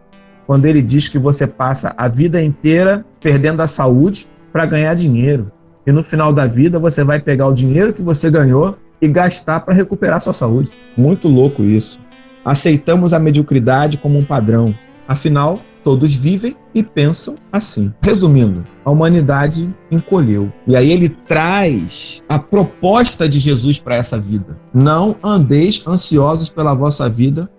Quando 0.46 0.66
ele 0.66 0.82
diz 0.82 1.08
que 1.08 1.20
você 1.20 1.46
passa 1.46 1.94
a 1.98 2.08
vida 2.08 2.42
inteira 2.42 3.06
perdendo 3.20 3.62
a 3.62 3.68
saúde 3.68 4.28
para 4.52 4.66
ganhar 4.66 4.94
dinheiro. 4.96 5.52
E 5.86 5.92
no 5.92 6.04
final 6.04 6.34
da 6.34 6.46
vida 6.46 6.80
você 6.80 7.04
vai 7.04 7.20
pegar 7.20 7.48
o 7.48 7.54
dinheiro 7.54 7.94
que 7.94 8.02
você 8.02 8.30
ganhou 8.30 8.78
e 9.02 9.08
gastar 9.08 9.62
para 9.62 9.74
recuperar 9.74 10.22
sua 10.22 10.34
saúde. 10.34 10.72
Muito 10.98 11.28
louco 11.28 11.64
isso. 11.64 12.00
Aceitamos 12.44 13.14
a 13.14 13.20
mediocridade 13.20 13.98
como 13.98 14.18
um 14.18 14.26
padrão. 14.26 14.74
Afinal, 15.08 15.60
Todos 15.84 16.14
vivem 16.14 16.56
e 16.76 16.84
pensam 16.84 17.36
assim. 17.52 17.94
Resumindo, 18.02 18.66
a 18.84 18.92
humanidade 18.92 19.74
encolheu. 19.90 20.52
E 20.68 20.76
aí 20.76 20.92
ele 20.92 21.10
traz 21.10 22.22
a 22.28 22.38
proposta 22.38 23.28
de 23.28 23.40
Jesus 23.40 23.80
para 23.80 23.96
essa 23.96 24.20
vida. 24.20 24.60
Não 24.74 25.16
andeis 25.24 25.86
ansiosos 25.88 26.50
pela 26.50 26.74
vossa 26.74 27.10
vida, 27.10 27.50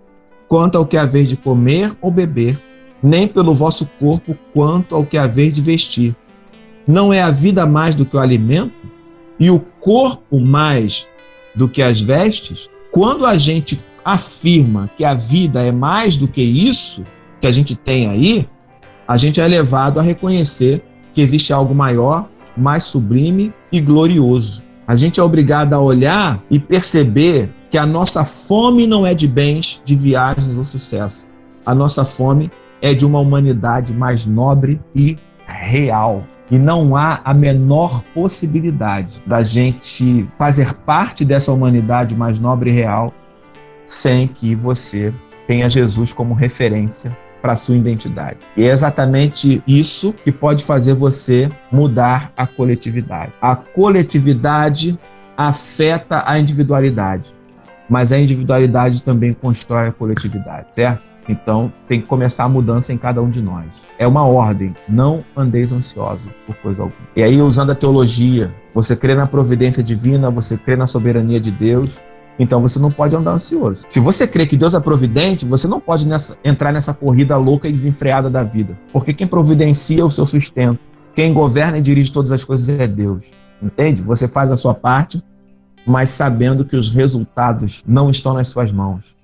quanto 0.47 0.77
ao 0.77 0.85
que 0.85 0.97
haver 0.97 1.25
de 1.25 1.35
comer 1.35 1.95
ou 2.01 2.11
beber, 2.11 2.61
nem 3.01 3.27
pelo 3.27 3.55
vosso 3.55 3.89
corpo, 3.99 4.37
quanto 4.53 4.95
ao 4.95 5.05
que 5.05 5.17
haver 5.17 5.51
de 5.51 5.61
vestir. 5.61 6.15
Não 6.87 7.11
é 7.11 7.21
a 7.21 7.31
vida 7.31 7.65
mais 7.65 7.95
do 7.95 8.05
que 8.05 8.15
o 8.15 8.19
alimento 8.19 8.73
e 9.39 9.49
o 9.49 9.59
corpo 9.59 10.39
mais 10.39 11.07
do 11.55 11.67
que 11.67 11.81
as 11.81 11.99
vestes? 12.01 12.69
Quando 12.91 13.25
a 13.25 13.37
gente 13.37 13.81
afirma 14.03 14.89
que 14.97 15.05
a 15.05 15.13
vida 15.13 15.61
é 15.61 15.71
mais 15.71 16.17
do 16.17 16.27
que 16.27 16.41
isso, 16.41 17.03
que 17.41 17.47
a 17.47 17.51
gente 17.51 17.75
tem 17.75 18.07
aí, 18.07 18.47
a 19.07 19.17
gente 19.17 19.41
é 19.41 19.47
levado 19.47 19.99
a 19.99 20.03
reconhecer 20.03 20.81
que 21.13 21.21
existe 21.21 21.51
algo 21.51 21.75
maior, 21.75 22.29
mais 22.55 22.83
sublime 22.83 23.53
e 23.71 23.81
glorioso. 23.81 24.63
A 24.87 24.95
gente 24.95 25.19
é 25.19 25.23
obrigado 25.23 25.73
a 25.73 25.79
olhar 25.79 26.41
e 26.49 26.59
perceber 26.59 27.49
que 27.69 27.77
a 27.77 27.85
nossa 27.85 28.23
fome 28.23 28.85
não 28.85 29.05
é 29.05 29.13
de 29.13 29.27
bens, 29.27 29.81
de 29.83 29.95
viagens 29.95 30.57
ou 30.57 30.63
sucesso. 30.63 31.25
A 31.65 31.73
nossa 31.73 32.03
fome 32.03 32.51
é 32.81 32.93
de 32.93 33.05
uma 33.05 33.19
humanidade 33.19 33.93
mais 33.93 34.25
nobre 34.25 34.79
e 34.95 35.17
real. 35.47 36.23
E 36.49 36.57
não 36.57 36.95
há 36.95 37.21
a 37.23 37.33
menor 37.33 38.03
possibilidade 38.13 39.21
da 39.25 39.41
gente 39.41 40.27
fazer 40.37 40.73
parte 40.73 41.23
dessa 41.23 41.51
humanidade 41.51 42.15
mais 42.15 42.39
nobre 42.39 42.71
e 42.71 42.73
real 42.73 43.13
sem 43.85 44.27
que 44.27 44.53
você 44.53 45.13
tenha 45.47 45.69
Jesus 45.69 46.13
como 46.13 46.33
referência 46.33 47.15
para 47.41 47.55
sua 47.55 47.75
identidade. 47.75 48.39
E 48.55 48.63
é 48.63 48.71
exatamente 48.71 49.63
isso 49.67 50.13
que 50.13 50.31
pode 50.31 50.63
fazer 50.63 50.93
você 50.93 51.49
mudar 51.71 52.31
a 52.37 52.45
coletividade. 52.45 53.33
A 53.41 53.55
coletividade 53.55 54.97
afeta 55.35 56.23
a 56.25 56.39
individualidade, 56.39 57.33
mas 57.89 58.11
a 58.11 58.19
individualidade 58.19 59.01
também 59.01 59.33
constrói 59.33 59.87
a 59.87 59.91
coletividade, 59.91 60.67
certo? 60.73 61.11
Então 61.27 61.71
tem 61.87 62.01
que 62.01 62.07
começar 62.07 62.45
a 62.45 62.49
mudança 62.49 62.91
em 62.91 62.97
cada 62.97 63.21
um 63.21 63.29
de 63.29 63.41
nós. 63.41 63.87
É 63.97 64.07
uma 64.07 64.25
ordem, 64.25 64.75
não 64.87 65.23
andeis 65.35 65.71
ansiosos 65.71 66.31
por 66.45 66.55
coisa 66.57 66.81
alguma. 66.81 67.07
E 67.15 67.23
aí, 67.23 67.41
usando 67.41 67.71
a 67.71 67.75
teologia, 67.75 68.53
você 68.73 68.95
crê 68.95 69.15
na 69.15 69.27
providência 69.27 69.83
divina, 69.83 70.31
você 70.31 70.57
crê 70.57 70.75
na 70.75 70.85
soberania 70.85 71.39
de 71.39 71.51
Deus, 71.51 72.03
então 72.39 72.61
você 72.61 72.79
não 72.79 72.91
pode 72.91 73.15
andar 73.15 73.31
ansioso. 73.31 73.85
Se 73.89 73.99
você 73.99 74.27
crê 74.27 74.45
que 74.45 74.57
Deus 74.57 74.73
é 74.73 74.79
providente, 74.79 75.45
você 75.45 75.67
não 75.67 75.79
pode 75.79 76.07
nessa, 76.07 76.37
entrar 76.43 76.71
nessa 76.71 76.93
corrida 76.93 77.37
louca 77.37 77.67
e 77.67 77.71
desenfreada 77.71 78.29
da 78.29 78.43
vida. 78.43 78.77
Porque 78.91 79.13
quem 79.13 79.27
providencia 79.27 80.03
o 80.03 80.09
seu 80.09 80.25
sustento, 80.25 80.79
quem 81.13 81.33
governa 81.33 81.77
e 81.77 81.81
dirige 81.81 82.11
todas 82.11 82.31
as 82.31 82.43
coisas 82.43 82.67
é 82.79 82.87
Deus. 82.87 83.25
Entende? 83.61 84.01
Você 84.01 84.27
faz 84.27 84.49
a 84.49 84.57
sua 84.57 84.73
parte, 84.73 85.21
mas 85.85 86.09
sabendo 86.09 86.65
que 86.65 86.75
os 86.75 86.89
resultados 86.89 87.83
não 87.85 88.09
estão 88.09 88.33
nas 88.33 88.47
suas 88.47 88.71
mãos. 88.71 89.15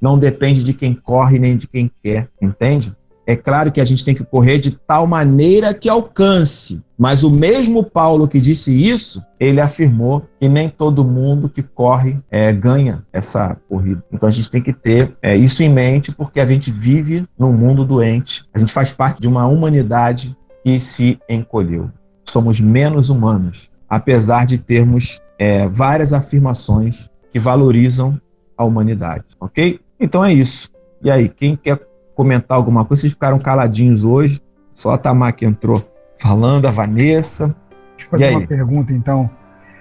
Não 0.00 0.18
depende 0.18 0.62
de 0.62 0.72
quem 0.72 0.94
corre 0.94 1.38
nem 1.38 1.56
de 1.56 1.66
quem 1.66 1.90
quer. 2.02 2.28
Entende? 2.40 2.94
É 3.26 3.34
claro 3.34 3.72
que 3.72 3.80
a 3.80 3.84
gente 3.84 4.04
tem 4.04 4.14
que 4.14 4.24
correr 4.24 4.58
de 4.58 4.70
tal 4.70 5.06
maneira 5.06 5.74
que 5.74 5.88
alcance. 5.88 6.80
Mas 6.96 7.24
o 7.24 7.30
mesmo 7.30 7.84
Paulo 7.84 8.28
que 8.28 8.40
disse 8.40 8.72
isso, 8.72 9.22
ele 9.38 9.60
afirmou 9.60 10.22
que 10.40 10.48
nem 10.48 10.68
todo 10.68 11.04
mundo 11.04 11.48
que 11.48 11.62
corre 11.62 12.18
é, 12.30 12.52
ganha 12.52 13.04
essa 13.12 13.56
corrida. 13.68 14.02
Então 14.12 14.28
a 14.28 14.32
gente 14.32 14.48
tem 14.48 14.62
que 14.62 14.72
ter 14.72 15.16
é, 15.20 15.36
isso 15.36 15.62
em 15.62 15.68
mente, 15.68 16.12
porque 16.12 16.38
a 16.40 16.46
gente 16.46 16.70
vive 16.70 17.26
num 17.36 17.52
mundo 17.52 17.84
doente. 17.84 18.44
A 18.54 18.58
gente 18.58 18.72
faz 18.72 18.92
parte 18.92 19.20
de 19.20 19.26
uma 19.26 19.46
humanidade 19.46 20.34
que 20.64 20.78
se 20.78 21.18
encolheu. 21.28 21.90
Somos 22.24 22.60
menos 22.60 23.08
humanos, 23.08 23.70
apesar 23.88 24.46
de 24.46 24.56
termos 24.56 25.20
é, 25.38 25.68
várias 25.68 26.12
afirmações 26.12 27.10
que 27.30 27.38
valorizam 27.38 28.20
a 28.56 28.64
humanidade, 28.64 29.24
ok? 29.38 29.80
Então 30.00 30.24
é 30.24 30.32
isso. 30.32 30.70
E 31.02 31.10
aí, 31.10 31.28
quem 31.28 31.56
quer 31.56 31.78
comentar 32.16 32.56
alguma 32.56 32.84
coisa? 32.84 33.02
Vocês 33.02 33.12
ficaram 33.12 33.38
caladinhos 33.38 34.02
hoje, 34.02 34.40
só 34.72 34.94
a 34.94 34.98
Tamar 34.98 35.34
que 35.34 35.44
entrou 35.44 35.86
falando, 36.18 36.66
a 36.66 36.70
Vanessa. 36.70 37.54
Deixa 37.96 38.06
eu 38.06 38.10
fazer 38.10 38.30
uma 38.30 38.46
pergunta, 38.46 38.92
então. 38.92 39.30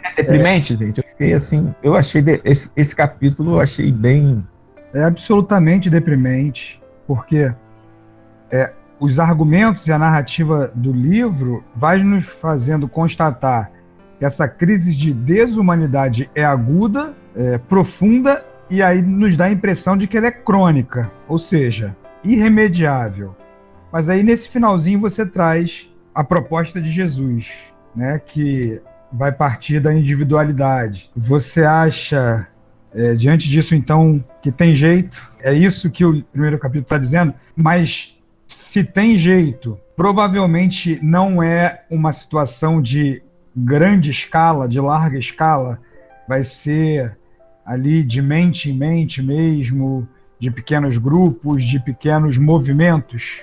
É 0.03 0.21
deprimente, 0.21 0.73
é... 0.73 0.77
gente. 0.77 0.97
Eu 0.99 1.03
fiquei 1.07 1.33
assim. 1.33 1.73
Eu 1.81 1.95
achei. 1.95 2.21
De, 2.21 2.41
esse, 2.43 2.71
esse 2.75 2.95
capítulo 2.95 3.53
eu 3.53 3.61
achei 3.61 3.91
bem. 3.91 4.45
É 4.93 5.03
absolutamente 5.03 5.89
deprimente, 5.89 6.81
porque 7.07 7.51
é, 8.51 8.71
os 8.99 9.19
argumentos 9.19 9.87
e 9.87 9.91
a 9.91 9.97
narrativa 9.97 10.71
do 10.73 10.91
livro 10.91 11.63
vai 11.75 11.97
nos 12.03 12.25
fazendo 12.25 12.87
constatar 12.87 13.71
que 14.17 14.23
essa 14.23 14.47
crise 14.47 14.93
de 14.93 15.13
desumanidade 15.13 16.29
é 16.33 16.45
aguda, 16.45 17.13
é, 17.35 17.57
profunda 17.57 18.43
e 18.69 18.81
aí 18.81 19.01
nos 19.01 19.35
dá 19.35 19.45
a 19.45 19.51
impressão 19.51 19.97
de 19.97 20.07
que 20.07 20.17
ela 20.17 20.27
é 20.27 20.31
crônica, 20.31 21.11
ou 21.27 21.37
seja, 21.37 21.95
irremediável. 22.25 23.35
Mas 23.91 24.09
aí 24.09 24.23
nesse 24.23 24.49
finalzinho 24.49 24.99
você 24.99 25.25
traz 25.25 25.89
a 26.13 26.23
proposta 26.23 26.81
de 26.81 26.89
Jesus, 26.89 27.51
né, 27.95 28.19
que 28.19 28.81
vai 29.11 29.31
partir 29.31 29.79
da 29.79 29.93
individualidade. 29.93 31.09
Você 31.15 31.63
acha, 31.63 32.47
é, 32.93 33.13
diante 33.13 33.49
disso, 33.49 33.75
então, 33.75 34.23
que 34.41 34.51
tem 34.51 34.75
jeito? 34.75 35.31
É 35.39 35.53
isso 35.53 35.89
que 35.89 36.03
o 36.03 36.23
primeiro 36.23 36.57
capítulo 36.57 36.83
está 36.83 36.97
dizendo? 36.97 37.33
Mas 37.55 38.17
se 38.47 38.83
tem 38.83 39.17
jeito, 39.17 39.79
provavelmente 39.95 40.99
não 41.01 41.41
é 41.41 41.83
uma 41.89 42.11
situação 42.11 42.81
de 42.81 43.21
grande 43.55 44.11
escala, 44.11 44.67
de 44.67 44.79
larga 44.79 45.17
escala, 45.17 45.79
vai 46.27 46.43
ser 46.43 47.17
ali 47.65 48.03
de 48.03 48.21
mente 48.21 48.69
em 48.69 48.77
mente 48.77 49.23
mesmo, 49.23 50.07
de 50.39 50.51
pequenos 50.51 50.97
grupos, 50.97 51.63
de 51.63 51.79
pequenos 51.79 52.37
movimentos? 52.37 53.41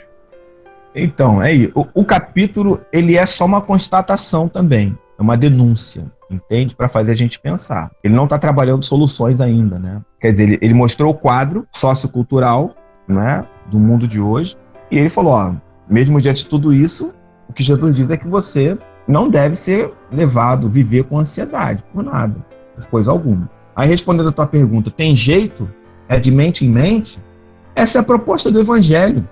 Então, 0.94 1.42
é 1.42 1.52
o, 1.74 1.86
o 1.94 2.04
capítulo 2.04 2.80
ele 2.92 3.16
é 3.16 3.24
só 3.24 3.44
uma 3.44 3.60
constatação 3.60 4.48
também, 4.48 4.96
é 5.18 5.22
uma 5.22 5.36
denúncia, 5.36 6.04
entende? 6.30 6.74
Para 6.74 6.88
fazer 6.88 7.12
a 7.12 7.16
gente 7.16 7.40
pensar. 7.40 7.90
Ele 8.04 8.14
não 8.14 8.24
está 8.24 8.38
trabalhando 8.38 8.84
soluções 8.84 9.40
ainda, 9.40 9.78
né? 9.78 10.02
Quer 10.20 10.30
dizer, 10.32 10.42
ele, 10.44 10.58
ele 10.60 10.74
mostrou 10.74 11.12
o 11.12 11.14
quadro 11.14 11.66
sociocultural, 11.72 12.74
né, 13.08 13.44
do 13.70 13.78
mundo 13.78 14.06
de 14.06 14.20
hoje, 14.20 14.56
e 14.90 14.98
ele 14.98 15.08
falou, 15.08 15.32
ó, 15.32 15.54
mesmo 15.88 16.20
diante 16.20 16.44
de 16.44 16.48
tudo 16.48 16.72
isso, 16.72 17.12
o 17.48 17.52
que 17.52 17.62
Jesus 17.62 17.96
diz 17.96 18.10
é 18.10 18.16
que 18.16 18.28
você 18.28 18.78
não 19.06 19.28
deve 19.28 19.56
ser 19.56 19.92
levado, 20.10 20.68
viver 20.68 21.04
com 21.04 21.18
ansiedade 21.18 21.82
por 21.92 22.04
nada, 22.04 22.44
por 22.76 22.86
coisa 22.86 23.10
alguma. 23.10 23.50
Aí 23.74 23.88
respondendo 23.88 24.28
a 24.28 24.32
tua 24.32 24.46
pergunta, 24.46 24.90
tem 24.90 25.16
jeito? 25.16 25.68
É 26.12 26.20
de 26.20 26.30
mente 26.30 26.62
em 26.66 26.68
mente? 26.68 27.18
Essa 27.74 27.96
é 27.96 28.00
a 28.02 28.04
proposta 28.04 28.50
do 28.50 28.60
evangelho. 28.60 29.26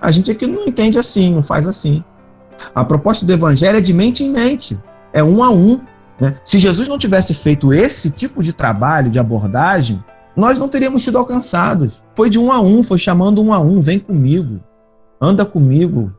A 0.00 0.12
gente 0.12 0.30
aqui 0.30 0.46
não 0.46 0.64
entende 0.64 0.96
assim, 0.96 1.34
não 1.34 1.42
faz 1.42 1.66
assim. 1.66 2.04
A 2.72 2.84
proposta 2.84 3.26
do 3.26 3.32
evangelho 3.32 3.78
é 3.78 3.80
de 3.80 3.92
mente 3.92 4.22
em 4.22 4.30
mente, 4.30 4.78
é 5.12 5.24
um 5.24 5.42
a 5.42 5.50
um. 5.50 5.80
Né? 6.20 6.36
Se 6.44 6.56
Jesus 6.56 6.86
não 6.86 6.98
tivesse 6.98 7.34
feito 7.34 7.74
esse 7.74 8.12
tipo 8.12 8.44
de 8.44 8.52
trabalho, 8.52 9.10
de 9.10 9.18
abordagem, 9.18 10.04
nós 10.36 10.56
não 10.56 10.68
teríamos 10.68 11.02
sido 11.02 11.18
alcançados. 11.18 12.04
Foi 12.14 12.30
de 12.30 12.38
um 12.38 12.52
a 12.52 12.60
um, 12.60 12.80
foi 12.80 12.96
chamando 12.96 13.42
um 13.42 13.52
a 13.52 13.58
um, 13.58 13.80
vem 13.80 13.98
comigo, 13.98 14.60
anda 15.20 15.44
comigo, 15.44 16.14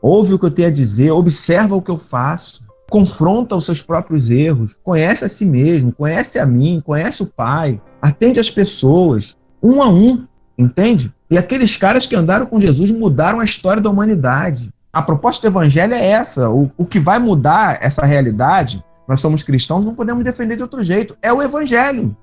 ouve 0.00 0.32
o 0.32 0.38
que 0.38 0.46
eu 0.46 0.50
tenho 0.50 0.68
a 0.68 0.72
dizer, 0.72 1.10
observa 1.10 1.76
o 1.76 1.82
que 1.82 1.90
eu 1.90 1.98
faço, 1.98 2.63
confronta 2.90 3.56
os 3.56 3.64
seus 3.64 3.82
próprios 3.82 4.30
erros, 4.30 4.78
conhece 4.82 5.24
a 5.24 5.28
si 5.28 5.44
mesmo, 5.44 5.92
conhece 5.92 6.38
a 6.38 6.46
mim, 6.46 6.82
conhece 6.84 7.22
o 7.22 7.26
Pai, 7.26 7.80
atende 8.00 8.38
as 8.38 8.50
pessoas, 8.50 9.36
um 9.62 9.82
a 9.82 9.88
um, 9.88 10.26
entende? 10.58 11.12
E 11.30 11.38
aqueles 11.38 11.76
caras 11.76 12.06
que 12.06 12.14
andaram 12.14 12.46
com 12.46 12.60
Jesus 12.60 12.90
mudaram 12.90 13.40
a 13.40 13.44
história 13.44 13.82
da 13.82 13.90
humanidade. 13.90 14.70
A 14.92 15.02
proposta 15.02 15.42
do 15.42 15.52
evangelho 15.52 15.94
é 15.94 16.06
essa. 16.06 16.48
O, 16.48 16.70
o 16.76 16.84
que 16.84 17.00
vai 17.00 17.18
mudar 17.18 17.78
essa 17.82 18.04
realidade, 18.04 18.84
nós 19.08 19.20
somos 19.20 19.42
cristãos, 19.42 19.84
não 19.84 19.94
podemos 19.94 20.22
defender 20.22 20.56
de 20.56 20.62
outro 20.62 20.82
jeito. 20.82 21.16
É 21.20 21.32
o 21.32 21.42
evangelho. 21.42 22.16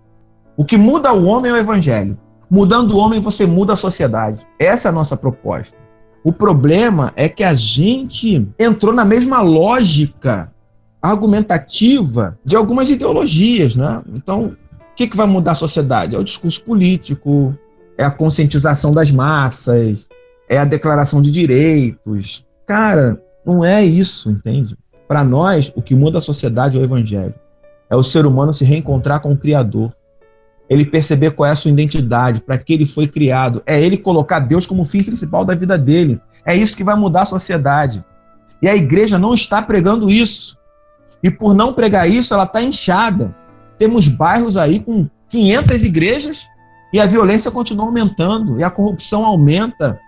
O 0.56 0.64
que 0.64 0.78
muda 0.78 1.12
o 1.12 1.26
homem 1.26 1.52
é 1.52 1.54
o 1.54 1.58
evangelho. 1.58 2.18
Mudando 2.50 2.92
o 2.92 2.98
homem, 2.98 3.20
você 3.20 3.46
muda 3.46 3.74
a 3.74 3.78
sociedade. 3.78 4.46
Essa 4.60 4.88
é 4.88 4.90
a 4.90 4.94
nossa 4.94 5.18
proposta. 5.18 5.78
O 6.24 6.32
problema 6.32 7.12
é 7.16 7.28
que 7.28 7.44
a 7.44 7.56
gente 7.56 8.48
entrou 8.60 8.94
na 8.94 9.04
mesma 9.04 9.42
lógica 9.42 10.52
argumentativa 11.02 12.38
de 12.46 12.56
algumas 12.56 12.90
ideologias, 12.90 13.76
né? 13.76 14.04
Então, 14.14 14.56
o 14.92 14.96
que, 14.96 15.08
que 15.08 15.18
vai 15.18 15.26
mudar 15.26 15.54
a 15.54 15.56
sociedade? 15.56 16.16
É 16.16 16.20
o 16.20 16.24
discurso 16.24 16.64
político, 16.64 17.58
é 17.98 18.04
a 18.04 18.12
conscientização 18.12 18.94
das 18.94 19.12
massas, 19.12 20.08
é 20.48 20.60
a 20.60 20.66
declaração 20.66 21.22
de 21.22 21.32
direitos. 21.32 22.46
Cara, 22.68 23.20
não 23.46 23.66
é 23.66 23.84
isso, 23.84 24.30
entende? 24.30 24.78
Para 25.08 25.24
nós, 25.24 25.72
o 25.76 25.82
que 25.82 25.96
muda 25.96 26.20
a 26.20 26.22
sociedade 26.22 26.78
é 26.78 26.82
o 26.82 26.84
evangelho. 26.84 27.34
É 27.90 27.96
o 27.96 28.04
ser 28.04 28.26
humano 28.26 28.54
se 28.54 28.64
reencontrar 28.64 29.20
com 29.22 29.34
o 29.34 29.38
Criador. 29.38 29.92
Ele 30.72 30.86
perceber 30.86 31.32
qual 31.32 31.50
é 31.50 31.52
a 31.52 31.56
sua 31.56 31.70
identidade, 31.70 32.40
para 32.40 32.58
que 32.58 32.72
ele 32.72 32.86
foi 32.86 33.06
criado. 33.06 33.62
É 33.66 33.82
ele 33.82 33.98
colocar 33.98 34.40
Deus 34.40 34.66
como 34.66 34.86
fim 34.86 35.04
principal 35.04 35.44
da 35.44 35.54
vida 35.54 35.78
dele. 35.78 36.18
É 36.46 36.56
isso 36.56 36.78
que 36.78 36.84
vai 36.84 36.96
mudar 36.96 37.24
a 37.24 37.26
sociedade. 37.26 38.02
E 38.62 38.70
a 38.70 38.76
igreja 38.76 39.20
não 39.20 39.34
está 39.34 39.62
pregando 39.62 40.10
isso. 40.10 40.58
E 41.22 41.30
por 41.30 41.54
não 41.54 41.74
pregar 41.74 42.10
isso, 42.10 42.34
ela 42.34 42.46
está 42.46 42.62
inchada. 42.62 43.36
Temos 43.78 44.08
bairros 44.08 44.56
aí 44.56 44.80
com 44.80 45.10
500 45.28 45.84
igrejas 45.84 46.48
e 46.94 47.02
a 47.02 47.06
violência 47.06 47.52
continua 47.52 47.86
aumentando, 47.86 48.58
e 48.58 48.64
a 48.64 48.70
corrupção 48.70 49.26
aumenta, 49.26 50.00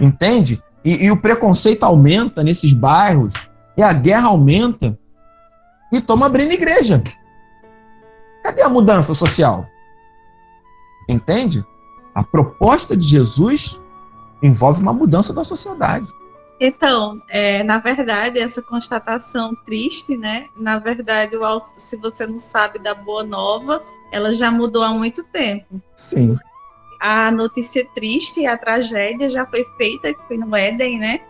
entende? 0.00 0.60
E, 0.84 1.06
e 1.06 1.10
o 1.12 1.20
preconceito 1.20 1.84
aumenta 1.84 2.42
nesses 2.42 2.72
bairros, 2.72 3.34
e 3.76 3.82
a 3.82 3.92
guerra 3.92 4.28
aumenta, 4.28 4.98
e 5.92 6.00
toma 6.00 6.26
abrindo 6.26 6.52
igreja. 6.52 7.02
Cadê 8.42 8.62
a 8.62 8.68
mudança 8.68 9.14
social? 9.14 9.66
Entende? 11.08 11.64
A 12.14 12.22
proposta 12.22 12.96
de 12.96 13.06
Jesus 13.06 13.80
envolve 14.42 14.80
uma 14.80 14.92
mudança 14.92 15.32
da 15.32 15.42
sociedade. 15.42 16.08
Então, 16.60 17.22
é, 17.28 17.62
na 17.62 17.78
verdade, 17.78 18.38
essa 18.38 18.60
constatação 18.60 19.54
triste, 19.64 20.16
né? 20.16 20.48
Na 20.56 20.78
verdade, 20.78 21.36
o, 21.36 21.62
se 21.72 21.96
você 21.96 22.26
não 22.26 22.38
sabe 22.38 22.80
da 22.80 22.94
boa 22.94 23.22
nova, 23.22 23.82
ela 24.10 24.32
já 24.32 24.50
mudou 24.50 24.82
há 24.82 24.90
muito 24.90 25.22
tempo. 25.22 25.80
Sim. 25.94 26.36
A 27.00 27.30
notícia 27.30 27.86
triste, 27.94 28.44
a 28.44 28.56
tragédia 28.56 29.30
já 29.30 29.46
foi 29.46 29.64
feita, 29.76 30.12
foi 30.26 30.36
no 30.36 30.54
Éden, 30.56 30.98
né? 30.98 31.20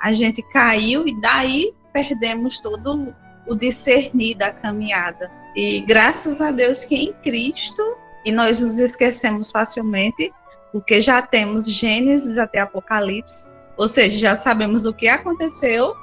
A 0.00 0.12
gente 0.12 0.42
caiu 0.42 1.08
e 1.08 1.20
daí 1.20 1.74
perdemos 1.92 2.60
todo 2.60 3.12
o 3.48 3.56
discernir 3.56 4.36
da 4.36 4.52
caminhada. 4.52 5.28
E 5.56 5.80
graças 5.80 6.40
a 6.40 6.52
Deus 6.52 6.84
que 6.84 6.94
em 6.94 7.12
Cristo, 7.14 7.82
e 8.28 8.32
nós 8.32 8.60
nos 8.60 8.78
esquecemos 8.78 9.50
facilmente, 9.50 10.30
porque 10.70 11.00
já 11.00 11.22
temos 11.22 11.66
Gênesis 11.66 12.36
até 12.36 12.60
Apocalipse, 12.60 13.50
ou 13.74 13.88
seja, 13.88 14.18
já 14.18 14.36
sabemos 14.36 14.84
o 14.84 14.92
que 14.92 15.08
aconteceu 15.08 15.94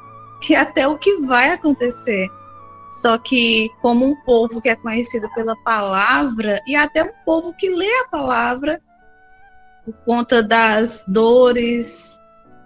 e 0.49 0.55
até 0.55 0.88
o 0.88 0.97
que 0.97 1.21
vai 1.21 1.51
acontecer. 1.51 2.28
Só 2.91 3.19
que, 3.19 3.69
como 3.80 4.05
um 4.05 4.15
povo 4.23 4.59
que 4.59 4.69
é 4.69 4.76
conhecido 4.76 5.30
pela 5.36 5.55
palavra, 5.57 6.59
e 6.65 6.76
até 6.76 7.03
um 7.03 7.13
povo 7.23 7.53
que 7.53 7.69
lê 7.69 7.91
a 7.99 8.07
palavra, 8.07 8.82
por 9.86 9.93
conta 10.03 10.41
das 10.41 11.05
dores, 11.07 12.19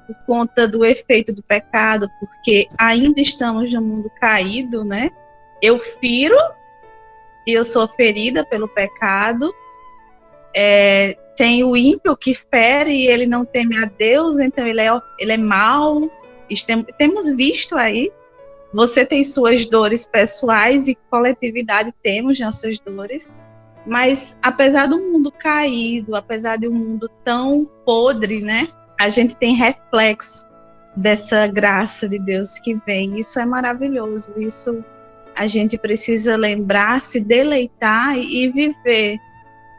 por 0.07 0.15
conta 0.25 0.69
do 0.69 0.85
efeito 0.85 1.33
do 1.33 1.43
pecado, 1.43 2.09
porque 2.17 2.69
ainda 2.77 3.19
estamos 3.19 3.73
no 3.73 3.81
mundo 3.81 4.09
caído, 4.21 4.85
né? 4.85 5.09
Eu 5.61 5.77
firo 5.77 6.37
e 7.49 7.53
eu 7.53 7.63
sou 7.63 7.87
ferida 7.87 8.45
pelo 8.45 8.67
pecado. 8.67 9.53
É, 10.55 11.17
tem 11.35 11.63
o 11.63 11.75
ímpio 11.75 12.15
que 12.17 12.33
fere 12.33 12.91
e 12.91 13.07
ele 13.07 13.25
não 13.25 13.45
teme 13.45 13.77
a 13.83 13.85
Deus, 13.85 14.39
então 14.39 14.67
ele 14.67 14.81
é, 14.81 15.01
ele 15.19 15.33
é 15.33 15.37
mau. 15.37 16.09
Temos 16.97 17.35
visto 17.35 17.77
aí 17.77 18.11
você 18.73 19.03
tem 19.05 19.23
suas 19.23 19.65
dores 19.65 20.07
pessoais 20.07 20.87
e 20.87 20.95
coletividade 21.09 21.93
temos 22.03 22.39
nossas 22.39 22.79
dores, 22.79 23.35
mas 23.85 24.37
apesar 24.43 24.87
do 24.87 25.01
mundo 25.01 25.31
caído, 25.31 26.15
apesar 26.15 26.57
de 26.57 26.67
um 26.67 26.73
mundo 26.73 27.09
tão 27.23 27.67
podre, 27.83 28.41
né? 28.41 28.67
A 28.99 29.09
gente 29.09 29.35
tem 29.35 29.55
reflexo 29.55 30.45
dessa 30.95 31.47
graça 31.47 32.07
de 32.07 32.19
Deus 32.19 32.59
que 32.59 32.75
vem. 32.85 33.17
Isso 33.17 33.39
é 33.39 33.45
maravilhoso. 33.45 34.33
Isso 34.37 34.83
a 35.39 35.47
gente 35.47 35.77
precisa 35.77 36.35
lembrar, 36.35 36.99
se 36.99 37.23
deleitar 37.23 38.17
e 38.17 38.51
viver. 38.51 39.17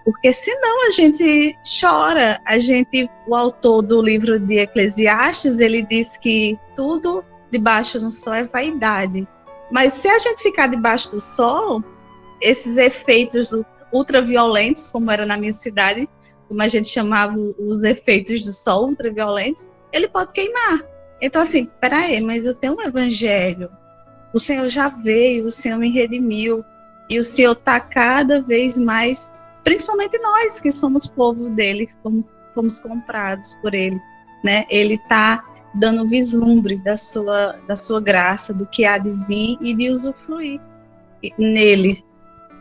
Porque 0.07 0.33
senão 0.33 0.89
a 0.89 0.91
gente 0.91 1.55
chora. 1.79 2.41
A 2.47 2.59
gente, 2.59 3.11
o 3.29 3.37
autor 3.37 3.83
do 3.83 4.01
livro 4.01 4.41
de 4.41 4.59
Eclesiastes, 4.59 5.61
ele 5.61 5.85
diz 5.85 6.17
que 6.17 6.59
tudo 6.75 7.23
debaixo 7.51 8.01
do 8.01 8.11
sol 8.11 8.33
é 8.33 8.45
vaidade. 8.45 9.29
Mas 9.71 9.93
se 9.93 10.09
a 10.09 10.19
gente 10.19 10.43
ficar 10.43 10.69
debaixo 10.69 11.11
do 11.11 11.21
sol, 11.21 11.85
esses 12.41 12.79
efeitos 12.79 13.55
ultraviolentos, 13.93 14.89
como 14.89 15.11
era 15.11 15.27
na 15.27 15.37
minha 15.37 15.53
cidade, 15.53 16.09
como 16.49 16.63
a 16.63 16.69
gente 16.69 16.89
chamava 16.89 17.37
os 17.59 17.85
efeitos 17.85 18.41
do 18.47 18.53
sol 18.53 18.87
ultraviolentos, 18.87 19.69
ele 19.93 20.09
pode 20.09 20.33
queimar. 20.33 20.81
Então, 21.21 21.43
assim, 21.43 21.69
peraí, 21.83 22.19
mas 22.23 22.47
eu 22.47 22.55
tenho 22.55 22.79
um 22.79 22.81
evangelho. 22.81 23.69
O 24.33 24.39
Senhor 24.39 24.69
já 24.69 24.89
veio, 24.89 25.47
o 25.47 25.51
Senhor 25.51 25.79
me 25.79 25.91
redimiu. 25.91 26.65
E 27.09 27.19
o 27.19 27.25
Senhor 27.25 27.53
está 27.53 27.81
cada 27.81 28.41
vez 28.41 28.79
mais, 28.79 29.33
principalmente 29.65 30.17
nós 30.19 30.61
que 30.61 30.71
somos 30.71 31.09
povo 31.09 31.51
dele, 31.51 31.89
como 32.03 32.25
fomos 32.55 32.79
comprados 32.79 33.57
por 33.61 33.75
ele, 33.75 34.01
né? 34.45 34.65
Ele 34.71 34.95
está 34.95 35.43
dando 35.75 36.07
vislumbre 36.07 36.77
da 36.79 36.97
sua, 36.97 37.57
da 37.67 37.77
sua 37.77 38.01
graça, 38.01 38.55
do 38.55 38.67
que 38.67 38.85
há 38.85 38.99
de 38.99 39.11
vir 39.27 39.59
e 39.61 39.75
de 39.75 39.91
usufruir 39.91 40.61
nele. 41.39 42.05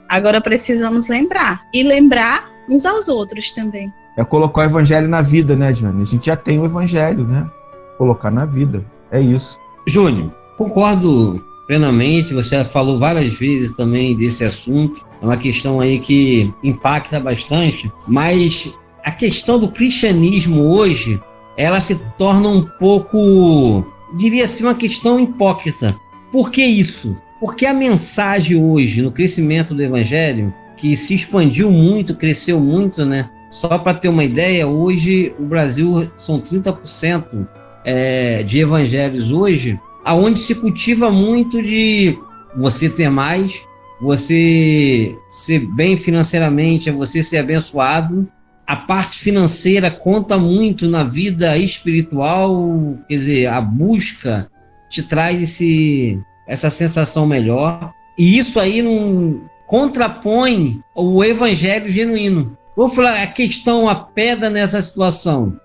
Agora 0.08 0.42
precisamos 0.42 1.08
lembrar. 1.08 1.62
E 1.74 1.84
lembrar 1.84 2.50
uns 2.68 2.86
aos 2.86 3.08
outros 3.08 3.52
também. 3.52 3.92
É 4.18 4.24
colocar 4.24 4.62
o 4.62 4.66
evangelho 4.66 5.08
na 5.08 5.22
vida, 5.22 5.56
né, 5.56 5.74
Jane? 5.74 6.02
A 6.02 6.06
gente 6.06 6.26
já 6.26 6.36
tem 6.36 6.60
o 6.60 6.66
evangelho, 6.66 7.26
né? 7.26 7.50
Colocar 7.98 8.32
na 8.32 8.46
vida. 8.46 8.84
É 9.12 9.20
isso. 9.20 9.58
Júnior, 9.88 10.32
concordo 10.58 11.44
plenamente. 11.70 12.34
Você 12.34 12.64
falou 12.64 12.98
várias 12.98 13.38
vezes 13.38 13.72
também 13.72 14.16
desse 14.16 14.44
assunto. 14.44 15.06
É 15.22 15.26
uma 15.26 15.38
questão 15.38 15.80
aí 15.80 16.00
que 16.00 16.52
impacta 16.64 17.20
bastante. 17.20 17.92
Mas 18.08 18.74
a 19.06 19.12
questão 19.12 19.60
do 19.60 19.68
cristianismo 19.68 20.64
hoje, 20.64 21.20
ela 21.56 21.80
se 21.80 21.94
torna 22.18 22.50
um 22.50 22.64
pouco, 22.64 23.86
diria 24.18 24.46
assim, 24.46 24.64
uma 24.64 24.74
questão 24.74 25.20
hipócrita. 25.20 25.96
Por 26.32 26.50
que 26.50 26.64
isso? 26.64 27.16
Porque 27.40 27.68
a 27.68 27.74
mensagem 27.74 28.58
hoje, 28.58 29.04
no 29.04 29.12
crescimento 29.12 29.76
do 29.76 29.84
evangelho, 29.84 30.52
que 30.76 30.98
se 30.98 31.14
expandiu 31.14 31.70
muito, 31.70 32.16
cresceu 32.16 32.60
muito, 32.60 33.06
né? 33.06 33.30
Só 33.52 33.78
para 33.78 33.94
ter 33.94 34.10
uma 34.10 34.24
ideia, 34.24 34.68
hoje 34.68 35.34
o 35.38 35.44
Brasil 35.44 36.10
são 36.16 36.40
30% 36.40 37.48
é, 37.86 38.42
de 38.44 38.60
evangelhos 38.60 39.32
hoje, 39.32 39.80
aonde 40.04 40.40
se 40.40 40.56
cultiva 40.56 41.12
muito 41.12 41.62
de 41.62 42.18
você 42.56 42.90
ter 42.90 43.10
mais, 43.10 43.66
você 44.02 45.16
ser 45.28 45.60
bem 45.60 45.98
financeiramente, 45.98 46.90
você 46.92 47.22
ser 47.22 47.38
abençoado. 47.38 48.28
A 48.66 48.76
parte 48.76 49.20
financeira 49.20 49.90
conta 49.90 50.38
muito 50.38 50.88
na 50.88 51.04
vida 51.04 51.58
espiritual, 51.58 52.98
quer 53.08 53.16
dizer, 53.16 53.48
a 53.48 53.60
busca 53.60 54.50
te 54.90 55.04
traz 55.04 55.42
esse, 55.42 56.20
essa 56.48 56.70
sensação 56.70 57.26
melhor. 57.26 57.92
E 58.18 58.38
isso 58.38 58.60
aí 58.60 58.82
não 58.82 59.42
contrapõe 59.68 60.82
o 60.96 61.24
evangelho 61.24 61.90
genuíno. 61.90 62.58
Vou 62.76 62.90
falar 62.90 63.22
a 63.22 63.28
questão, 63.28 63.90
a 63.90 63.96
pedra 63.96 64.50
nessa 64.50 64.82
situação. 64.82 65.60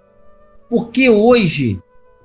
Porque 0.69 1.09
hoje 1.09 1.79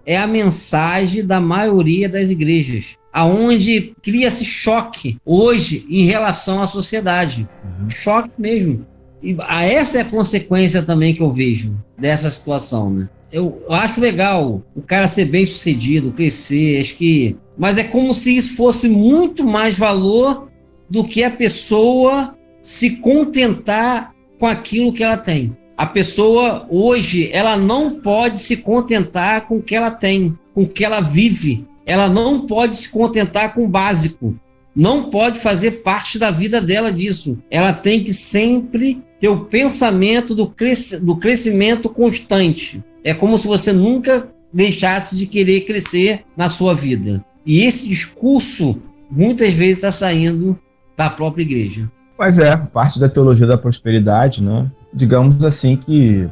é 0.06 0.18
a 0.18 0.28
mensagem 0.28 1.26
da 1.26 1.40
maioria 1.40 2.10
das 2.10 2.30
igrejas, 2.30 2.98
aonde 3.12 3.94
cria-se 4.02 4.46
choque 4.46 5.18
hoje 5.26 5.86
em 5.90 6.06
relação 6.06 6.62
à 6.62 6.68
sociedade. 6.68 7.48
Uhum. 7.64 7.90
Choque 7.90 8.40
mesmo. 8.40 8.86
E 9.22 9.36
essa 9.50 9.98
é 9.98 10.02
a 10.02 10.06
consequência 10.06 10.82
também 10.82 11.14
que 11.14 11.22
eu 11.22 11.32
vejo 11.32 11.76
dessa 11.98 12.32
situação, 12.32 12.90
né? 12.90 13.10
Eu 13.32 13.64
acho 13.70 14.02
legal 14.02 14.64
o 14.76 14.82
cara 14.82 15.08
ser 15.08 15.26
bem 15.26 15.46
sucedido, 15.46 16.12
crescer, 16.12 16.80
acho 16.80 16.96
que 16.96 17.36
mas 17.60 17.78
é 17.78 17.84
como 17.84 18.14
se 18.14 18.38
isso 18.38 18.56
fosse 18.56 18.88
muito 18.88 19.44
mais 19.44 19.78
valor 19.78 20.50
do 20.90 21.04
que 21.04 21.22
a 21.24 21.30
pessoa 21.30 22.34
se 22.62 22.92
contentar 22.92 24.16
com 24.40 24.46
aquilo 24.46 24.94
que 24.94 25.04
ela 25.04 25.18
tem. 25.18 25.56
A 25.80 25.86
pessoa 25.86 26.68
hoje, 26.70 27.30
ela 27.32 27.56
não 27.56 28.02
pode 28.02 28.42
se 28.42 28.58
contentar 28.58 29.48
com 29.48 29.60
o 29.60 29.62
que 29.62 29.74
ela 29.74 29.90
tem, 29.90 30.38
com 30.54 30.64
o 30.64 30.68
que 30.68 30.84
ela 30.84 31.00
vive. 31.00 31.66
Ela 31.86 32.10
não 32.10 32.46
pode 32.46 32.76
se 32.76 32.90
contentar 32.90 33.54
com 33.54 33.64
o 33.64 33.68
básico. 33.68 34.36
Não 34.76 35.10
pode 35.10 35.40
fazer 35.40 35.82
parte 35.82 36.20
da 36.20 36.32
vida 36.32 36.60
dela 36.60 36.92
disso. 36.92 37.38
Ela 37.50 37.72
tem 37.72 38.04
que 38.04 38.14
sempre 38.14 39.02
ter 39.22 39.30
o 39.30 39.46
pensamento 39.46 40.36
do, 40.36 40.48
cresc 40.48 40.98
do 41.00 41.16
crescimento 41.16 41.88
constante. 41.88 42.84
É 43.02 43.14
como 43.14 43.38
se 43.38 43.48
você 43.48 43.72
nunca 43.72 44.28
deixasse 44.52 45.16
de 45.16 45.28
querer 45.28 45.62
crescer 45.62 46.26
na 46.36 46.50
sua 46.50 46.74
vida. 46.74 47.24
E 47.46 47.64
esse 47.64 47.88
discurso 47.88 48.78
muitas 49.10 49.54
vezes 49.54 49.78
está 49.78 49.94
saindo 49.94 50.60
da 50.98 51.10
própria 51.10 51.44
igreja. 51.44 51.90
Mas 52.18 52.38
é, 52.38 52.58
parte 52.58 53.00
da 53.00 53.08
teologia 53.08 53.48
da 53.48 53.58
prosperidade, 53.58 54.44
né? 54.44 54.70
Digamos 54.94 55.44
assim 55.44 55.76
que 55.78 56.30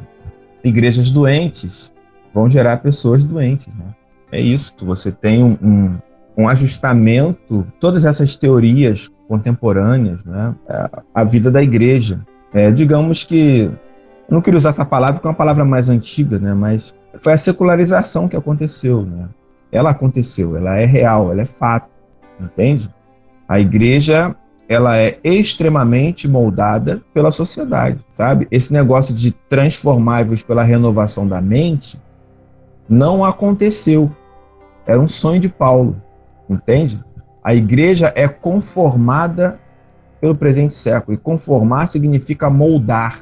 igrejas 0.64 1.10
doentes 1.10 1.92
vão 2.34 2.48
gerar 2.48 2.78
pessoas 2.78 3.24
doentes, 3.24 3.72
né? 3.74 3.94
É 4.30 4.40
isso, 4.40 4.74
você 4.82 5.10
tem 5.10 5.42
um, 5.42 5.56
um, 5.62 5.98
um 6.36 6.48
ajustamento, 6.48 7.66
todas 7.80 8.04
essas 8.04 8.36
teorias 8.36 9.10
contemporâneas, 9.26 10.22
né? 10.24 10.54
A 11.14 11.24
vida 11.24 11.50
da 11.50 11.62
igreja. 11.62 12.20
É, 12.52 12.70
digamos 12.70 13.24
que, 13.24 13.70
não 14.28 14.40
queria 14.40 14.58
usar 14.58 14.70
essa 14.70 14.84
palavra 14.84 15.14
porque 15.14 15.26
é 15.26 15.30
uma 15.30 15.36
palavra 15.36 15.64
mais 15.64 15.88
antiga, 15.88 16.38
né? 16.38 16.52
Mas 16.52 16.94
foi 17.20 17.32
a 17.32 17.38
secularização 17.38 18.28
que 18.28 18.36
aconteceu, 18.36 19.02
né? 19.04 19.28
ela 19.70 19.90
aconteceu, 19.90 20.56
ela 20.56 20.76
é 20.76 20.84
real, 20.84 21.30
ela 21.30 21.42
é 21.42 21.46
fato, 21.46 21.90
entende? 22.40 22.92
A 23.48 23.60
igreja 23.60 24.34
ela 24.68 24.98
é 24.98 25.18
extremamente 25.24 26.28
moldada 26.28 27.02
pela 27.14 27.30
sociedade, 27.30 28.04
sabe? 28.10 28.46
Esse 28.50 28.70
negócio 28.70 29.14
de 29.14 29.32
transformáveis 29.32 30.42
pela 30.42 30.62
renovação 30.62 31.26
da 31.26 31.40
mente 31.40 31.98
não 32.86 33.24
aconteceu. 33.24 34.10
Era 34.86 35.00
um 35.00 35.08
sonho 35.08 35.40
de 35.40 35.48
Paulo, 35.48 36.00
entende? 36.48 37.02
A 37.42 37.54
igreja 37.54 38.12
é 38.14 38.28
conformada 38.28 39.58
pelo 40.20 40.34
presente 40.34 40.74
século, 40.74 41.14
e 41.14 41.20
conformar 41.20 41.86
significa 41.86 42.50
moldar. 42.50 43.18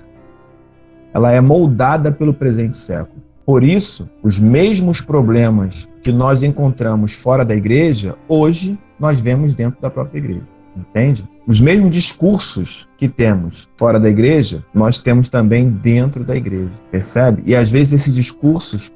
Ela 1.15 1.31
é 1.31 1.41
moldada 1.41 2.11
pelo 2.11 2.35
presente 2.35 2.77
século. 2.77 3.23
Por 3.45 3.63
isso, 3.63 4.09
os 4.23 4.39
mesmos 4.39 5.01
problemas 5.01 5.89
que 6.03 6.11
nós 6.11 6.43
encontramos 6.43 7.13
fora 7.13 7.45
da 7.45 7.55
igreja, 7.55 8.17
hoje 8.27 8.77
nós 8.99 9.21
vemos 9.21 9.55
dentro 9.55 9.81
da 9.81 9.91
própria 9.91 10.19
igreja. 10.19 10.49
Entende? 10.77 11.29
Os 11.47 11.61
mesmos 11.61 11.91
discursos 11.91 12.89
que 12.99 13.09
temos 13.09 13.69
fora 13.77 14.01
da 14.01 14.09
igreja, 14.09 14.65
nós 14.75 14.99
temos 14.99 15.29
também 15.29 15.71
dentro 15.71 16.25
da 16.25 16.35
igreja. 16.35 16.73
Percebe? 16.91 17.43
E 17.47 17.55
às 17.55 17.71
vezes 17.71 18.01
esses 18.01 18.15
discursos, 18.15 18.91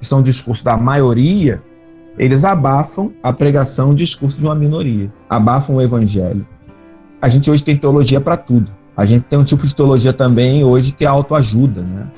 que 0.00 0.06
são 0.06 0.20
discursos 0.20 0.64
da 0.64 0.76
maioria, 0.76 1.62
eles 2.18 2.44
abafam 2.44 3.12
a 3.22 3.32
pregação, 3.32 3.90
o 3.90 3.94
discurso 3.94 4.38
de 4.38 4.44
uma 4.44 4.54
minoria. 4.54 5.12
Abafam 5.30 5.76
o 5.76 5.82
evangelho. 5.82 6.46
A 7.20 7.28
gente 7.28 7.48
hoje 7.50 7.62
tem 7.62 7.76
teologia 7.76 8.20
para 8.20 8.36
tudo. 8.36 8.70
A 8.96 9.04
gente 9.04 9.24
tem 9.26 9.38
um 9.38 9.44
tipo 9.44 9.66
de 9.66 9.74
teologia 9.74 10.12
também 10.12 10.64
hoje 10.64 10.92
que 10.92 11.04
é 11.04 11.08
autoajuda, 11.08 11.82
né? 11.82 12.10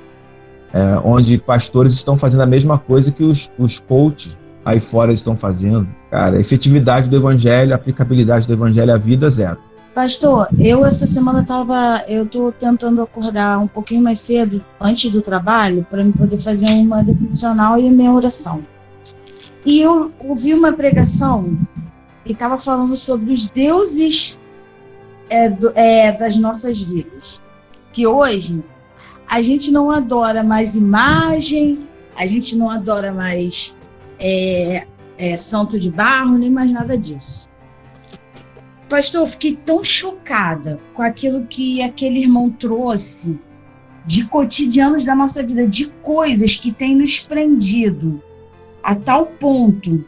é, 0.74 1.00
onde 1.04 1.38
pastores 1.38 1.94
estão 1.94 2.18
fazendo 2.18 2.40
a 2.40 2.46
mesma 2.46 2.76
coisa 2.76 3.12
que 3.12 3.22
os, 3.22 3.48
os 3.56 3.78
coaches 3.78 4.36
aí 4.64 4.80
fora 4.80 5.12
estão 5.12 5.36
fazendo. 5.36 5.86
Cara, 6.10 6.40
efetividade 6.40 7.08
do 7.08 7.16
evangelho, 7.16 7.72
aplicabilidade 7.72 8.46
do 8.46 8.52
evangelho 8.52 8.92
à 8.92 8.96
vida, 8.96 9.30
zero. 9.30 9.58
Pastor, 9.94 10.48
eu 10.58 10.84
essa 10.84 11.06
semana 11.06 11.44
tava, 11.44 12.02
eu 12.08 12.26
tô 12.26 12.50
tentando 12.50 13.00
acordar 13.00 13.60
um 13.60 13.68
pouquinho 13.68 14.02
mais 14.02 14.18
cedo, 14.18 14.64
antes 14.80 15.08
do 15.12 15.22
trabalho, 15.22 15.86
para 15.88 16.02
me 16.02 16.12
poder 16.12 16.36
fazer 16.36 16.66
uma 16.66 17.04
devocional 17.04 17.78
e 17.78 17.88
minha 17.88 18.12
oração. 18.12 18.66
E 19.64 19.80
eu 19.80 20.10
ouvi 20.18 20.52
uma 20.52 20.72
pregação 20.72 21.56
que 22.24 22.32
estava 22.32 22.58
falando 22.58 22.96
sobre 22.96 23.32
os 23.32 23.48
deuses 23.48 24.36
é, 25.30 25.48
do, 25.48 25.70
é, 25.76 26.10
das 26.10 26.36
nossas 26.36 26.82
vidas. 26.82 27.40
Que 27.92 28.04
hoje 28.04 28.64
a 29.28 29.40
gente 29.42 29.70
não 29.70 29.92
adora 29.92 30.42
mais 30.42 30.74
imagem, 30.74 31.86
a 32.16 32.26
gente 32.26 32.56
não 32.56 32.68
adora 32.68 33.12
mais 33.12 33.76
é, 34.18 34.88
é, 35.16 35.36
santo 35.36 35.78
de 35.78 35.88
barro, 35.88 36.36
nem 36.36 36.50
mais 36.50 36.72
nada 36.72 36.98
disso. 36.98 37.48
Pastor, 38.94 39.22
eu 39.22 39.26
fiquei 39.26 39.56
tão 39.56 39.82
chocada 39.82 40.78
com 40.94 41.02
aquilo 41.02 41.48
que 41.48 41.82
aquele 41.82 42.20
irmão 42.20 42.48
trouxe 42.48 43.36
de 44.06 44.24
cotidianos 44.24 45.04
da 45.04 45.16
nossa 45.16 45.42
vida, 45.42 45.66
de 45.66 45.86
coisas 45.86 46.54
que 46.54 46.70
têm 46.70 46.94
nos 46.94 47.18
prendido 47.18 48.22
a 48.80 48.94
tal 48.94 49.26
ponto 49.26 50.04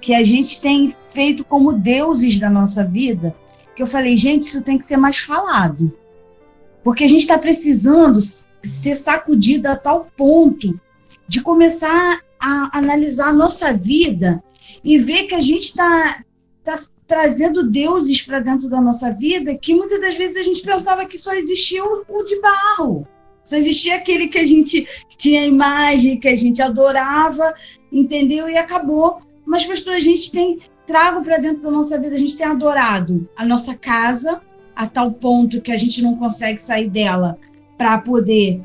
que 0.00 0.12
a 0.12 0.24
gente 0.24 0.60
tem 0.60 0.92
feito 1.06 1.44
como 1.44 1.72
deuses 1.72 2.36
da 2.36 2.50
nossa 2.50 2.82
vida, 2.82 3.32
que 3.76 3.80
eu 3.80 3.86
falei, 3.86 4.16
gente, 4.16 4.42
isso 4.42 4.60
tem 4.60 4.76
que 4.76 4.84
ser 4.84 4.96
mais 4.96 5.18
falado. 5.18 5.96
Porque 6.82 7.04
a 7.04 7.08
gente 7.08 7.20
está 7.20 7.38
precisando 7.38 8.18
ser 8.60 8.96
sacudida 8.96 9.70
a 9.70 9.76
tal 9.76 10.08
ponto 10.16 10.80
de 11.28 11.40
começar 11.40 12.20
a, 12.40 12.76
analisar 12.76 13.28
a 13.28 13.32
nossa 13.32 13.72
vida 13.72 14.42
e 14.82 14.98
ver 14.98 15.28
que 15.28 15.34
a 15.36 15.40
gente 15.40 15.66
está 15.66 16.24
tá 16.64 16.76
trazendo 17.06 17.68
deuses 17.68 18.20
para 18.20 18.40
dentro 18.40 18.68
da 18.68 18.80
nossa 18.80 19.10
vida 19.10 19.56
que 19.56 19.74
muitas 19.74 20.00
das 20.00 20.16
vezes 20.16 20.36
a 20.36 20.42
gente 20.42 20.62
pensava 20.62 21.06
que 21.06 21.18
só 21.18 21.32
existia 21.34 21.84
o, 21.84 22.24
de 22.24 22.40
barro. 22.40 23.06
Só 23.44 23.56
existia 23.56 23.94
aquele 23.94 24.26
que 24.26 24.38
a 24.38 24.46
gente 24.46 24.88
tinha 25.16 25.46
imagem, 25.46 26.18
que 26.18 26.26
a 26.26 26.36
gente 26.36 26.60
adorava, 26.60 27.54
entendeu? 27.92 28.48
E 28.48 28.58
acabou. 28.58 29.18
Mas, 29.44 29.64
pastor, 29.64 29.94
a 29.94 30.00
gente 30.00 30.32
tem 30.32 30.58
trago 30.84 31.22
para 31.22 31.38
dentro 31.38 31.62
da 31.62 31.70
nossa 31.70 31.98
vida, 31.98 32.14
a 32.14 32.18
gente 32.18 32.36
tem 32.36 32.46
adorado 32.46 33.28
a 33.36 33.44
nossa 33.44 33.74
casa 33.74 34.40
a 34.74 34.86
tal 34.86 35.12
ponto 35.12 35.60
que 35.60 35.72
a 35.72 35.76
gente 35.76 36.02
não 36.02 36.16
consegue 36.16 36.60
sair 36.60 36.88
dela 36.88 37.38
para 37.78 37.98
poder 37.98 38.60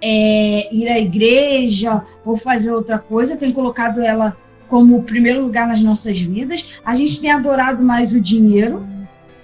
é, 0.00 0.74
ir 0.74 0.88
à 0.88 0.98
igreja 0.98 2.02
ou 2.24 2.36
fazer 2.36 2.72
outra 2.72 2.98
coisa, 2.98 3.36
tem 3.36 3.52
colocado 3.52 4.02
ela 4.02 4.36
como 4.68 5.02
primeiro 5.02 5.42
lugar 5.42 5.66
nas 5.66 5.80
nossas 5.80 6.20
vidas. 6.20 6.80
A 6.84 6.94
gente 6.94 7.20
tem 7.20 7.30
adorado 7.30 7.82
mais 7.82 8.12
o 8.12 8.20
dinheiro, 8.20 8.86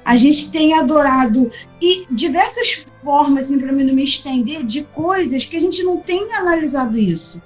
a 0.05 0.17
gente 0.17 0.51
tem 0.51 0.75
adorado 0.75 1.51
e 1.81 2.07
diversas 2.11 2.87
formas, 3.03 3.47
assim, 3.47 3.59
para 3.59 3.73
mim 3.73 3.85
não 3.85 3.95
me 3.95 4.05
estender, 4.05 4.65
de 4.65 4.83
coisas 4.85 5.45
que 5.45 5.57
a 5.57 5.61
gente 5.61 5.83
não 5.83 5.99
tem 5.99 6.33
analisado 6.35 6.99
isso. 6.99 7.41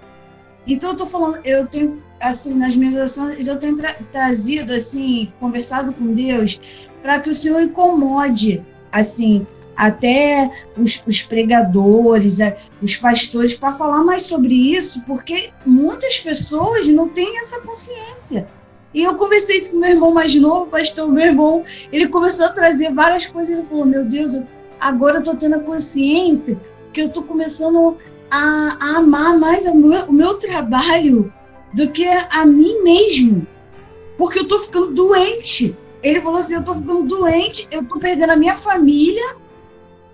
Então 0.66 0.90
eu 0.90 0.96
tô 0.96 1.06
falando, 1.06 1.40
eu 1.44 1.66
tenho 1.66 2.02
assim 2.20 2.54
nas 2.54 2.74
minhas 2.74 2.96
ações 2.96 3.46
eu 3.46 3.58
tenho 3.58 3.76
tra 3.76 3.92
trazido 4.10 4.72
assim, 4.72 5.30
conversado 5.38 5.92
com 5.92 6.14
Deus 6.14 6.58
para 7.02 7.20
que 7.20 7.28
o 7.28 7.34
Senhor 7.34 7.60
incomode 7.60 8.64
assim 8.90 9.46
até 9.76 10.50
os, 10.76 11.02
os 11.06 11.22
pregadores, 11.22 12.40
é, 12.40 12.56
os 12.82 12.96
pastores, 12.96 13.54
para 13.54 13.72
falar 13.72 14.02
mais 14.02 14.22
sobre 14.22 14.54
isso, 14.54 15.02
porque 15.06 15.50
muitas 15.64 16.18
pessoas 16.18 16.86
não 16.86 17.08
têm 17.08 17.38
essa 17.38 17.60
consciência. 17.60 18.46
E 18.92 19.02
eu 19.02 19.16
conversei 19.16 19.56
isso 19.56 19.72
com 19.72 19.78
meu 19.78 19.90
irmão 19.90 20.12
mais 20.12 20.34
novo, 20.36 20.66
pastor, 20.66 21.10
meu 21.10 21.24
irmão, 21.24 21.64
ele 21.92 22.06
começou 22.06 22.46
a 22.46 22.52
trazer 22.52 22.92
várias 22.92 23.26
coisas, 23.26 23.52
ele 23.52 23.66
falou, 23.66 23.84
meu 23.84 24.04
Deus, 24.04 24.40
agora 24.80 25.16
eu 25.16 25.18
estou 25.18 25.34
tendo 25.34 25.56
a 25.56 25.60
consciência 25.60 26.60
que 26.92 27.00
eu 27.00 27.06
estou 27.06 27.24
começando 27.24 27.96
a, 28.30 28.76
a, 28.80 28.98
amar 28.98 29.36
mais 29.36 29.64
o 29.64 29.74
meu, 29.74 30.04
o 30.04 30.12
meu 30.12 30.34
trabalho 30.34 31.32
do 31.72 31.88
que 31.90 32.06
a 32.06 32.46
mim 32.46 32.82
mesmo, 32.82 33.44
porque 34.16 34.38
eu 34.38 34.42
estou 34.44 34.60
ficando 34.60 34.92
doente. 34.92 35.76
Ele 36.00 36.20
falou 36.20 36.38
assim, 36.38 36.54
eu 36.54 36.60
estou 36.60 36.74
ficando 36.76 37.02
doente, 37.02 37.66
eu 37.72 37.80
estou 37.80 37.98
perdendo 37.98 38.30
a 38.30 38.36
minha 38.36 38.54
família, 38.54 39.36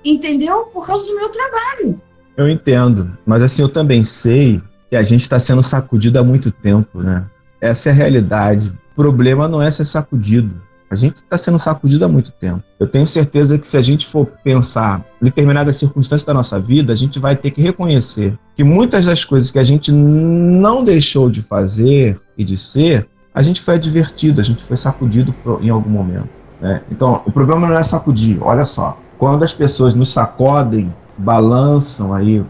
entendeu? 0.05 0.65
Por 0.67 0.87
causa 0.87 1.07
do 1.07 1.17
meu 1.17 1.29
trabalho. 1.29 2.01
Eu 2.37 2.49
entendo, 2.49 3.17
mas 3.27 3.43
assim, 3.43 3.63
eu 3.63 3.69
também 3.69 4.03
sei 4.03 4.63
que 4.89 4.97
a 4.97 5.03
gente 5.03 5.21
está 5.23 5.39
sendo 5.39 5.63
sacudido 5.63 6.19
há 6.19 6.25
muito 6.25 6.51
tempo, 6.51 7.01
né? 7.03 7.27
Essa 7.61 7.91
é 7.91 7.93
a 7.93 7.95
realidade. 7.95 8.73
O 8.93 8.97
problema 8.97 9.47
não 9.47 9.63
é 9.63 9.71
ser 9.71 9.85
sacudido. 9.85 10.61
A 10.91 10.97
gente 10.97 11.17
está 11.17 11.39
sendo 11.39 11.59
sacudido 11.59 12.05
há 12.05 12.09
muito 12.09 12.33
tempo. 12.33 12.65
Eu 12.81 12.87
tenho 12.87 13.07
certeza 13.07 13.57
que 13.57 13.67
se 13.67 13.77
a 13.77 13.83
gente 13.83 14.05
for 14.07 14.27
pensar 14.43 15.05
determinadas 15.23 15.77
circunstâncias 15.77 16.27
da 16.27 16.35
nossa 16.35 16.59
vida, 16.59 16.93
a 16.93 16.97
gente 16.97 17.21
vai 17.21 17.37
ter 17.37 17.53
que 17.53 17.63
reconhecer 17.63 18.37
que 18.57 18.65
muitas 18.65 19.07
das 19.07 19.25
coisas 19.25 19.53
que 19.53 19.59
a 19.61 19.63
gente 19.63 19.93
não 19.93 20.83
deixou 20.83 21.31
de 21.31 21.43
fazer 21.43 22.21
e 22.37 22.43
de 22.43 22.57
ser, 22.57 23.09
a 23.33 23.41
gente 23.41 23.61
foi 23.61 23.75
advertido, 23.75 24.41
a 24.41 24.45
gente 24.45 24.65
foi 24.65 24.77
sacudido 24.77 25.33
em 25.61 25.71
algum 25.71 25.91
momento. 25.91 26.29
Né? 26.61 26.83
Então, 26.91 27.23
o 27.25 27.31
problema 27.31 27.69
não 27.69 27.79
é 27.79 27.83
sacudir. 27.85 28.43
Olha 28.43 28.65
só, 28.65 28.99
quando 29.21 29.43
as 29.43 29.53
pessoas 29.53 29.95
nos 29.95 30.09
sacodem, 30.09 30.95
balançam 31.18 32.14
aí 32.14 32.41
o 32.41 32.47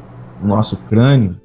nosso 0.47 0.77
crânio, 0.89 1.37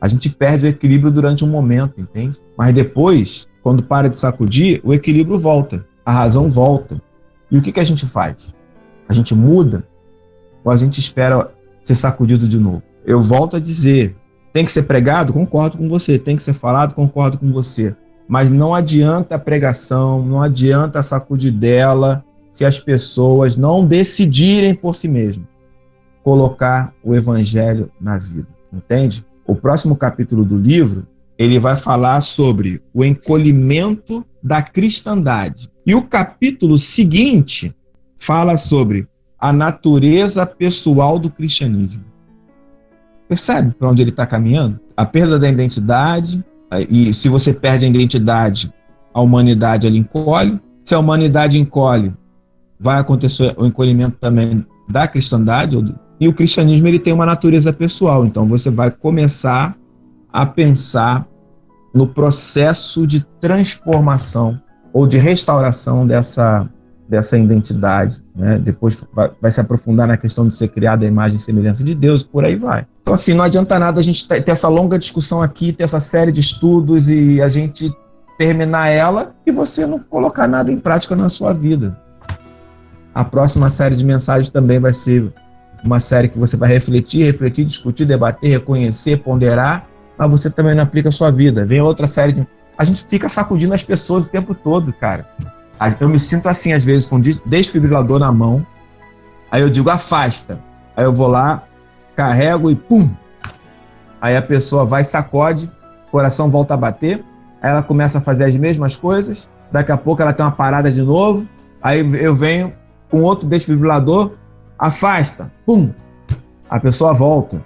a 0.00 0.08
gente 0.08 0.28
perde 0.28 0.66
o 0.66 0.68
equilíbrio 0.68 1.12
durante 1.12 1.44
um 1.44 1.48
momento, 1.48 2.00
entende? 2.00 2.40
Mas 2.58 2.74
depois, 2.74 3.46
quando 3.62 3.80
para 3.80 4.08
de 4.08 4.16
sacudir, 4.16 4.80
o 4.82 4.92
equilíbrio 4.92 5.38
volta, 5.38 5.86
a 6.04 6.10
razão 6.10 6.50
volta. 6.50 7.00
E 7.48 7.56
o 7.56 7.62
que, 7.62 7.70
que 7.70 7.78
a 7.78 7.84
gente 7.84 8.04
faz? 8.06 8.52
A 9.08 9.14
gente 9.14 9.36
muda 9.36 9.86
ou 10.64 10.72
a 10.72 10.76
gente 10.76 10.98
espera 10.98 11.48
ser 11.84 11.94
sacudido 11.94 12.48
de 12.48 12.58
novo? 12.58 12.82
Eu 13.04 13.22
volto 13.22 13.54
a 13.54 13.60
dizer, 13.60 14.16
tem 14.52 14.64
que 14.64 14.72
ser 14.72 14.82
pregado? 14.82 15.32
Concordo 15.32 15.78
com 15.78 15.88
você. 15.88 16.18
Tem 16.18 16.36
que 16.36 16.42
ser 16.42 16.54
falado? 16.54 16.92
Concordo 16.92 17.38
com 17.38 17.52
você. 17.52 17.94
Mas 18.26 18.50
não 18.50 18.74
adianta 18.74 19.36
a 19.36 19.38
pregação, 19.38 20.24
não 20.24 20.42
adianta 20.42 20.98
a 20.98 21.04
sacudidela, 21.04 22.24
se 22.50 22.64
as 22.64 22.80
pessoas 22.80 23.56
não 23.56 23.86
decidirem 23.86 24.74
por 24.74 24.96
si 24.96 25.08
mesmas 25.08 25.46
colocar 26.22 26.92
o 27.04 27.14
evangelho 27.14 27.90
na 28.00 28.18
vida, 28.18 28.48
entende? 28.72 29.24
O 29.46 29.54
próximo 29.54 29.94
capítulo 29.94 30.44
do 30.44 30.58
livro, 30.58 31.06
ele 31.38 31.58
vai 31.58 31.76
falar 31.76 32.20
sobre 32.20 32.82
o 32.92 33.04
encolhimento 33.04 34.26
da 34.42 34.60
cristandade. 34.60 35.70
E 35.86 35.94
o 35.94 36.02
capítulo 36.02 36.76
seguinte 36.76 37.72
fala 38.16 38.56
sobre 38.56 39.06
a 39.38 39.52
natureza 39.52 40.44
pessoal 40.44 41.18
do 41.18 41.30
cristianismo. 41.30 42.04
Percebe 43.28 43.72
para 43.78 43.88
onde 43.88 44.02
ele 44.02 44.10
está 44.10 44.26
caminhando? 44.26 44.80
A 44.96 45.04
perda 45.04 45.38
da 45.38 45.48
identidade, 45.48 46.44
e 46.88 47.12
se 47.14 47.28
você 47.28 47.52
perde 47.52 47.84
a 47.84 47.88
identidade, 47.88 48.72
a 49.14 49.20
humanidade 49.20 49.86
ela 49.86 49.96
encolhe. 49.96 50.60
Se 50.84 50.94
a 50.94 50.98
humanidade 50.98 51.58
encolhe, 51.58 52.12
vai 52.78 52.98
acontecer 52.98 53.54
o 53.56 53.66
encolhimento 53.66 54.16
também 54.20 54.66
da 54.88 55.08
cristandade 55.08 55.76
e 56.20 56.28
o 56.28 56.32
cristianismo 56.32 56.86
ele 56.88 56.98
tem 56.98 57.12
uma 57.12 57.26
natureza 57.26 57.72
pessoal, 57.72 58.24
então 58.24 58.46
você 58.46 58.70
vai 58.70 58.90
começar 58.90 59.76
a 60.32 60.46
pensar 60.46 61.26
no 61.94 62.06
processo 62.06 63.06
de 63.06 63.24
transformação 63.40 64.60
ou 64.92 65.06
de 65.06 65.18
restauração 65.18 66.06
dessa 66.06 66.68
dessa 67.08 67.38
identidade, 67.38 68.20
né? 68.34 68.58
Depois 68.58 69.06
vai, 69.14 69.30
vai, 69.40 69.52
se 69.52 69.60
aprofundar 69.60 70.08
na 70.08 70.16
questão 70.16 70.48
de 70.48 70.56
ser 70.56 70.66
criada 70.68 71.04
a 71.04 71.08
imagem 71.08 71.36
e 71.36 71.40
semelhança 71.40 71.84
de 71.84 71.94
Deus, 71.94 72.24
por 72.24 72.44
aí 72.44 72.56
vai. 72.56 72.84
Então 73.02 73.14
assim, 73.14 73.32
não 73.32 73.44
adianta 73.44 73.78
nada 73.78 74.00
a 74.00 74.02
gente 74.02 74.26
ter 74.26 74.50
essa 74.50 74.68
longa 74.68 74.98
discussão 74.98 75.40
aqui, 75.40 75.72
ter 75.72 75.84
essa 75.84 76.00
série 76.00 76.32
de 76.32 76.40
estudos 76.40 77.08
e 77.08 77.40
a 77.40 77.48
gente 77.48 77.92
terminar 78.36 78.88
ela 78.88 79.34
e 79.46 79.52
você 79.52 79.86
não 79.86 80.00
colocar 80.00 80.48
nada 80.48 80.72
em 80.72 80.78
prática 80.78 81.14
na 81.14 81.28
sua 81.28 81.52
vida. 81.52 81.96
A 83.16 83.24
próxima 83.24 83.70
série 83.70 83.96
de 83.96 84.04
mensagens 84.04 84.50
também 84.50 84.78
vai 84.78 84.92
ser 84.92 85.32
uma 85.82 85.98
série 85.98 86.28
que 86.28 86.38
você 86.38 86.54
vai 86.54 86.68
refletir, 86.68 87.24
refletir, 87.24 87.64
discutir, 87.64 88.04
debater, 88.04 88.50
reconhecer, 88.50 89.16
ponderar, 89.16 89.88
mas 90.18 90.30
você 90.30 90.50
também 90.50 90.74
não 90.74 90.82
aplica 90.82 91.08
a 91.08 91.12
sua 91.12 91.30
vida. 91.30 91.64
Vem 91.64 91.80
outra 91.80 92.06
série 92.06 92.32
de... 92.32 92.46
A 92.76 92.84
gente 92.84 93.06
fica 93.08 93.26
sacudindo 93.26 93.72
as 93.72 93.82
pessoas 93.82 94.26
o 94.26 94.28
tempo 94.28 94.54
todo, 94.54 94.92
cara. 94.92 95.26
Eu 95.98 96.10
me 96.10 96.18
sinto 96.18 96.46
assim, 96.46 96.74
às 96.74 96.84
vezes, 96.84 97.06
com 97.06 97.18
desfibrilador 97.18 98.18
na 98.18 98.30
mão. 98.30 98.66
Aí 99.50 99.62
eu 99.62 99.70
digo, 99.70 99.88
afasta. 99.88 100.60
Aí 100.94 101.06
eu 101.06 101.12
vou 101.12 101.28
lá, 101.28 101.62
carrego 102.14 102.70
e 102.70 102.76
pum! 102.76 103.16
Aí 104.20 104.36
a 104.36 104.42
pessoa 104.42 104.84
vai, 104.84 105.02
sacode, 105.02 105.72
coração 106.12 106.50
volta 106.50 106.74
a 106.74 106.76
bater. 106.76 107.24
Aí 107.62 107.70
ela 107.70 107.82
começa 107.82 108.18
a 108.18 108.20
fazer 108.20 108.44
as 108.44 108.56
mesmas 108.56 108.94
coisas. 108.94 109.48
Daqui 109.72 109.90
a 109.90 109.96
pouco 109.96 110.20
ela 110.20 110.34
tem 110.34 110.44
uma 110.44 110.52
parada 110.52 110.92
de 110.92 111.00
novo. 111.00 111.48
Aí 111.82 112.00
eu 112.22 112.34
venho, 112.34 112.74
com 113.10 113.22
outro 113.22 113.48
desfibrilador, 113.48 114.32
afasta, 114.78 115.52
pum, 115.64 115.92
a 116.68 116.80
pessoa 116.80 117.12
volta, 117.12 117.64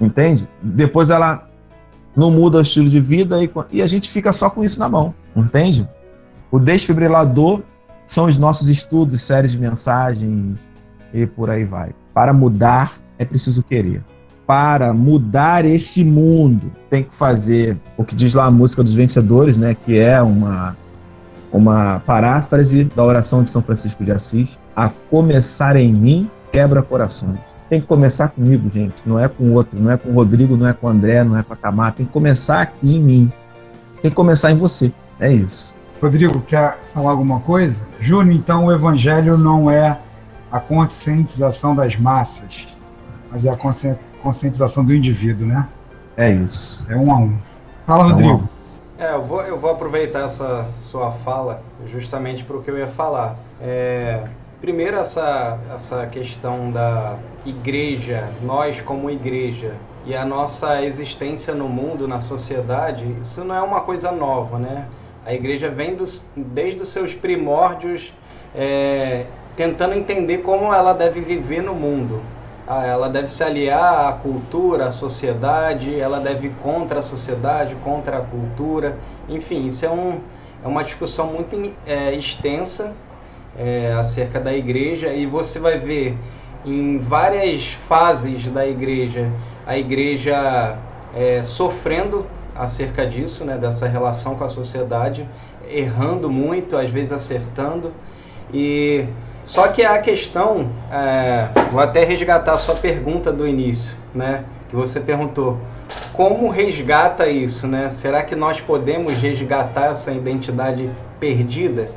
entende? 0.00 0.48
Depois 0.62 1.10
ela 1.10 1.48
não 2.14 2.30
muda 2.30 2.58
o 2.58 2.60
estilo 2.60 2.88
de 2.88 3.00
vida 3.00 3.42
e, 3.42 3.50
e 3.70 3.82
a 3.82 3.86
gente 3.86 4.10
fica 4.10 4.32
só 4.32 4.50
com 4.50 4.62
isso 4.62 4.78
na 4.78 4.88
mão, 4.88 5.14
entende? 5.34 5.88
O 6.50 6.58
desfibrilador 6.58 7.62
são 8.06 8.26
os 8.26 8.36
nossos 8.36 8.68
estudos, 8.68 9.22
séries 9.22 9.52
de 9.52 9.58
mensagens 9.58 10.58
e 11.14 11.26
por 11.26 11.48
aí 11.48 11.64
vai. 11.64 11.94
Para 12.12 12.32
mudar 12.32 12.92
é 13.18 13.24
preciso 13.24 13.62
querer. 13.62 14.04
Para 14.46 14.92
mudar 14.92 15.64
esse 15.64 16.04
mundo, 16.04 16.72
tem 16.88 17.04
que 17.04 17.14
fazer 17.14 17.78
o 17.96 18.04
que 18.04 18.16
diz 18.16 18.34
lá 18.34 18.46
a 18.46 18.50
música 18.50 18.82
dos 18.82 18.94
vencedores, 18.94 19.56
né? 19.56 19.76
Que 19.76 19.98
é 19.98 20.20
uma 20.20 20.76
uma 21.52 22.00
paráfrase 22.06 22.84
da 22.84 23.04
oração 23.04 23.42
de 23.42 23.50
São 23.50 23.62
Francisco 23.62 24.04
de 24.04 24.12
Assis, 24.12 24.58
a 24.74 24.88
começar 25.10 25.76
em 25.76 25.92
mim 25.92 26.30
quebra 26.52 26.82
corações. 26.82 27.38
Tem 27.68 27.80
que 27.80 27.86
começar 27.86 28.28
comigo, 28.28 28.68
gente, 28.68 29.02
não 29.06 29.18
é 29.18 29.28
com 29.28 29.44
o 29.44 29.52
outro, 29.54 29.78
não 29.78 29.90
é 29.90 29.96
com 29.96 30.10
o 30.10 30.12
Rodrigo, 30.12 30.56
não 30.56 30.66
é 30.66 30.72
com 30.72 30.86
o 30.86 30.90
André, 30.90 31.22
não 31.22 31.36
é 31.36 31.42
com 31.42 31.52
a 31.52 31.56
Tamar, 31.56 31.92
tem 31.92 32.04
que 32.04 32.12
começar 32.12 32.62
aqui 32.62 32.96
em 32.96 33.00
mim. 33.00 33.32
Tem 34.02 34.10
que 34.10 34.16
começar 34.16 34.50
em 34.50 34.56
você. 34.56 34.92
É 35.20 35.32
isso. 35.32 35.72
Rodrigo, 36.00 36.40
quer 36.40 36.78
falar 36.94 37.10
alguma 37.10 37.40
coisa? 37.40 37.76
Júnior, 38.00 38.34
então 38.34 38.66
o 38.66 38.72
evangelho 38.72 39.36
não 39.36 39.70
é 39.70 39.98
a 40.50 40.58
conscientização 40.58 41.76
das 41.76 41.96
massas, 41.96 42.66
mas 43.30 43.44
é 43.44 43.50
a 43.50 43.58
conscientização 44.22 44.84
do 44.84 44.94
indivíduo, 44.94 45.46
né? 45.46 45.68
É 46.16 46.30
isso. 46.30 46.84
É 46.88 46.96
um 46.96 47.12
a 47.12 47.18
um. 47.18 47.36
Fala, 47.86 48.04
Rodrigo. 48.04 48.30
É 48.30 48.34
um 48.34 48.59
é, 49.00 49.14
eu 49.14 49.22
vou, 49.22 49.40
eu 49.42 49.58
vou 49.58 49.70
aproveitar 49.70 50.26
essa 50.26 50.68
sua 50.76 51.10
fala 51.10 51.62
justamente 51.86 52.44
para 52.44 52.56
o 52.56 52.62
que 52.62 52.70
eu 52.70 52.78
ia 52.78 52.86
falar. 52.86 53.34
É, 53.60 54.22
primeiro, 54.60 54.98
essa, 54.98 55.58
essa 55.74 56.06
questão 56.06 56.70
da 56.70 57.16
igreja, 57.46 58.28
nós 58.42 58.82
como 58.82 59.10
igreja, 59.10 59.74
e 60.04 60.14
a 60.14 60.24
nossa 60.24 60.84
existência 60.84 61.54
no 61.54 61.66
mundo, 61.66 62.06
na 62.06 62.20
sociedade, 62.20 63.06
isso 63.20 63.42
não 63.42 63.54
é 63.54 63.62
uma 63.62 63.80
coisa 63.80 64.12
nova, 64.12 64.58
né? 64.58 64.86
A 65.24 65.32
igreja 65.32 65.70
vem 65.70 65.94
dos, 65.94 66.24
desde 66.36 66.82
os 66.82 66.88
seus 66.88 67.14
primórdios 67.14 68.12
é, 68.54 69.24
tentando 69.56 69.94
entender 69.94 70.38
como 70.38 70.72
ela 70.74 70.92
deve 70.92 71.20
viver 71.20 71.62
no 71.62 71.74
mundo. 71.74 72.20
Ah, 72.72 72.86
ela 72.86 73.08
deve 73.08 73.26
se 73.26 73.42
aliar 73.42 74.10
à 74.10 74.12
cultura, 74.12 74.86
à 74.86 74.90
sociedade, 74.92 75.98
ela 75.98 76.20
deve 76.20 76.46
ir 76.46 76.52
contra 76.62 77.00
a 77.00 77.02
sociedade, 77.02 77.74
contra 77.82 78.18
a 78.18 78.20
cultura. 78.20 78.96
Enfim, 79.28 79.66
isso 79.66 79.84
é, 79.84 79.90
um, 79.90 80.20
é 80.64 80.68
uma 80.68 80.84
discussão 80.84 81.26
muito 81.26 81.74
é, 81.84 82.14
extensa 82.14 82.92
é, 83.58 83.92
acerca 83.98 84.38
da 84.38 84.54
igreja 84.54 85.12
e 85.12 85.26
você 85.26 85.58
vai 85.58 85.78
ver 85.78 86.16
em 86.64 86.98
várias 86.98 87.72
fases 87.88 88.48
da 88.48 88.64
igreja 88.64 89.28
a 89.66 89.76
igreja 89.76 90.78
é, 91.12 91.42
sofrendo 91.42 92.24
acerca 92.54 93.04
disso, 93.04 93.44
né, 93.44 93.58
dessa 93.58 93.88
relação 93.88 94.36
com 94.36 94.44
a 94.44 94.48
sociedade, 94.48 95.28
errando 95.68 96.30
muito, 96.30 96.76
às 96.76 96.88
vezes 96.88 97.10
acertando. 97.10 97.92
E 98.54 99.06
só 99.44 99.68
que 99.68 99.82
a 99.82 99.98
questão, 99.98 100.70
é, 100.92 101.48
vou 101.70 101.80
até 101.80 102.04
resgatar 102.04 102.54
a 102.54 102.58
sua 102.58 102.74
pergunta 102.74 103.32
do 103.32 103.46
início, 103.46 103.96
né, 104.14 104.44
que 104.68 104.76
você 104.76 105.00
perguntou, 105.00 105.58
como 106.12 106.48
resgata 106.48 107.28
isso, 107.28 107.66
né? 107.66 107.90
Será 107.90 108.22
que 108.22 108.36
nós 108.36 108.60
podemos 108.60 109.12
resgatar 109.14 109.86
essa 109.86 110.12
identidade 110.12 110.90
perdida? 111.18 111.90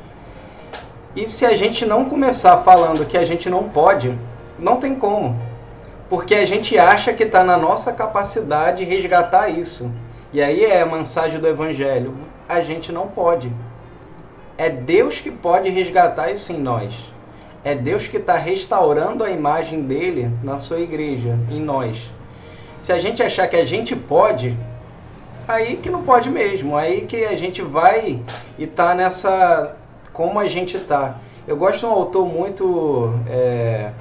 E 1.15 1.27
se 1.27 1.45
a 1.45 1.55
gente 1.55 1.85
não 1.85 2.05
começar 2.05 2.57
falando 2.57 3.05
que 3.05 3.17
a 3.17 3.23
gente 3.23 3.49
não 3.49 3.69
pode, 3.69 4.17
não 4.57 4.77
tem 4.77 4.95
como. 4.95 5.39
Porque 6.09 6.33
a 6.35 6.45
gente 6.45 6.77
acha 6.77 7.13
que 7.13 7.23
está 7.23 7.43
na 7.43 7.57
nossa 7.57 7.93
capacidade 7.93 8.83
resgatar 8.83 9.49
isso. 9.49 9.91
E 10.31 10.41
aí 10.41 10.65
é 10.65 10.81
a 10.81 10.85
mensagem 10.85 11.39
do 11.39 11.47
Evangelho. 11.47 12.15
A 12.49 12.61
gente 12.61 12.91
não 12.91 13.07
pode. 13.07 13.51
É 14.57 14.69
Deus 14.69 15.19
que 15.19 15.29
pode 15.29 15.69
resgatar 15.69 16.31
isso 16.31 16.51
em 16.51 16.57
nós. 16.57 17.12
É 17.63 17.73
Deus 17.73 18.07
que 18.07 18.17
está 18.17 18.35
restaurando 18.35 19.23
a 19.23 19.29
imagem 19.29 19.83
dele 19.83 20.29
na 20.43 20.59
sua 20.59 20.79
igreja, 20.79 21.37
em 21.49 21.61
nós. 21.61 22.11
Se 22.81 22.91
a 22.91 22.99
gente 22.99 23.23
achar 23.23 23.47
que 23.47 23.55
a 23.55 23.63
gente 23.63 23.95
pode, 23.95 24.57
aí 25.47 25.77
que 25.77 25.89
não 25.89 26.03
pode 26.03 26.29
mesmo. 26.29 26.75
Aí 26.75 27.01
que 27.01 27.23
a 27.23 27.35
gente 27.35 27.61
vai 27.61 28.21
e 28.59 28.67
tá 28.67 28.93
nessa. 28.93 29.75
como 30.11 30.39
a 30.39 30.47
gente 30.47 30.77
tá. 30.79 31.19
Eu 31.47 31.55
gosto 31.55 31.79
de 31.79 31.85
um 31.85 31.91
autor 31.91 32.25
muito. 32.25 33.13
É, 33.29 33.91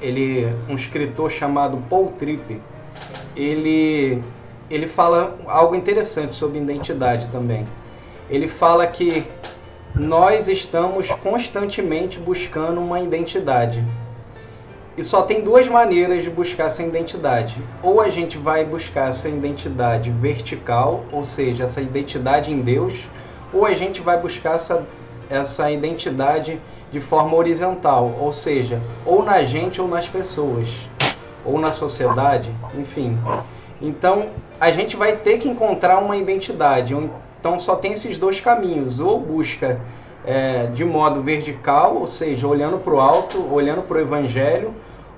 ele 0.00 0.50
um 0.68 0.74
escritor 0.74 1.30
chamado 1.30 1.76
Paul 1.88 2.06
Tripp. 2.18 2.60
Ele 3.36 4.22
ele 4.70 4.86
fala 4.86 5.36
algo 5.46 5.74
interessante 5.74 6.32
sobre 6.32 6.58
identidade 6.58 7.28
também. 7.28 7.66
Ele 8.30 8.48
fala 8.48 8.86
que 8.86 9.26
nós 9.94 10.48
estamos 10.48 11.08
constantemente 11.08 12.18
buscando 12.18 12.80
uma 12.80 13.00
identidade. 13.00 13.84
E 14.96 15.04
só 15.04 15.22
tem 15.22 15.40
duas 15.42 15.68
maneiras 15.68 16.24
de 16.24 16.30
buscar 16.30 16.64
essa 16.64 16.82
identidade. 16.82 17.56
Ou 17.82 18.00
a 18.00 18.10
gente 18.10 18.36
vai 18.36 18.64
buscar 18.64 19.10
essa 19.10 19.28
identidade 19.28 20.10
vertical, 20.10 21.04
ou 21.12 21.22
seja, 21.22 21.64
essa 21.64 21.80
identidade 21.80 22.52
em 22.52 22.60
Deus, 22.60 23.08
ou 23.52 23.64
a 23.64 23.72
gente 23.72 24.00
vai 24.00 24.18
buscar 24.18 24.54
essa, 24.54 24.84
essa 25.30 25.70
identidade 25.70 26.60
de 26.90 27.00
forma 27.00 27.36
horizontal, 27.36 28.16
ou 28.20 28.32
seja, 28.32 28.80
ou 29.06 29.24
na 29.24 29.42
gente 29.44 29.80
ou 29.80 29.88
nas 29.88 30.08
pessoas, 30.08 30.68
ou 31.44 31.58
na 31.58 31.70
sociedade, 31.70 32.50
enfim. 32.76 33.18
Então, 33.80 34.30
a 34.60 34.70
gente 34.70 34.96
vai 34.96 35.16
ter 35.16 35.38
que 35.38 35.48
encontrar 35.48 35.98
uma 35.98 36.16
identidade. 36.16 36.94
Então, 37.44 37.58
só 37.58 37.76
tem 37.76 37.92
esses 37.92 38.16
dois 38.16 38.40
caminhos: 38.40 39.00
ou 39.00 39.20
busca 39.20 39.78
é, 40.24 40.64
de 40.72 40.82
modo 40.82 41.20
vertical, 41.20 41.96
ou 41.96 42.06
seja, 42.06 42.46
olhando 42.46 42.78
para 42.78 42.94
o 42.94 42.98
alto, 42.98 43.52
olhando 43.52 43.82
para 43.82 43.98
o 43.98 44.00
Evangelho, 44.00 44.74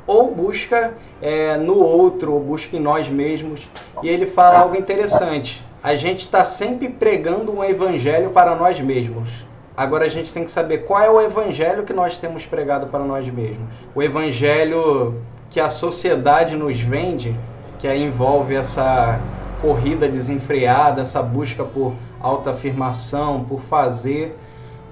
ou 0.09 0.35
busca 0.35 0.95
é, 1.23 1.57
no 1.57 1.79
outro, 1.79 2.33
ou 2.33 2.41
busca 2.41 2.77
em 2.77 2.81
nós 2.81 3.09
mesmos. 3.09 3.61
E 4.03 4.09
ele 4.09 4.27
fala 4.27 4.59
algo 4.59 4.75
interessante. 4.75 5.65
A 5.81 5.95
gente 5.95 6.23
está 6.23 6.45
sempre 6.45 6.89
pregando 6.89 7.57
um 7.57 7.63
Evangelho 7.63 8.31
para 8.31 8.57
nós 8.57 8.81
mesmos. 8.81 9.29
Agora 9.77 10.07
a 10.07 10.09
gente 10.09 10.35
tem 10.35 10.43
que 10.43 10.51
saber 10.51 10.79
qual 10.79 11.01
é 11.01 11.11
o 11.11 11.21
evangelho 11.21 11.85
que 11.85 11.93
nós 11.93 12.17
temos 12.17 12.47
pregado 12.47 12.87
para 12.87 13.05
nós 13.05 13.29
mesmos. 13.29 13.69
O 13.95 14.03
evangelho 14.03 15.21
que 15.51 15.61
a 15.61 15.69
sociedade 15.69 16.57
nos 16.57 16.81
vende, 16.81 17.37
que 17.79 17.95
envolve 17.95 18.55
essa 18.55 19.21
corrida 19.61 20.09
desenfreada, 20.09 21.03
essa 21.03 21.23
busca 21.23 21.63
por 21.63 21.93
autoafirmação, 22.27 23.45
por 23.45 23.61
fazer, 23.63 24.37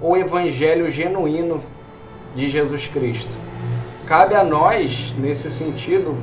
o 0.00 0.16
evangelho 0.16 0.90
genuíno 0.90 1.62
de 2.34 2.48
Jesus 2.50 2.86
Cristo. 2.86 3.36
Cabe 4.06 4.34
a 4.34 4.44
nós, 4.44 5.14
nesse 5.18 5.50
sentido, 5.50 6.16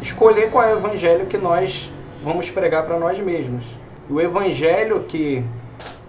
escolher 0.00 0.50
qual 0.50 0.64
é 0.64 0.74
o 0.74 0.78
evangelho 0.78 1.26
que 1.26 1.38
nós 1.38 1.90
vamos 2.22 2.50
pregar 2.50 2.84
para 2.84 2.98
nós 2.98 3.18
mesmos. 3.18 3.64
O 4.10 4.20
evangelho 4.20 5.04
que 5.06 5.44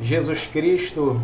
Jesus 0.01 0.45
Cristo 0.45 1.21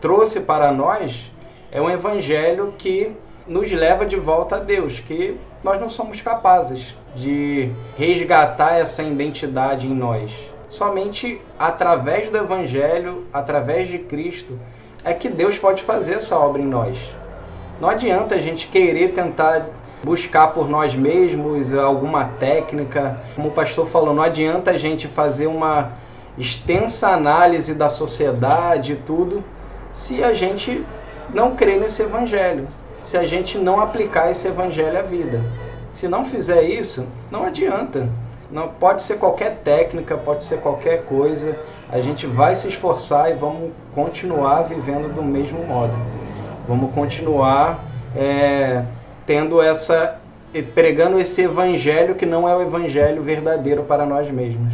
trouxe 0.00 0.40
para 0.40 0.72
nós 0.72 1.30
é 1.70 1.80
um 1.80 1.88
evangelho 1.88 2.74
que 2.76 3.12
nos 3.46 3.70
leva 3.72 4.04
de 4.04 4.16
volta 4.16 4.56
a 4.56 4.58
Deus, 4.58 5.00
que 5.00 5.36
nós 5.62 5.80
não 5.80 5.88
somos 5.88 6.20
capazes 6.20 6.94
de 7.14 7.70
resgatar 7.96 8.78
essa 8.78 9.02
identidade 9.02 9.86
em 9.86 9.94
nós. 9.94 10.32
Somente 10.72 11.38
através 11.58 12.30
do 12.30 12.38
evangelho, 12.38 13.26
através 13.30 13.88
de 13.88 13.98
Cristo, 13.98 14.58
é 15.04 15.12
que 15.12 15.28
Deus 15.28 15.58
pode 15.58 15.82
fazer 15.82 16.14
essa 16.14 16.34
obra 16.38 16.62
em 16.62 16.64
nós. 16.64 16.96
Não 17.78 17.90
adianta 17.90 18.36
a 18.36 18.38
gente 18.38 18.68
querer 18.68 19.12
tentar 19.12 19.66
buscar 20.02 20.48
por 20.48 20.70
nós 20.70 20.94
mesmos 20.94 21.74
alguma 21.74 22.24
técnica. 22.24 23.20
Como 23.36 23.48
o 23.48 23.52
pastor 23.52 23.86
falou, 23.86 24.14
não 24.14 24.22
adianta 24.22 24.70
a 24.70 24.78
gente 24.78 25.06
fazer 25.08 25.46
uma 25.46 25.92
extensa 26.38 27.08
análise 27.10 27.74
da 27.74 27.90
sociedade 27.90 28.94
e 28.94 28.96
tudo 28.96 29.44
se 29.90 30.24
a 30.24 30.32
gente 30.32 30.86
não 31.34 31.54
crer 31.54 31.80
nesse 31.80 32.02
evangelho, 32.02 32.66
se 33.02 33.18
a 33.18 33.24
gente 33.24 33.58
não 33.58 33.78
aplicar 33.78 34.30
esse 34.30 34.48
evangelho 34.48 34.98
à 34.98 35.02
vida. 35.02 35.38
Se 35.90 36.08
não 36.08 36.24
fizer 36.24 36.62
isso, 36.62 37.06
não 37.30 37.44
adianta. 37.44 38.08
Não 38.52 38.68
pode 38.68 39.02
ser 39.02 39.16
qualquer 39.16 39.60
técnica, 39.64 40.16
pode 40.16 40.44
ser 40.44 40.58
qualquer 40.58 41.04
coisa. 41.04 41.58
A 41.90 42.00
gente 42.00 42.26
vai 42.26 42.54
se 42.54 42.68
esforçar 42.68 43.30
e 43.30 43.34
vamos 43.34 43.70
continuar 43.94 44.62
vivendo 44.62 45.12
do 45.12 45.22
mesmo 45.22 45.64
modo. 45.66 45.96
Vamos 46.68 46.92
continuar 46.94 47.82
é, 48.14 48.84
tendo 49.26 49.60
essa 49.60 50.18
pregando 50.74 51.18
esse 51.18 51.40
evangelho 51.40 52.14
que 52.14 52.26
não 52.26 52.46
é 52.46 52.54
o 52.54 52.60
evangelho 52.60 53.22
verdadeiro 53.22 53.84
para 53.84 54.04
nós 54.04 54.30
mesmos. 54.30 54.70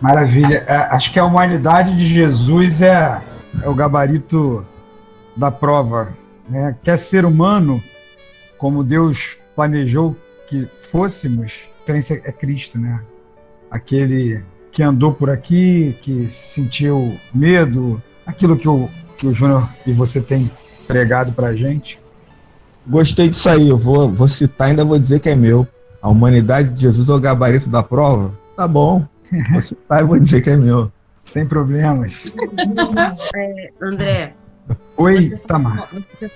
Maravilha. 0.00 0.64
É, 0.68 0.76
acho 0.94 1.12
que 1.12 1.18
a 1.18 1.24
humanidade 1.24 1.96
de 1.96 2.06
Jesus 2.06 2.80
é 2.80 3.20
é 3.62 3.68
o 3.68 3.74
gabarito 3.74 4.64
da 5.36 5.50
prova. 5.50 6.12
Né? 6.48 6.76
Quer 6.82 6.98
ser 6.98 7.24
humano, 7.24 7.82
como 8.58 8.84
Deus 8.84 9.36
planejou 9.54 10.16
que 10.48 10.68
fôssemos, 10.90 11.52
referência 11.90 12.20
é 12.24 12.32
Cristo, 12.32 12.78
né? 12.78 13.00
Aquele 13.70 14.42
que 14.72 14.82
andou 14.82 15.12
por 15.12 15.30
aqui, 15.30 15.96
que 16.02 16.28
sentiu 16.30 17.16
medo, 17.34 18.00
aquilo 18.24 18.56
que 18.56 18.68
o, 18.68 18.88
que 19.18 19.26
o 19.26 19.34
Júnior 19.34 19.68
e 19.86 19.92
você 19.92 20.20
tem 20.20 20.50
pregado 20.86 21.32
para 21.32 21.48
a 21.48 21.56
gente. 21.56 22.00
Gostei 22.86 23.28
disso 23.28 23.48
aí, 23.48 23.68
eu 23.68 23.76
vou, 23.76 24.08
vou 24.08 24.28
citar, 24.28 24.68
ainda 24.68 24.84
vou 24.84 24.98
dizer 24.98 25.20
que 25.20 25.28
é 25.28 25.36
meu. 25.36 25.66
A 26.00 26.08
humanidade 26.08 26.70
de 26.70 26.80
Jesus 26.80 27.08
é 27.08 27.12
o 27.12 27.20
gabarito 27.20 27.68
da 27.68 27.82
prova? 27.82 28.32
Tá 28.56 28.66
bom, 28.66 29.06
vou 29.50 29.60
citar 29.60 30.00
e 30.00 30.04
vou 30.04 30.18
dizer 30.18 30.40
que 30.40 30.50
é 30.50 30.56
meu. 30.56 30.90
Sem 31.24 31.46
problemas. 31.46 32.14
É, 33.36 33.70
André. 33.80 34.34
Oi, 34.96 35.28
você, 35.28 35.36
Tamar. 35.38 35.88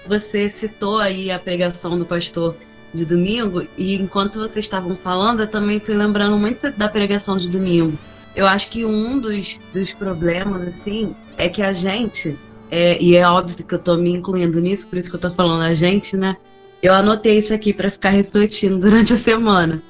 Você 0.07 0.49
citou 0.49 0.99
aí 0.99 1.31
a 1.31 1.39
pregação 1.39 1.99
do 1.99 2.05
pastor 2.05 2.55
de 2.95 3.05
domingo, 3.05 3.67
e 3.77 3.95
enquanto 3.95 4.39
vocês 4.39 4.65
estavam 4.65 4.97
falando, 4.97 5.41
eu 5.41 5.47
também 5.47 5.81
fui 5.81 5.95
lembrando 5.95 6.39
muito 6.39 6.71
da 6.71 6.89
pregação 6.89 7.37
de 7.37 7.49
domingo. 7.49 7.99
Eu 8.35 8.47
acho 8.47 8.71
que 8.71 8.85
um 8.85 9.19
dos, 9.19 9.61
dos 9.73 9.93
problemas, 9.93 10.69
assim, 10.69 11.15
é 11.37 11.49
que 11.49 11.63
a 11.63 11.73
gente, 11.73 12.37
é, 12.71 13.01
e 13.03 13.17
é 13.17 13.29
óbvio 13.29 13.65
que 13.65 13.75
eu 13.75 13.79
tô 13.79 13.97
me 13.97 14.11
incluindo 14.11 14.61
nisso, 14.61 14.87
por 14.89 14.99
isso 14.99 15.11
que 15.11 15.17
eu 15.17 15.21
tô 15.21 15.31
falando 15.31 15.63
a 15.63 15.75
gente, 15.75 16.17
né? 16.17 16.37
Eu 16.83 16.95
anotei 16.95 17.39
isso 17.39 17.53
aqui 17.53 17.73
para 17.73 17.91
ficar 17.91 18.11
refletindo 18.11 18.79
durante 18.81 19.13
a 19.13 19.17
semana 19.17 19.83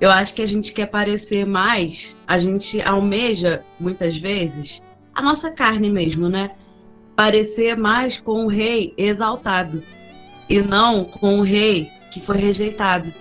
eu 0.00 0.10
acho 0.10 0.34
que 0.34 0.42
a 0.42 0.46
gente 0.46 0.72
quer 0.72 0.86
parecer 0.86 1.46
mais, 1.46 2.16
a 2.26 2.38
gente 2.38 2.80
almeja, 2.82 3.62
muitas 3.78 4.16
vezes, 4.18 4.82
a 5.14 5.22
nossa 5.22 5.50
carne 5.50 5.88
mesmo, 5.88 6.28
né? 6.28 6.50
Parecer 7.14 7.76
mais 7.76 8.18
com 8.18 8.44
o 8.44 8.48
rei 8.48 8.92
exaltado 8.98 9.82
e 10.48 10.60
não 10.60 11.04
com 11.04 11.38
o 11.38 11.42
rei 11.42 11.88
que 12.14 12.20
foi 12.20 12.36
rejeitado. 12.36 13.12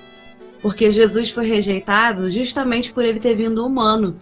porque 0.62 0.90
Jesus 0.92 1.30
foi 1.30 1.46
rejeitado 1.46 2.32
justamente 2.32 2.94
por 2.94 3.04
ele 3.04 3.20
ter 3.20 3.36
vindo 3.36 3.66
humano, 3.66 4.16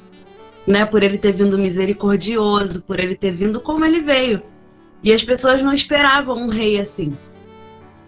né? 0.65 0.85
Por 0.85 1.03
ele 1.03 1.19
ter 1.19 1.33
vindo 1.33 1.55
misericordioso, 1.55 2.81
por 2.81 2.99
ele 2.99 3.15
ter 3.15 3.31
vindo 3.31 3.59
como 3.59 3.85
ele 3.85 3.99
veio. 3.99 4.41
E 5.03 5.13
as 5.13 5.23
pessoas 5.23 5.61
não 5.61 5.71
esperavam 5.71 6.35
um 6.35 6.49
rei 6.49 6.79
assim, 6.79 7.15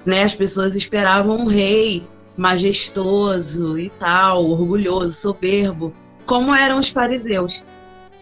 né? 0.04 0.24
As 0.24 0.34
pessoas 0.34 0.74
esperavam 0.76 1.38
um 1.42 1.46
rei 1.46 2.02
majestoso 2.36 3.78
e 3.78 3.92
tal, 4.00 4.50
orgulhoso, 4.50 5.14
soberbo, 5.14 5.94
como 6.26 6.56
eram 6.56 6.80
os 6.80 6.90
fariseus. 6.90 7.64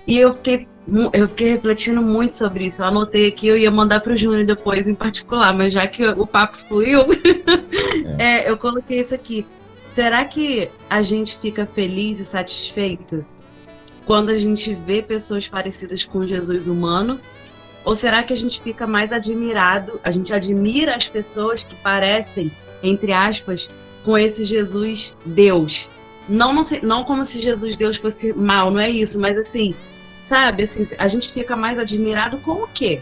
E 0.05 0.17
eu 0.17 0.33
fiquei 0.33 0.67
eu 1.13 1.27
fiquei 1.27 1.51
refletindo 1.51 2.01
muito 2.01 2.35
sobre 2.35 2.65
isso. 2.65 2.81
Eu 2.81 2.87
anotei 2.87 3.27
aqui, 3.27 3.47
eu 3.47 3.57
ia 3.57 3.71
mandar 3.71 4.01
para 4.01 4.13
o 4.13 4.17
Júnior 4.17 4.45
depois 4.45 4.87
em 4.87 4.95
particular, 4.95 5.53
mas 5.53 5.73
já 5.73 5.85
que 5.87 6.05
o 6.05 6.25
papo 6.25 6.57
fluiu, 6.67 7.01
é. 8.17 8.45
é, 8.45 8.49
eu 8.49 8.57
coloquei 8.57 8.99
isso 8.99 9.13
aqui. 9.13 9.45
Será 9.93 10.23
que 10.25 10.69
a 10.89 11.01
gente 11.01 11.37
fica 11.37 11.65
feliz 11.65 12.19
e 12.19 12.25
satisfeito 12.25 13.25
quando 14.05 14.29
a 14.29 14.37
gente 14.37 14.73
vê 14.73 15.01
pessoas 15.01 15.47
parecidas 15.47 16.03
com 16.03 16.25
Jesus 16.25 16.67
humano? 16.67 17.19
Ou 17.83 17.95
será 17.95 18.21
que 18.23 18.31
a 18.31 18.37
gente 18.37 18.61
fica 18.61 18.85
mais 18.85 19.11
admirado, 19.11 19.99
a 20.03 20.11
gente 20.11 20.33
admira 20.33 20.95
as 20.95 21.09
pessoas 21.09 21.63
que 21.63 21.75
parecem, 21.75 22.51
entre 22.83 23.11
aspas, 23.11 23.69
com 24.05 24.17
esse 24.17 24.45
Jesus 24.45 25.17
Deus? 25.25 25.89
Não, 26.29 26.53
não, 26.53 26.61
não 26.83 27.03
como 27.03 27.25
se 27.25 27.41
Jesus 27.41 27.75
Deus 27.75 27.97
fosse 27.97 28.31
mal, 28.33 28.69
não 28.69 28.79
é 28.79 28.89
isso, 28.89 29.19
mas 29.19 29.37
assim, 29.37 29.73
sabe? 30.23 30.63
Assim, 30.63 30.83
a 30.97 31.07
gente 31.07 31.31
fica 31.31 31.55
mais 31.55 31.77
admirado 31.79 32.37
com 32.37 32.63
o 32.63 32.67
quê? 32.67 33.01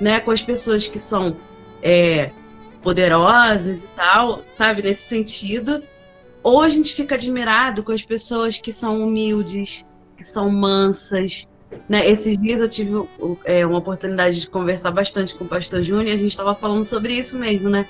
Né? 0.00 0.20
Com 0.20 0.30
as 0.30 0.42
pessoas 0.42 0.88
que 0.88 0.98
são 0.98 1.36
é, 1.82 2.30
poderosas 2.82 3.82
e 3.82 3.86
tal, 3.96 4.44
sabe? 4.54 4.82
Nesse 4.82 5.08
sentido. 5.08 5.82
Ou 6.42 6.60
a 6.60 6.68
gente 6.68 6.94
fica 6.94 7.14
admirado 7.14 7.82
com 7.82 7.92
as 7.92 8.02
pessoas 8.02 8.58
que 8.58 8.72
são 8.72 9.02
humildes, 9.02 9.84
que 10.16 10.24
são 10.24 10.50
mansas. 10.50 11.48
Né? 11.88 12.08
Esses 12.08 12.36
dias 12.38 12.60
eu 12.60 12.68
tive 12.68 12.92
é, 13.44 13.64
uma 13.66 13.78
oportunidade 13.78 14.40
de 14.40 14.48
conversar 14.48 14.90
bastante 14.90 15.34
com 15.34 15.44
o 15.44 15.48
pastor 15.48 15.82
Júnior 15.82 16.06
e 16.06 16.12
a 16.12 16.16
gente 16.16 16.30
estava 16.30 16.54
falando 16.54 16.84
sobre 16.84 17.14
isso 17.14 17.38
mesmo, 17.38 17.68
né? 17.68 17.86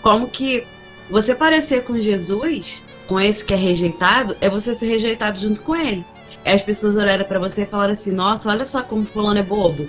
Como 0.00 0.28
que 0.28 0.64
você 1.10 1.34
parecer 1.34 1.82
com 1.82 1.98
Jesus, 1.98 2.84
com 3.08 3.18
esse 3.18 3.44
que 3.44 3.52
é 3.52 3.56
rejeitado, 3.56 4.36
é 4.40 4.48
você 4.48 4.74
ser 4.74 4.86
rejeitado 4.86 5.38
junto 5.40 5.60
com 5.62 5.74
ele 5.74 6.04
as 6.52 6.62
pessoas 6.62 6.96
olharam 6.96 7.24
para 7.24 7.38
você 7.38 7.62
e 7.62 7.66
falaram 7.66 7.92
assim: 7.92 8.12
Nossa, 8.12 8.48
olha 8.50 8.64
só 8.64 8.82
como 8.82 9.04
fulano 9.04 9.38
é 9.38 9.42
bobo. 9.42 9.88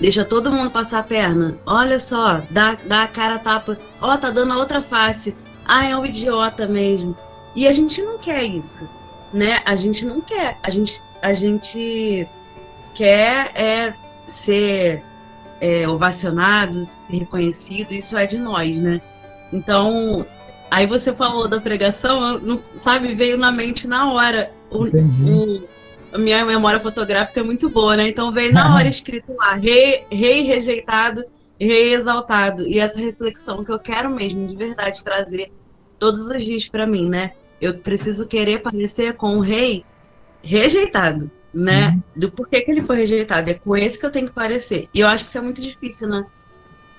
Deixa 0.00 0.24
todo 0.24 0.50
mundo 0.50 0.70
passar 0.70 0.98
a 0.98 1.02
perna. 1.04 1.56
Olha 1.64 1.98
só, 1.98 2.40
dá, 2.50 2.76
dá 2.84 3.04
a 3.04 3.08
cara 3.08 3.38
tapa. 3.38 3.78
Ó, 4.00 4.12
oh, 4.12 4.18
tá 4.18 4.30
dando 4.30 4.52
a 4.52 4.56
outra 4.56 4.82
face. 4.82 5.34
Ah, 5.64 5.86
é 5.86 5.96
um 5.96 6.04
idiota 6.04 6.66
mesmo. 6.66 7.16
E 7.54 7.68
a 7.68 7.72
gente 7.72 8.02
não 8.02 8.18
quer 8.18 8.42
isso, 8.42 8.88
né? 9.32 9.62
A 9.64 9.76
gente 9.76 10.04
não 10.04 10.20
quer. 10.20 10.58
A 10.62 10.70
gente, 10.70 11.00
a 11.22 11.32
gente 11.32 12.26
quer 12.94 13.52
é 13.54 13.94
ser 14.26 15.04
é, 15.60 15.86
ovacionado, 15.86 16.82
reconhecido. 17.08 17.92
Isso 17.92 18.16
é 18.16 18.26
de 18.26 18.38
nós, 18.38 18.76
né? 18.76 19.00
Então, 19.52 20.26
aí 20.68 20.86
você 20.86 21.12
falou 21.12 21.46
da 21.46 21.60
pregação, 21.60 22.40
não, 22.40 22.60
sabe? 22.74 23.14
Veio 23.14 23.38
na 23.38 23.52
mente 23.52 23.86
na 23.86 24.12
hora. 24.12 24.50
O, 24.68 24.84
o, 24.84 25.68
a 26.12 26.18
minha 26.18 26.44
memória 26.44 26.78
fotográfica 26.78 27.40
é 27.40 27.42
muito 27.42 27.68
boa, 27.68 27.96
né? 27.96 28.08
Então 28.08 28.32
veio 28.32 28.52
na 28.52 28.74
hora 28.74 28.86
escrito 28.88 29.34
lá, 29.34 29.54
rei, 29.54 30.04
rei 30.10 30.42
rejeitado, 30.42 31.24
rei 31.58 31.94
exaltado. 31.94 32.66
E 32.66 32.78
essa 32.78 33.00
reflexão 33.00 33.64
que 33.64 33.72
eu 33.72 33.78
quero 33.78 34.10
mesmo, 34.10 34.46
de 34.46 34.54
verdade, 34.54 35.02
trazer 35.02 35.52
todos 35.98 36.26
os 36.28 36.44
dias 36.44 36.68
para 36.68 36.86
mim, 36.86 37.08
né? 37.08 37.32
Eu 37.60 37.74
preciso 37.74 38.26
querer 38.26 38.60
parecer 38.60 39.14
com 39.14 39.38
o 39.38 39.40
rei 39.40 39.84
rejeitado, 40.42 41.30
né? 41.54 41.92
Sim. 41.92 42.02
Do 42.16 42.30
porquê 42.30 42.60
que 42.60 42.70
ele 42.70 42.82
foi 42.82 42.96
rejeitado. 42.96 43.50
É 43.50 43.54
com 43.54 43.76
esse 43.76 43.98
que 43.98 44.04
eu 44.04 44.10
tenho 44.10 44.28
que 44.28 44.34
parecer. 44.34 44.88
E 44.92 45.00
eu 45.00 45.08
acho 45.08 45.24
que 45.24 45.30
isso 45.30 45.38
é 45.38 45.42
muito 45.42 45.62
difícil, 45.62 46.08
né? 46.08 46.26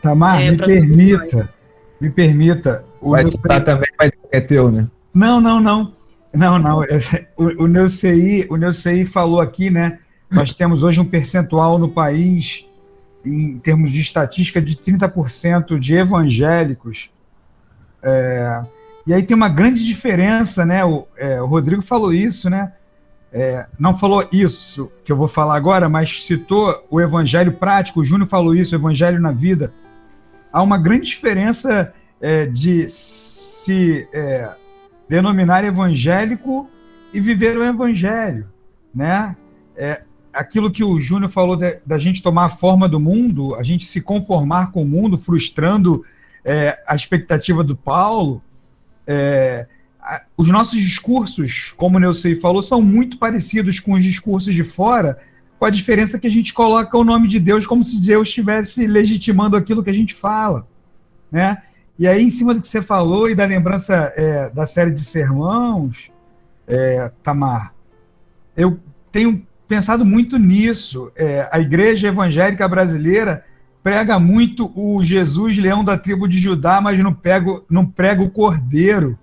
Tamar, 0.01 0.41
é, 0.41 0.51
me 0.51 0.57
permita, 0.57 1.49
me 1.99 2.09
permita. 2.09 2.85
Vai 3.01 3.23
estar 3.23 3.61
também, 3.61 3.89
mas 3.99 4.11
é 4.31 4.41
teu, 4.41 4.71
né? 4.71 4.89
Não, 5.13 5.39
não, 5.39 5.59
não. 5.59 5.93
Não, 6.33 6.57
não. 6.57 6.83
É, 6.83 7.27
o, 7.37 7.63
o 7.63 7.67
o 8.49 8.57
Neuci 8.57 9.05
falou 9.05 9.39
aqui, 9.39 9.69
né? 9.69 9.99
Nós 10.31 10.53
temos 10.53 10.81
hoje 10.81 10.99
um 10.99 11.05
percentual 11.05 11.77
no 11.77 11.87
país, 11.87 12.65
em 13.23 13.59
termos 13.59 13.91
de 13.91 14.01
estatística, 14.01 14.59
de 14.59 14.75
30% 14.75 15.77
de 15.77 15.93
evangélicos. 15.93 17.11
É, 18.01 18.63
e 19.05 19.13
aí 19.13 19.21
tem 19.21 19.35
uma 19.35 19.49
grande 19.49 19.83
diferença, 19.83 20.65
né? 20.65 20.83
O, 20.83 21.07
é, 21.15 21.41
o 21.41 21.45
Rodrigo 21.45 21.83
falou 21.83 22.11
isso, 22.11 22.49
né? 22.49 22.73
É, 23.31 23.67
não 23.79 23.97
falou 23.97 24.27
isso 24.31 24.91
que 25.03 25.11
eu 25.11 25.17
vou 25.17 25.27
falar 25.27 25.55
agora, 25.55 25.89
mas 25.89 26.25
citou 26.25 26.85
o 26.89 26.99
evangelho 26.99 27.53
prático. 27.53 28.01
O 28.01 28.05
Júnior 28.05 28.29
falou 28.29 28.55
isso, 28.55 28.75
o 28.75 28.79
evangelho 28.79 29.19
na 29.19 29.31
vida. 29.31 29.71
Há 30.51 30.61
uma 30.61 30.77
grande 30.77 31.07
diferença 31.07 31.93
é, 32.21 32.45
de 32.45 32.87
se 32.89 34.07
é, 34.13 34.49
denominar 35.07 35.63
evangélico 35.63 36.69
e 37.13 37.19
viver 37.19 37.57
o 37.57 37.63
evangelho, 37.63 38.47
né? 38.93 39.35
É, 39.75 40.01
aquilo 40.33 40.71
que 40.71 40.83
o 40.83 40.99
Júnior 40.99 41.29
falou 41.29 41.57
da 41.85 41.97
gente 41.99 42.23
tomar 42.23 42.45
a 42.45 42.49
forma 42.49 42.89
do 42.89 42.99
mundo, 42.99 43.55
a 43.55 43.63
gente 43.63 43.85
se 43.85 44.01
conformar 44.01 44.71
com 44.71 44.81
o 44.81 44.85
mundo, 44.85 45.17
frustrando 45.17 46.03
é, 46.43 46.79
a 46.87 46.95
expectativa 46.95 47.63
do 47.63 47.75
Paulo. 47.75 48.41
É, 49.05 49.67
a, 50.01 50.23
os 50.35 50.47
nossos 50.47 50.79
discursos, 50.79 51.73
como 51.77 51.97
o 51.97 51.99
Neucei 51.99 52.35
falou, 52.35 52.61
são 52.61 52.81
muito 52.81 53.17
parecidos 53.17 53.79
com 53.79 53.93
os 53.93 54.03
discursos 54.03 54.53
de 54.53 54.63
fora, 54.63 55.19
com 55.59 55.65
a 55.65 55.69
diferença 55.69 56.19
que 56.19 56.27
a 56.27 56.31
gente 56.31 56.53
coloca 56.53 56.97
o 56.97 57.03
nome 57.03 57.27
de 57.27 57.39
Deus 57.39 57.65
como 57.65 57.83
se 57.83 58.01
Deus 58.01 58.27
estivesse 58.27 58.87
legitimando 58.87 59.55
aquilo 59.55 59.83
que 59.83 59.89
a 59.89 59.93
gente 59.93 60.13
fala, 60.13 60.67
né? 61.31 61.61
E 61.97 62.07
aí, 62.07 62.23
em 62.23 62.29
cima 62.29 62.53
do 62.53 62.61
que 62.61 62.67
você 62.67 62.81
falou 62.81 63.29
e 63.29 63.35
da 63.35 63.45
lembrança 63.45 64.11
é, 64.15 64.49
da 64.49 64.65
série 64.65 64.91
de 64.91 65.03
sermãos, 65.03 66.09
é, 66.67 67.11
Tamar, 67.21 67.73
eu 68.57 68.79
tenho 69.11 69.45
pensado 69.67 70.03
muito 70.03 70.37
nisso. 70.37 71.11
É, 71.15 71.47
a 71.51 71.59
igreja 71.59 72.07
evangélica 72.07 72.67
brasileira 72.67 73.45
prega 73.83 74.17
muito 74.17 74.71
o 74.75 75.03
Jesus 75.03 75.57
leão 75.57 75.83
da 75.83 75.97
tribo 75.97 76.27
de 76.27 76.39
Judá, 76.39 76.79
mas 76.81 76.99
não, 76.99 77.13
pego, 77.13 77.63
não 77.69 77.85
prega 77.85 78.23
o 78.23 78.29
cordeiro. 78.29 79.17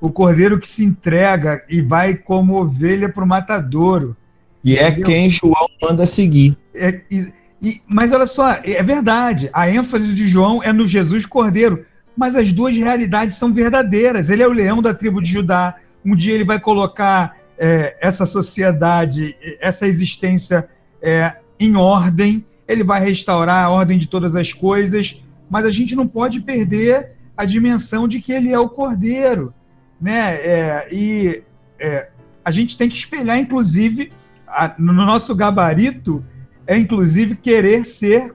O 0.00 0.10
cordeiro 0.10 0.58
que 0.58 0.66
se 0.66 0.84
entrega 0.84 1.64
e 1.68 1.80
vai 1.80 2.14
como 2.14 2.60
ovelha 2.60 3.08
para 3.08 3.24
o 3.24 3.26
matadouro. 3.26 4.16
E 4.62 4.76
é 4.76 4.90
quem 4.90 5.28
João 5.28 5.68
manda 5.80 6.06
seguir. 6.06 6.56
É, 6.74 7.00
e, 7.10 7.32
e, 7.64 7.80
mas 7.88 8.12
olha 8.12 8.26
só, 8.26 8.58
é 8.62 8.82
verdade, 8.82 9.48
a 9.50 9.70
ênfase 9.70 10.14
de 10.14 10.28
João 10.28 10.62
é 10.62 10.70
no 10.70 10.86
Jesus 10.86 11.24
Cordeiro, 11.24 11.86
mas 12.14 12.36
as 12.36 12.52
duas 12.52 12.76
realidades 12.76 13.38
são 13.38 13.54
verdadeiras. 13.54 14.28
Ele 14.28 14.42
é 14.42 14.46
o 14.46 14.52
leão 14.52 14.82
da 14.82 14.92
tribo 14.92 15.22
de 15.22 15.32
Judá. 15.32 15.76
Um 16.04 16.14
dia 16.14 16.34
ele 16.34 16.44
vai 16.44 16.60
colocar 16.60 17.36
é, 17.58 17.96
essa 18.02 18.26
sociedade, 18.26 19.34
essa 19.60 19.86
existência 19.86 20.68
é, 21.00 21.36
em 21.58 21.74
ordem, 21.74 22.44
ele 22.68 22.84
vai 22.84 23.02
restaurar 23.02 23.64
a 23.64 23.70
ordem 23.70 23.98
de 23.98 24.08
todas 24.08 24.36
as 24.36 24.52
coisas, 24.52 25.22
mas 25.48 25.64
a 25.64 25.70
gente 25.70 25.96
não 25.96 26.06
pode 26.06 26.40
perder 26.40 27.12
a 27.34 27.46
dimensão 27.46 28.06
de 28.06 28.20
que 28.20 28.32
ele 28.32 28.52
é 28.52 28.58
o 28.58 28.68
cordeiro. 28.68 29.54
Né? 29.98 30.34
É, 30.34 30.88
e 30.92 31.42
é, 31.78 32.08
a 32.44 32.50
gente 32.50 32.76
tem 32.76 32.90
que 32.90 32.96
espelhar, 32.96 33.38
inclusive, 33.38 34.12
a, 34.46 34.74
no 34.78 34.92
nosso 34.92 35.34
gabarito, 35.34 36.22
é 36.66 36.76
inclusive 36.76 37.36
querer 37.36 37.84
ser 37.84 38.32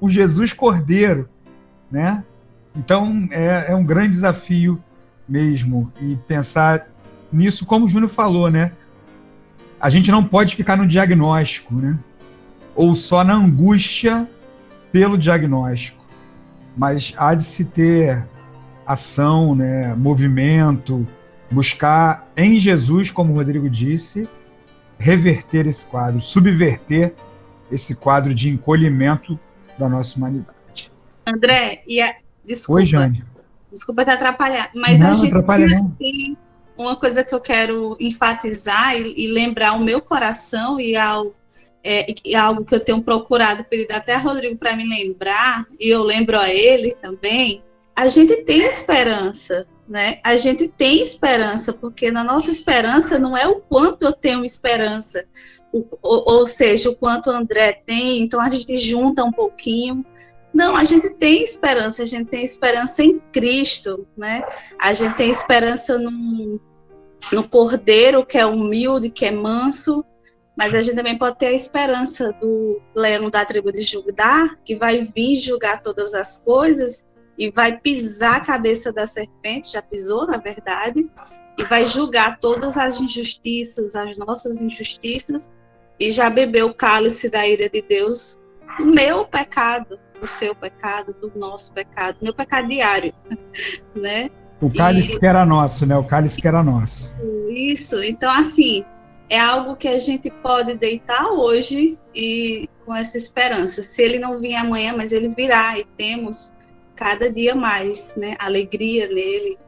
o 0.00 0.08
Jesus 0.08 0.52
Cordeiro, 0.52 1.28
né? 1.90 2.24
Então 2.74 3.28
é, 3.30 3.66
é 3.68 3.74
um 3.74 3.84
grande 3.84 4.10
desafio 4.10 4.82
mesmo 5.28 5.92
e 6.00 6.16
pensar 6.26 6.88
nisso, 7.32 7.66
como 7.66 7.86
o 7.86 7.88
Júnior 7.88 8.10
falou, 8.10 8.50
né? 8.50 8.72
A 9.80 9.90
gente 9.90 10.10
não 10.10 10.24
pode 10.24 10.56
ficar 10.56 10.76
no 10.76 10.86
diagnóstico, 10.86 11.74
né? 11.74 11.98
Ou 12.74 12.94
só 12.96 13.22
na 13.22 13.34
angústia 13.34 14.28
pelo 14.90 15.18
diagnóstico, 15.18 16.02
mas 16.76 17.14
há 17.16 17.34
de 17.34 17.44
se 17.44 17.64
ter 17.64 18.24
ação, 18.86 19.54
né? 19.54 19.94
Movimento, 19.94 21.06
buscar 21.50 22.26
em 22.36 22.58
Jesus, 22.58 23.10
como 23.10 23.32
o 23.32 23.36
Rodrigo 23.36 23.68
disse, 23.68 24.28
reverter 24.98 25.66
esse 25.66 25.86
quadro, 25.86 26.20
subverter 26.20 27.14
esse 27.70 27.94
quadro 27.94 28.34
de 28.34 28.48
encolhimento 28.48 29.38
da 29.78 29.88
nossa 29.88 30.16
humanidade. 30.16 30.90
André, 31.26 31.82
e, 31.86 32.00
a, 32.00 32.14
desculpa. 32.44 32.80
Oi, 32.80 32.86
Jane. 32.86 33.24
Desculpa 33.70 34.04
te 34.04 34.10
atrapalhar, 34.10 34.70
mas 34.74 35.00
não, 35.00 35.10
a 35.10 35.14
gente 35.14 35.26
atrapalha 35.26 35.66
tem, 35.98 36.36
uma 36.76 36.96
coisa 36.96 37.22
que 37.24 37.34
eu 37.34 37.40
quero 37.40 37.96
enfatizar 38.00 38.96
e, 38.96 39.12
e 39.16 39.26
lembrar 39.26 39.72
o 39.72 39.80
meu 39.80 40.00
coração 40.00 40.80
e, 40.80 40.96
ao, 40.96 41.34
é, 41.84 42.06
e 42.24 42.34
algo 42.34 42.64
que 42.64 42.74
eu 42.74 42.80
tenho 42.80 43.02
procurado 43.02 43.64
pedir 43.64 43.92
até 43.92 44.14
a 44.14 44.18
Rodrigo 44.18 44.56
para 44.56 44.74
me 44.76 44.88
lembrar, 44.88 45.66
e 45.78 45.88
eu 45.88 46.02
lembro 46.02 46.38
a 46.38 46.48
ele 46.48 46.94
também, 46.94 47.62
a 47.94 48.06
gente 48.06 48.44
tem 48.44 48.62
esperança, 48.62 49.66
né? 49.88 50.20
A 50.22 50.36
gente 50.36 50.68
tem 50.68 51.00
esperança, 51.00 51.72
porque 51.72 52.12
na 52.12 52.22
nossa 52.22 52.50
esperança 52.50 53.18
não 53.18 53.36
é 53.36 53.46
o 53.48 53.56
quanto 53.56 54.04
eu 54.04 54.12
tenho 54.12 54.44
esperança, 54.44 55.24
o, 55.72 55.84
ou, 56.02 56.46
seja, 56.46 56.90
o 56.90 56.96
quanto 56.96 57.30
o 57.30 57.32
André 57.32 57.72
tem, 57.84 58.20
então 58.22 58.40
a 58.40 58.48
gente 58.48 58.76
junta 58.76 59.24
um 59.24 59.32
pouquinho. 59.32 60.04
Não, 60.52 60.74
a 60.74 60.84
gente 60.84 61.10
tem 61.14 61.42
esperança, 61.42 62.02
a 62.02 62.06
gente 62.06 62.26
tem 62.26 62.42
esperança 62.42 63.02
em 63.02 63.20
Cristo, 63.32 64.06
né? 64.16 64.44
A 64.78 64.92
gente 64.92 65.14
tem 65.16 65.30
esperança 65.30 65.98
no, 65.98 66.58
no 67.32 67.48
Cordeiro, 67.48 68.24
que 68.24 68.38
é 68.38 68.46
humilde, 68.46 69.10
que 69.10 69.26
é 69.26 69.30
manso, 69.30 70.04
mas 70.56 70.74
a 70.74 70.80
gente 70.80 70.96
também 70.96 71.16
pode 71.16 71.38
ter 71.38 71.46
a 71.46 71.52
esperança 71.52 72.32
do 72.40 72.80
leão 72.94 73.30
da 73.30 73.44
tribo 73.44 73.70
de 73.70 73.82
Judá, 73.82 74.56
que 74.64 74.74
vai 74.74 74.98
vir 74.98 75.36
julgar 75.36 75.82
todas 75.82 76.14
as 76.14 76.38
coisas 76.42 77.04
e 77.38 77.50
vai 77.50 77.78
pisar 77.78 78.38
a 78.38 78.44
cabeça 78.44 78.92
da 78.92 79.06
serpente, 79.06 79.72
já 79.72 79.80
pisou, 79.80 80.26
na 80.26 80.38
verdade, 80.38 81.08
e 81.58 81.64
vai 81.64 81.84
julgar 81.84 82.38
todas 82.38 82.78
as 82.78 83.00
injustiças, 83.00 83.96
as 83.96 84.16
nossas 84.16 84.62
injustiças, 84.62 85.50
e 85.98 86.08
já 86.08 86.30
bebeu 86.30 86.68
o 86.68 86.74
cálice 86.74 87.28
da 87.28 87.46
ira 87.46 87.68
de 87.68 87.82
Deus, 87.82 88.38
do 88.78 88.86
meu 88.86 89.26
pecado, 89.26 89.98
do 90.18 90.26
seu 90.26 90.54
pecado, 90.54 91.12
do 91.20 91.32
nosso 91.36 91.72
pecado, 91.72 92.18
meu 92.22 92.32
pecado 92.32 92.68
diário, 92.68 93.12
né? 93.94 94.30
O 94.60 94.72
cálice 94.72 95.16
e... 95.16 95.18
que 95.18 95.26
era 95.26 95.44
nosso, 95.44 95.84
né? 95.84 95.96
O 95.96 96.04
cálice 96.04 96.40
que 96.40 96.46
era 96.46 96.62
nosso. 96.62 97.10
Isso. 97.48 98.02
Então, 98.02 98.30
assim, 98.30 98.84
é 99.28 99.38
algo 99.38 99.76
que 99.76 99.88
a 99.88 99.98
gente 99.98 100.30
pode 100.30 100.76
deitar 100.76 101.32
hoje 101.32 101.98
e 102.14 102.68
com 102.84 102.94
essa 102.94 103.16
esperança. 103.16 103.82
Se 103.82 104.02
ele 104.02 104.18
não 104.18 104.38
vir 104.38 104.54
amanhã, 104.54 104.94
mas 104.96 105.12
ele 105.12 105.28
virá 105.28 105.78
e 105.78 105.84
temos 105.96 106.52
cada 106.96 107.32
dia 107.32 107.54
mais, 107.54 108.16
né? 108.16 108.36
Alegria 108.38 109.08
nele, 109.08 109.58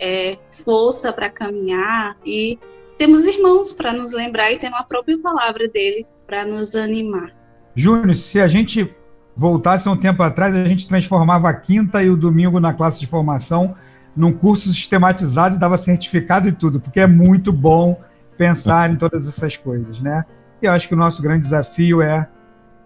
é, 0.00 0.38
força 0.64 1.12
para 1.12 1.28
caminhar 1.28 2.16
e 2.24 2.58
temos 2.96 3.24
irmãos 3.24 3.72
para 3.72 3.92
nos 3.92 4.12
lembrar 4.12 4.50
e 4.50 4.58
temos 4.58 4.80
a 4.80 4.84
própria 4.84 5.18
palavra 5.18 5.68
dele 5.68 6.06
para 6.26 6.44
nos 6.46 6.74
animar. 6.74 7.30
Júnior, 7.74 8.14
se 8.14 8.40
a 8.40 8.48
gente 8.48 8.94
voltasse 9.36 9.88
um 9.88 9.96
tempo 9.96 10.22
atrás, 10.22 10.54
a 10.54 10.64
gente 10.64 10.88
transformava 10.88 11.48
a 11.48 11.54
quinta 11.54 12.02
e 12.02 12.10
o 12.10 12.16
domingo 12.16 12.58
na 12.58 12.72
classe 12.72 13.00
de 13.00 13.06
formação 13.06 13.76
num 14.16 14.32
curso 14.32 14.68
sistematizado 14.68 15.56
e 15.56 15.58
dava 15.58 15.76
certificado 15.76 16.48
e 16.48 16.52
tudo, 16.52 16.80
porque 16.80 17.00
é 17.00 17.06
muito 17.06 17.52
bom 17.52 18.00
pensar 18.36 18.90
em 18.90 18.96
todas 18.96 19.28
essas 19.28 19.56
coisas, 19.56 20.00
né? 20.00 20.24
E 20.60 20.66
eu 20.66 20.72
acho 20.72 20.88
que 20.88 20.94
o 20.94 20.96
nosso 20.96 21.22
grande 21.22 21.42
desafio 21.42 22.02
é 22.02 22.28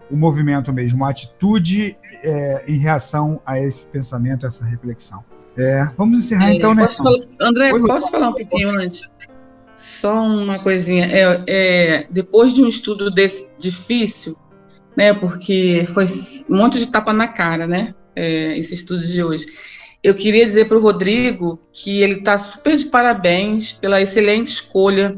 o 0.09 0.15
movimento 0.15 0.71
mesmo, 0.71 1.03
a 1.03 1.09
atitude 1.09 1.97
é, 2.23 2.63
em 2.67 2.77
reação 2.77 3.41
a 3.45 3.59
esse 3.59 3.85
pensamento, 3.85 4.45
a 4.45 4.47
essa 4.47 4.63
reflexão. 4.63 5.23
É, 5.57 5.87
vamos 5.97 6.19
encerrar 6.19 6.51
é, 6.51 6.55
então, 6.55 6.73
né? 6.73 6.87
Falar, 6.87 7.15
André, 7.41 7.73
Oi, 7.73 7.87
posso 7.87 8.11
falar 8.11 8.29
um 8.29 8.33
pouquinho 8.33 8.69
antes? 8.71 9.11
Só 9.73 10.13
uma 10.23 10.59
coisinha. 10.59 11.05
É, 11.05 11.43
é, 11.47 12.07
depois 12.09 12.53
de 12.53 12.61
um 12.61 12.67
estudo 12.67 13.09
desse 13.09 13.49
difícil, 13.57 14.37
né? 14.95 15.13
Porque 15.13 15.85
foi 15.93 16.05
um 16.49 16.57
monte 16.57 16.77
de 16.79 16.87
tapa 16.87 17.13
na 17.13 17.27
cara, 17.27 17.65
né? 17.67 17.93
É, 18.15 18.57
esse 18.57 18.73
estudo 18.73 19.05
de 19.05 19.23
hoje. 19.23 19.45
Eu 20.03 20.13
queria 20.13 20.45
dizer 20.45 20.67
para 20.67 20.77
o 20.77 20.81
Rodrigo 20.81 21.59
que 21.73 22.01
ele 22.01 22.19
está 22.19 22.37
super 22.37 22.77
de 22.77 22.85
parabéns 22.85 23.73
pela 23.73 24.01
excelente 24.01 24.49
escolha 24.49 25.17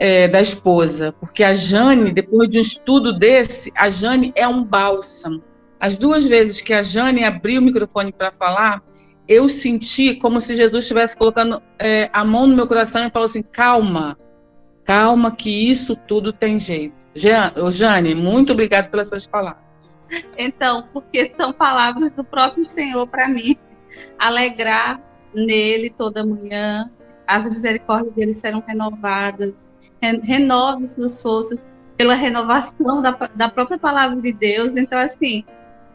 é, 0.00 0.26
da 0.26 0.40
esposa, 0.40 1.12
porque 1.12 1.44
a 1.44 1.54
Jane, 1.54 2.10
depois 2.10 2.48
de 2.48 2.58
um 2.58 2.62
estudo 2.62 3.16
desse, 3.16 3.70
a 3.76 3.88
Jane 3.88 4.32
é 4.34 4.48
um 4.48 4.64
bálsamo. 4.64 5.42
As 5.78 5.96
duas 5.96 6.26
vezes 6.26 6.60
que 6.60 6.72
a 6.72 6.82
Jane 6.82 7.22
abriu 7.22 7.60
o 7.60 7.64
microfone 7.64 8.12
para 8.12 8.32
falar, 8.32 8.82
eu 9.30 9.48
senti 9.48 10.16
como 10.16 10.40
se 10.40 10.56
Jesus 10.56 10.84
estivesse 10.86 11.16
colocando 11.16 11.62
é, 11.78 12.10
a 12.12 12.24
mão 12.24 12.48
no 12.48 12.56
meu 12.56 12.66
coração 12.66 13.06
e 13.06 13.10
falou 13.10 13.26
assim: 13.26 13.42
calma, 13.42 14.18
calma, 14.84 15.30
que 15.30 15.70
isso 15.70 15.94
tudo 15.94 16.32
tem 16.32 16.58
jeito. 16.58 16.96
Jane, 17.14 18.12
muito 18.12 18.52
obrigada 18.52 18.88
pelas 18.88 19.06
suas 19.06 19.28
palavras. 19.28 19.62
Então, 20.36 20.88
porque 20.92 21.32
são 21.36 21.52
palavras 21.52 22.16
do 22.16 22.24
próprio 22.24 22.66
Senhor 22.66 23.06
para 23.06 23.28
mim. 23.28 23.56
Alegrar 24.18 25.00
nele 25.32 25.90
toda 25.90 26.26
manhã, 26.26 26.90
as 27.24 27.48
misericórdias 27.48 28.12
dele 28.12 28.34
serão 28.34 28.64
renovadas, 28.66 29.70
renove 30.00 30.86
suas 30.86 31.22
forças 31.22 31.56
pela 31.96 32.14
renovação 32.14 33.00
da, 33.00 33.12
da 33.32 33.48
própria 33.48 33.78
palavra 33.78 34.20
de 34.20 34.32
Deus. 34.32 34.74
Então, 34.74 34.98
assim, 34.98 35.44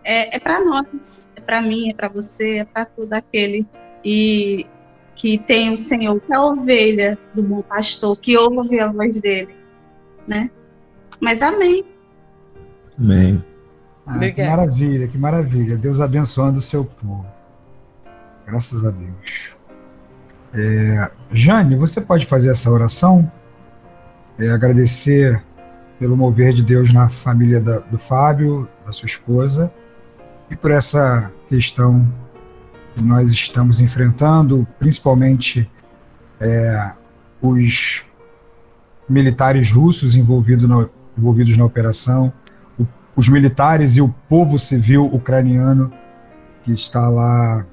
é, 0.06 0.36
é 0.36 0.40
para 0.40 0.64
nós, 0.64 1.30
é 1.36 1.42
para 1.42 1.62
mim, 1.62 1.90
é 1.90 1.94
para 1.94 2.08
você, 2.08 2.60
é 2.60 2.66
para 2.66 2.86
todo 2.86 3.12
aquele 3.14 3.66
e 4.04 4.66
que 5.16 5.38
tem 5.38 5.72
o 5.72 5.78
Senhor, 5.78 6.20
que 6.20 6.32
é 6.32 6.36
a 6.36 6.42
ovelha 6.44 7.18
do 7.34 7.42
bom 7.42 7.62
pastor, 7.62 8.20
que 8.20 8.38
ouve 8.38 8.80
a 8.80 8.92
voz 8.92 9.20
dele, 9.20 9.56
né? 10.28 10.50
Mas 11.20 11.42
amém. 11.42 11.86
Amém. 12.98 13.44
Ah, 14.06 14.20
que 14.20 14.44
maravilha, 14.44 15.08
que 15.08 15.18
maravilha. 15.18 15.78
Deus 15.78 16.00
abençoando 16.00 16.60
o 16.60 16.62
seu 16.62 16.86
povo. 16.86 17.26
Graças 18.46 18.86
a 18.86 18.92
Deus. 18.92 19.56
É, 20.54 21.12
Jane, 21.32 21.76
você 21.76 22.00
pode 22.00 22.26
fazer 22.26 22.52
essa 22.52 22.70
oração? 22.70 23.32
é, 24.38 24.50
agradecer 24.50 25.42
pelo 26.00 26.16
mover 26.16 26.54
de 26.54 26.62
Deus 26.62 26.94
na 26.94 27.10
família 27.10 27.60
da, 27.60 27.80
do 27.80 27.98
Fábio, 27.98 28.68
da 28.86 28.92
sua 28.92 29.08
esposa, 29.08 29.72
e 30.50 30.56
por 30.56 30.72
essa 30.72 31.32
questão 31.50 32.08
que 32.94 33.04
nós 33.04 33.32
estamos 33.32 33.80
enfrentando, 33.80 34.68
principalmente 34.80 35.70
é, 36.40 36.92
os 37.42 38.04
militares 39.08 39.72
russos 39.72 40.16
envolvidos 40.16 40.68
na, 40.68 40.88
envolvidos 41.18 41.58
na 41.58 41.66
operação, 41.66 42.32
o, 42.80 42.86
os 43.16 43.28
militares 43.28 43.98
e 43.98 44.02
o 44.02 44.10
povo 44.30 44.58
civil 44.58 45.06
ucraniano 45.06 45.92
que 46.64 46.72
está 46.72 47.08
lá 47.10 47.66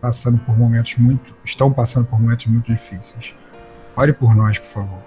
passando 0.00 0.38
por 0.38 0.56
momentos 0.56 0.96
muito, 0.96 1.34
estão 1.44 1.72
passando 1.72 2.06
por 2.06 2.20
momentos 2.20 2.46
muito 2.46 2.72
difíceis. 2.72 3.34
Ore 3.96 4.12
por 4.12 4.34
nós, 4.34 4.58
por 4.58 4.68
favor. 4.68 5.02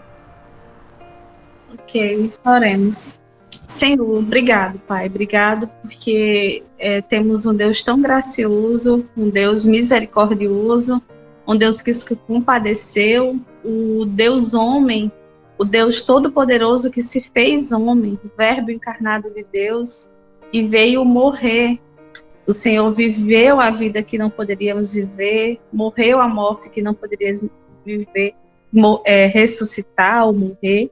Ok, 1.74 2.34
oremos. 2.44 3.20
Senhor, 3.68 4.19
obrigado, 4.19 4.80
Pai. 4.80 5.07
Obrigado 5.07 5.69
porque 5.82 6.64
é, 6.78 7.02
temos 7.02 7.45
um 7.45 7.53
Deus 7.53 7.84
tão 7.84 8.02
gracioso, 8.02 9.07
um 9.15 9.30
Deus 9.30 9.65
misericordioso, 9.65 11.02
um 11.48 11.56
Deus 11.56 11.82
que 11.82 11.94
se 11.94 12.15
compadeceu, 12.15 13.40
o 13.64 14.06
Deus 14.06 14.53
homem, 14.53 15.11
o 15.57 15.64
Deus 15.64 16.02
todo-poderoso 16.02 16.91
que 16.91 17.02
se 17.02 17.22
fez 17.22 17.72
homem, 17.72 18.19
o 18.23 18.30
Verbo 18.38 18.72
encarnado 18.72 19.30
de 19.32 19.45
Deus, 19.52 20.10
e 20.52 20.65
veio 20.65 21.06
morrer. 21.06 21.80
O 22.45 22.52
Senhor 22.52 22.90
viveu 22.91 23.60
a 23.60 23.69
vida 23.69 24.02
que 24.02 24.18
não 24.18 24.30
poderíamos 24.30 24.94
viver, 24.94 25.60
morreu 25.72 26.19
a 26.19 26.28
morte 26.28 26.69
que 26.69 26.82
não 26.82 26.94
poderíamos 26.94 27.45
viver, 27.86 28.34
é, 29.06 29.28
ressuscitar 29.28 30.26
ou 30.26 30.34
morrer 30.34 30.91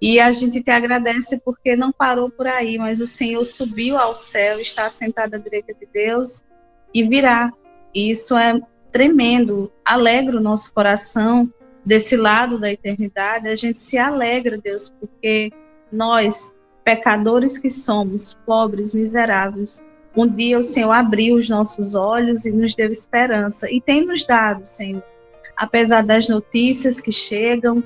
e 0.00 0.20
a 0.20 0.30
gente 0.32 0.62
te 0.62 0.70
agradece 0.70 1.40
porque 1.44 1.76
não 1.76 1.92
parou 1.92 2.30
por 2.30 2.46
aí, 2.46 2.76
mas 2.78 3.00
o 3.00 3.06
Senhor 3.06 3.44
subiu 3.44 3.96
ao 3.96 4.14
céu, 4.14 4.60
está 4.60 4.88
sentado 4.88 5.34
à 5.34 5.38
direita 5.38 5.72
de 5.72 5.86
Deus 5.92 6.42
e 6.92 7.02
virá. 7.02 7.52
E 7.94 8.10
isso 8.10 8.36
é 8.36 8.60
tremendo, 8.92 9.72
alegra 9.84 10.36
o 10.36 10.42
nosso 10.42 10.72
coração 10.74 11.50
desse 11.84 12.16
lado 12.16 12.58
da 12.58 12.70
eternidade. 12.70 13.48
A 13.48 13.56
gente 13.56 13.80
se 13.80 13.96
alegra, 13.98 14.58
Deus, 14.58 14.92
porque 15.00 15.52
nós, 15.90 16.54
pecadores 16.84 17.58
que 17.58 17.70
somos, 17.70 18.34
pobres, 18.46 18.94
miseráveis, 18.94 19.82
um 20.16 20.28
dia 20.28 20.58
o 20.58 20.62
Senhor 20.62 20.92
abriu 20.92 21.36
os 21.36 21.48
nossos 21.48 21.94
olhos 21.94 22.44
e 22.46 22.52
nos 22.52 22.74
deu 22.74 22.90
esperança 22.90 23.70
e 23.70 23.80
tem 23.80 24.06
nos 24.06 24.24
dado, 24.24 24.64
Senhor. 24.64 25.02
Apesar 25.56 26.04
das 26.04 26.28
notícias 26.28 27.00
que 27.00 27.10
chegam, 27.10 27.82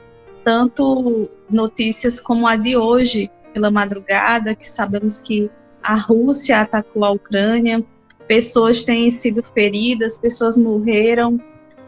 tanto 0.48 1.28
notícias 1.50 2.18
como 2.18 2.48
a 2.48 2.56
de 2.56 2.74
hoje, 2.74 3.30
pela 3.52 3.70
madrugada, 3.70 4.54
que 4.54 4.66
sabemos 4.66 5.20
que 5.20 5.50
a 5.82 5.94
Rússia 5.94 6.62
atacou 6.62 7.04
a 7.04 7.10
Ucrânia, 7.10 7.84
pessoas 8.26 8.82
têm 8.82 9.10
sido 9.10 9.42
feridas, 9.42 10.16
pessoas 10.16 10.56
morreram, 10.56 11.38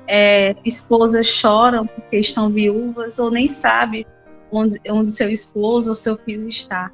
é, 0.07 0.55
esposas 0.63 1.27
choram 1.27 1.87
porque 1.87 2.19
estão 2.19 2.51
viúvas 2.51 3.19
ou 3.19 3.31
nem 3.31 3.49
sabem 3.49 4.05
onde, 4.53 4.79
onde 4.91 5.11
seu 5.11 5.31
esposo 5.31 5.89
ou 5.89 5.95
seu 5.95 6.19
filho 6.19 6.47
está. 6.47 6.93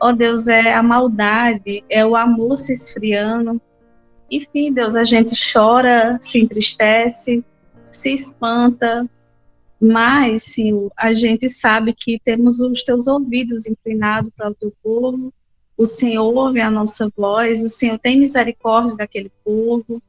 Oh 0.00 0.12
Deus, 0.12 0.46
é 0.46 0.72
a 0.72 0.84
maldade, 0.84 1.82
é 1.90 2.06
o 2.06 2.14
amor 2.14 2.56
se 2.56 2.74
esfriando. 2.74 3.60
Enfim, 4.30 4.72
Deus, 4.72 4.94
a 4.94 5.02
gente 5.02 5.34
chora, 5.52 6.16
se 6.20 6.38
entristece, 6.38 7.44
se 7.90 8.14
espanta, 8.14 9.04
mas, 9.82 10.44
Senhor, 10.44 10.92
a 10.96 11.12
gente 11.12 11.48
sabe 11.48 11.92
que 11.92 12.20
temos 12.24 12.60
os 12.60 12.82
teus 12.82 13.08
ouvidos 13.08 13.66
inclinados 13.66 14.30
para 14.36 14.50
o 14.50 14.54
teu 14.54 14.72
povo, 14.82 15.32
o 15.76 15.84
Senhor 15.84 16.32
ouve 16.32 16.60
a 16.60 16.70
nossa 16.70 17.10
voz, 17.16 17.64
o 17.64 17.68
Senhor 17.68 17.98
tem 17.98 18.20
misericórdia 18.20 18.96
daquele 18.96 19.32
povo, 19.44 20.00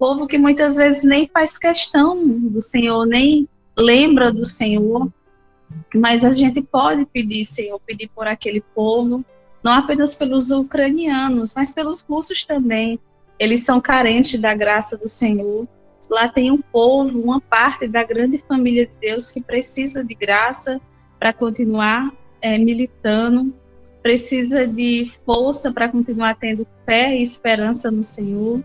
Povo 0.00 0.26
que 0.26 0.38
muitas 0.38 0.76
vezes 0.76 1.04
nem 1.04 1.28
faz 1.28 1.58
questão 1.58 2.26
do 2.26 2.58
Senhor, 2.58 3.04
nem 3.04 3.46
lembra 3.76 4.32
do 4.32 4.46
Senhor, 4.46 5.12
mas 5.94 6.24
a 6.24 6.32
gente 6.32 6.62
pode 6.62 7.04
pedir, 7.04 7.44
Senhor, 7.44 7.78
pedir 7.80 8.08
por 8.08 8.26
aquele 8.26 8.62
povo, 8.74 9.22
não 9.62 9.72
apenas 9.72 10.14
pelos 10.14 10.50
ucranianos, 10.50 11.52
mas 11.54 11.74
pelos 11.74 12.00
russos 12.00 12.44
também. 12.44 12.98
Eles 13.38 13.62
são 13.62 13.78
carentes 13.78 14.40
da 14.40 14.54
graça 14.54 14.96
do 14.96 15.06
Senhor. 15.06 15.68
Lá 16.10 16.28
tem 16.28 16.50
um 16.50 16.60
povo, 16.60 17.22
uma 17.22 17.40
parte 17.40 17.86
da 17.86 18.02
grande 18.02 18.42
família 18.48 18.84
de 18.84 18.92
Deus 19.00 19.30
que 19.30 19.40
precisa 19.40 20.02
de 20.04 20.12
graça 20.12 20.80
para 21.20 21.32
continuar 21.32 22.12
é, 22.42 22.58
militando, 22.58 23.54
precisa 24.02 24.66
de 24.66 25.08
força 25.24 25.72
para 25.72 25.88
continuar 25.88 26.34
tendo 26.34 26.66
fé 26.84 27.16
e 27.16 27.22
esperança 27.22 27.92
no 27.92 28.02
Senhor. 28.02 28.60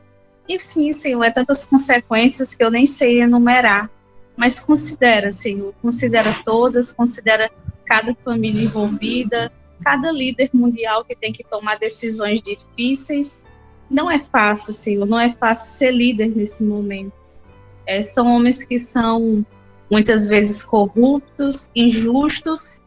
E 0.50 0.60
sim, 0.60 0.92
Senhor, 0.92 1.24
é 1.24 1.30
tantas 1.30 1.66
consequências 1.66 2.56
que 2.56 2.64
eu 2.64 2.72
nem 2.72 2.88
sei 2.88 3.22
enumerar. 3.22 3.92
Mas 4.36 4.60
considera, 4.60 5.30
Senhor, 5.30 5.74
considera 5.82 6.42
todas, 6.44 6.92
considera 6.92 7.52
cada 7.86 8.16
família 8.26 8.64
envolvida, 8.64 9.52
cada 9.84 10.12
líder 10.12 10.50
mundial 10.52 11.06
que 11.06 11.16
tem 11.16 11.32
que 11.32 11.44
tomar 11.44 11.78
decisões 11.78 12.42
difíceis. 12.42 13.46
Não 13.90 14.10
é 14.10 14.20
fácil, 14.20 14.74
Senhor, 14.74 15.06
não 15.06 15.20
é 15.20 15.32
fácil 15.32 15.78
ser 15.78 15.92
líder 15.92 16.36
nesses 16.36 16.62
momentos. 16.62 17.44
É, 17.86 18.02
são 18.02 18.36
homens 18.36 18.64
que 18.64 18.80
são 18.80 19.46
muitas 19.92 20.28
vezes 20.28 20.64
corruptos, 20.64 21.70
injustos, 21.76 22.82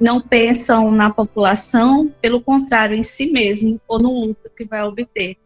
não 0.00 0.20
pensam 0.20 0.90
na 0.90 1.10
população, 1.10 2.12
pelo 2.20 2.40
contrário, 2.40 2.96
em 2.96 3.02
si 3.02 3.30
mesmo 3.30 3.80
ou 3.86 3.98
no 3.98 4.26
lucro 4.26 4.50
que 4.56 4.64
vai 4.64 4.82
obter. 4.82 5.36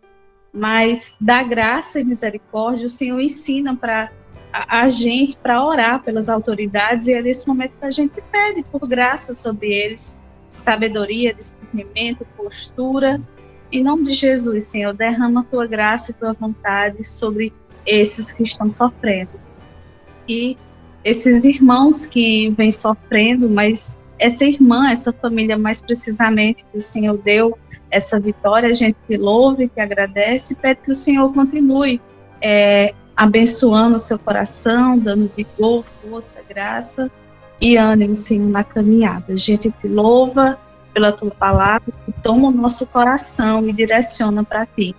Mas 0.52 1.16
da 1.20 1.43
graça 1.43 2.01
e 2.01 2.05
misericórdia, 2.05 2.86
o 2.86 2.90
Senhor 2.90 3.20
ensina 3.20 3.76
para 3.76 4.10
a, 4.52 4.82
a, 4.82 4.89
gente 4.89 5.36
para 5.36 5.62
orar 5.62 6.02
pelas 6.02 6.28
autoridades 6.28 7.06
e 7.06 7.12
é 7.12 7.20
nesse 7.20 7.47
momento 7.47 7.72
que 7.78 7.85
a 7.85 7.90
gente 7.90 8.20
pede 8.32 8.62
por 8.64 8.89
graça 8.89 9.35
sobre 9.35 9.70
eles, 9.70 10.16
sabedoria, 10.48 11.35
discernimento, 11.35 12.26
postura. 12.36 13.20
Em 13.70 13.82
nome 13.82 14.05
de 14.05 14.15
Jesus, 14.15 14.65
Senhor, 14.65 14.95
derrama 14.95 15.40
a 15.40 15.45
tua 15.45 15.66
graça 15.66 16.11
e 16.11 16.15
tua 16.15 16.32
vontade 16.32 17.07
sobre 17.07 17.53
esses 17.85 18.32
que 18.32 18.43
estão 18.43 18.69
sofrendo. 18.70 19.32
E 20.27 20.57
esses 21.05 21.45
irmãos 21.45 22.07
que 22.07 22.51
vêm 22.51 22.73
sofrendo, 22.73 23.49
mas 23.49 23.99
essa 24.19 24.45
irmã, 24.45 24.90
essa 24.90 25.12
família 25.12 25.57
mais 25.57 25.82
precisamente 25.82 26.65
que 26.65 26.78
o 26.78 26.81
Senhor 26.81 27.16
deu 27.19 27.59
essa 27.90 28.19
vitória, 28.19 28.70
a 28.70 28.74
gente 28.74 28.97
te 29.07 29.16
louva 29.16 29.62
e 29.62 29.69
te 29.69 29.81
agradece 29.81 30.55
e 30.55 30.57
pede 30.57 30.81
que 30.82 30.90
o 30.90 30.95
Senhor 30.95 31.32
continue 31.32 32.01
é, 32.40 32.95
abençoando 33.16 33.97
o 33.97 34.01
seu 34.01 34.19
coração, 34.19 34.99
dando 34.99 35.31
vigor, 35.36 35.85
força, 36.03 36.43
graça 36.49 37.11
e 37.61 37.77
ânimo, 37.77 38.15
Senhor, 38.15 38.49
na 38.49 38.65
caminhada. 38.65 39.32
A 39.32 39.36
gente 39.36 39.70
te 39.70 39.89
louva 39.89 40.59
pela 40.99 41.12
tua 41.12 41.31
palavra, 41.31 41.93
que 42.05 42.12
toma 42.20 42.49
o 42.49 42.51
nosso 42.51 42.85
coração 42.89 43.69
e 43.69 43.73
direciona 43.73 44.43
para 44.43 44.66
ti. 44.66 44.97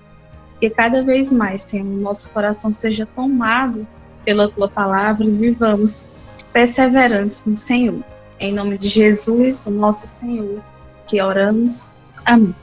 Que 0.57 0.69
cada 0.69 1.03
vez 1.03 1.29
mais, 1.29 1.61
Senhor, 1.61 1.85
nosso 1.85 2.29
coração 2.29 2.71
seja 2.71 3.05
tomado 3.05 3.85
pela 4.23 4.47
tua 4.47 4.69
palavra 4.69 5.25
e 5.25 5.29
vivamos 5.29 6.07
perseverantes 6.53 7.43
no 7.43 7.57
Senhor. 7.57 8.01
Em 8.39 8.53
nome 8.53 8.77
de 8.77 8.87
Jesus, 8.87 9.65
o 9.65 9.71
nosso 9.71 10.07
Senhor, 10.07 10.61
que 11.05 11.21
oramos. 11.21 11.97
Amém. 12.25 12.55